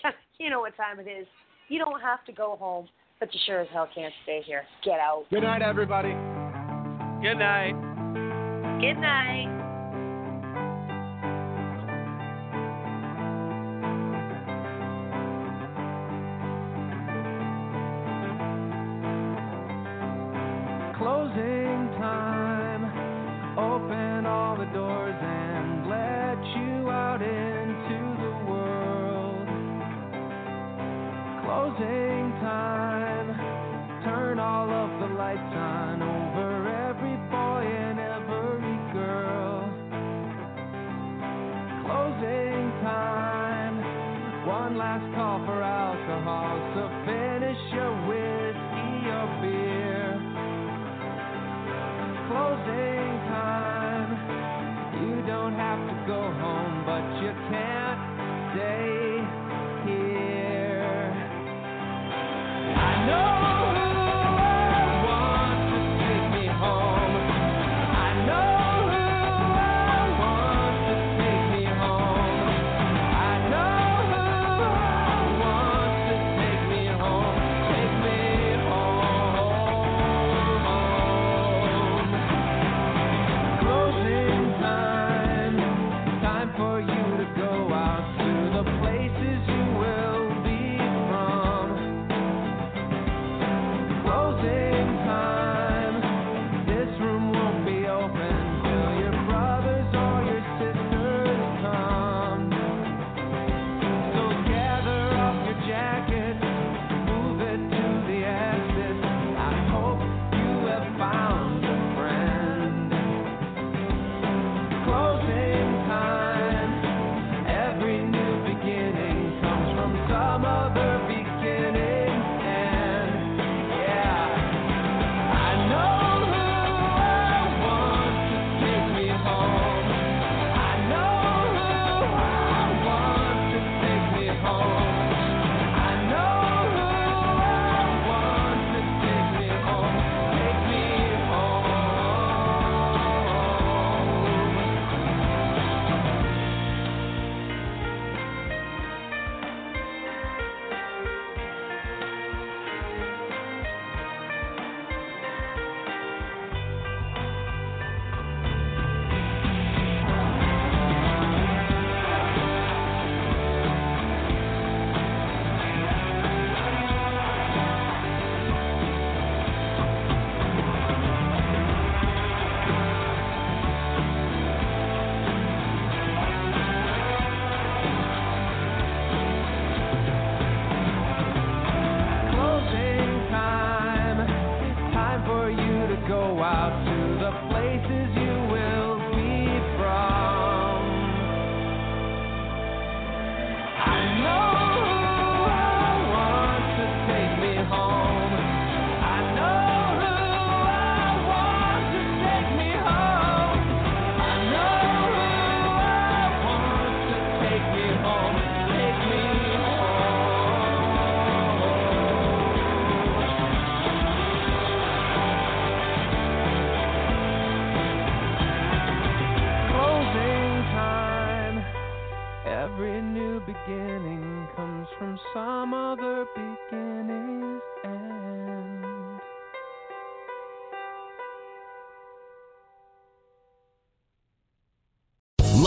[0.40, 1.28] you know what time it is.
[1.70, 2.88] You don't have to go home,
[3.20, 4.64] but you sure as hell can't stay here.
[4.84, 5.26] Get out.
[5.30, 6.12] Good night, everybody.
[7.22, 7.74] Good night.
[8.82, 9.63] Good night.
[32.42, 34.04] Time.
[34.04, 35.73] Turn all of the lights on.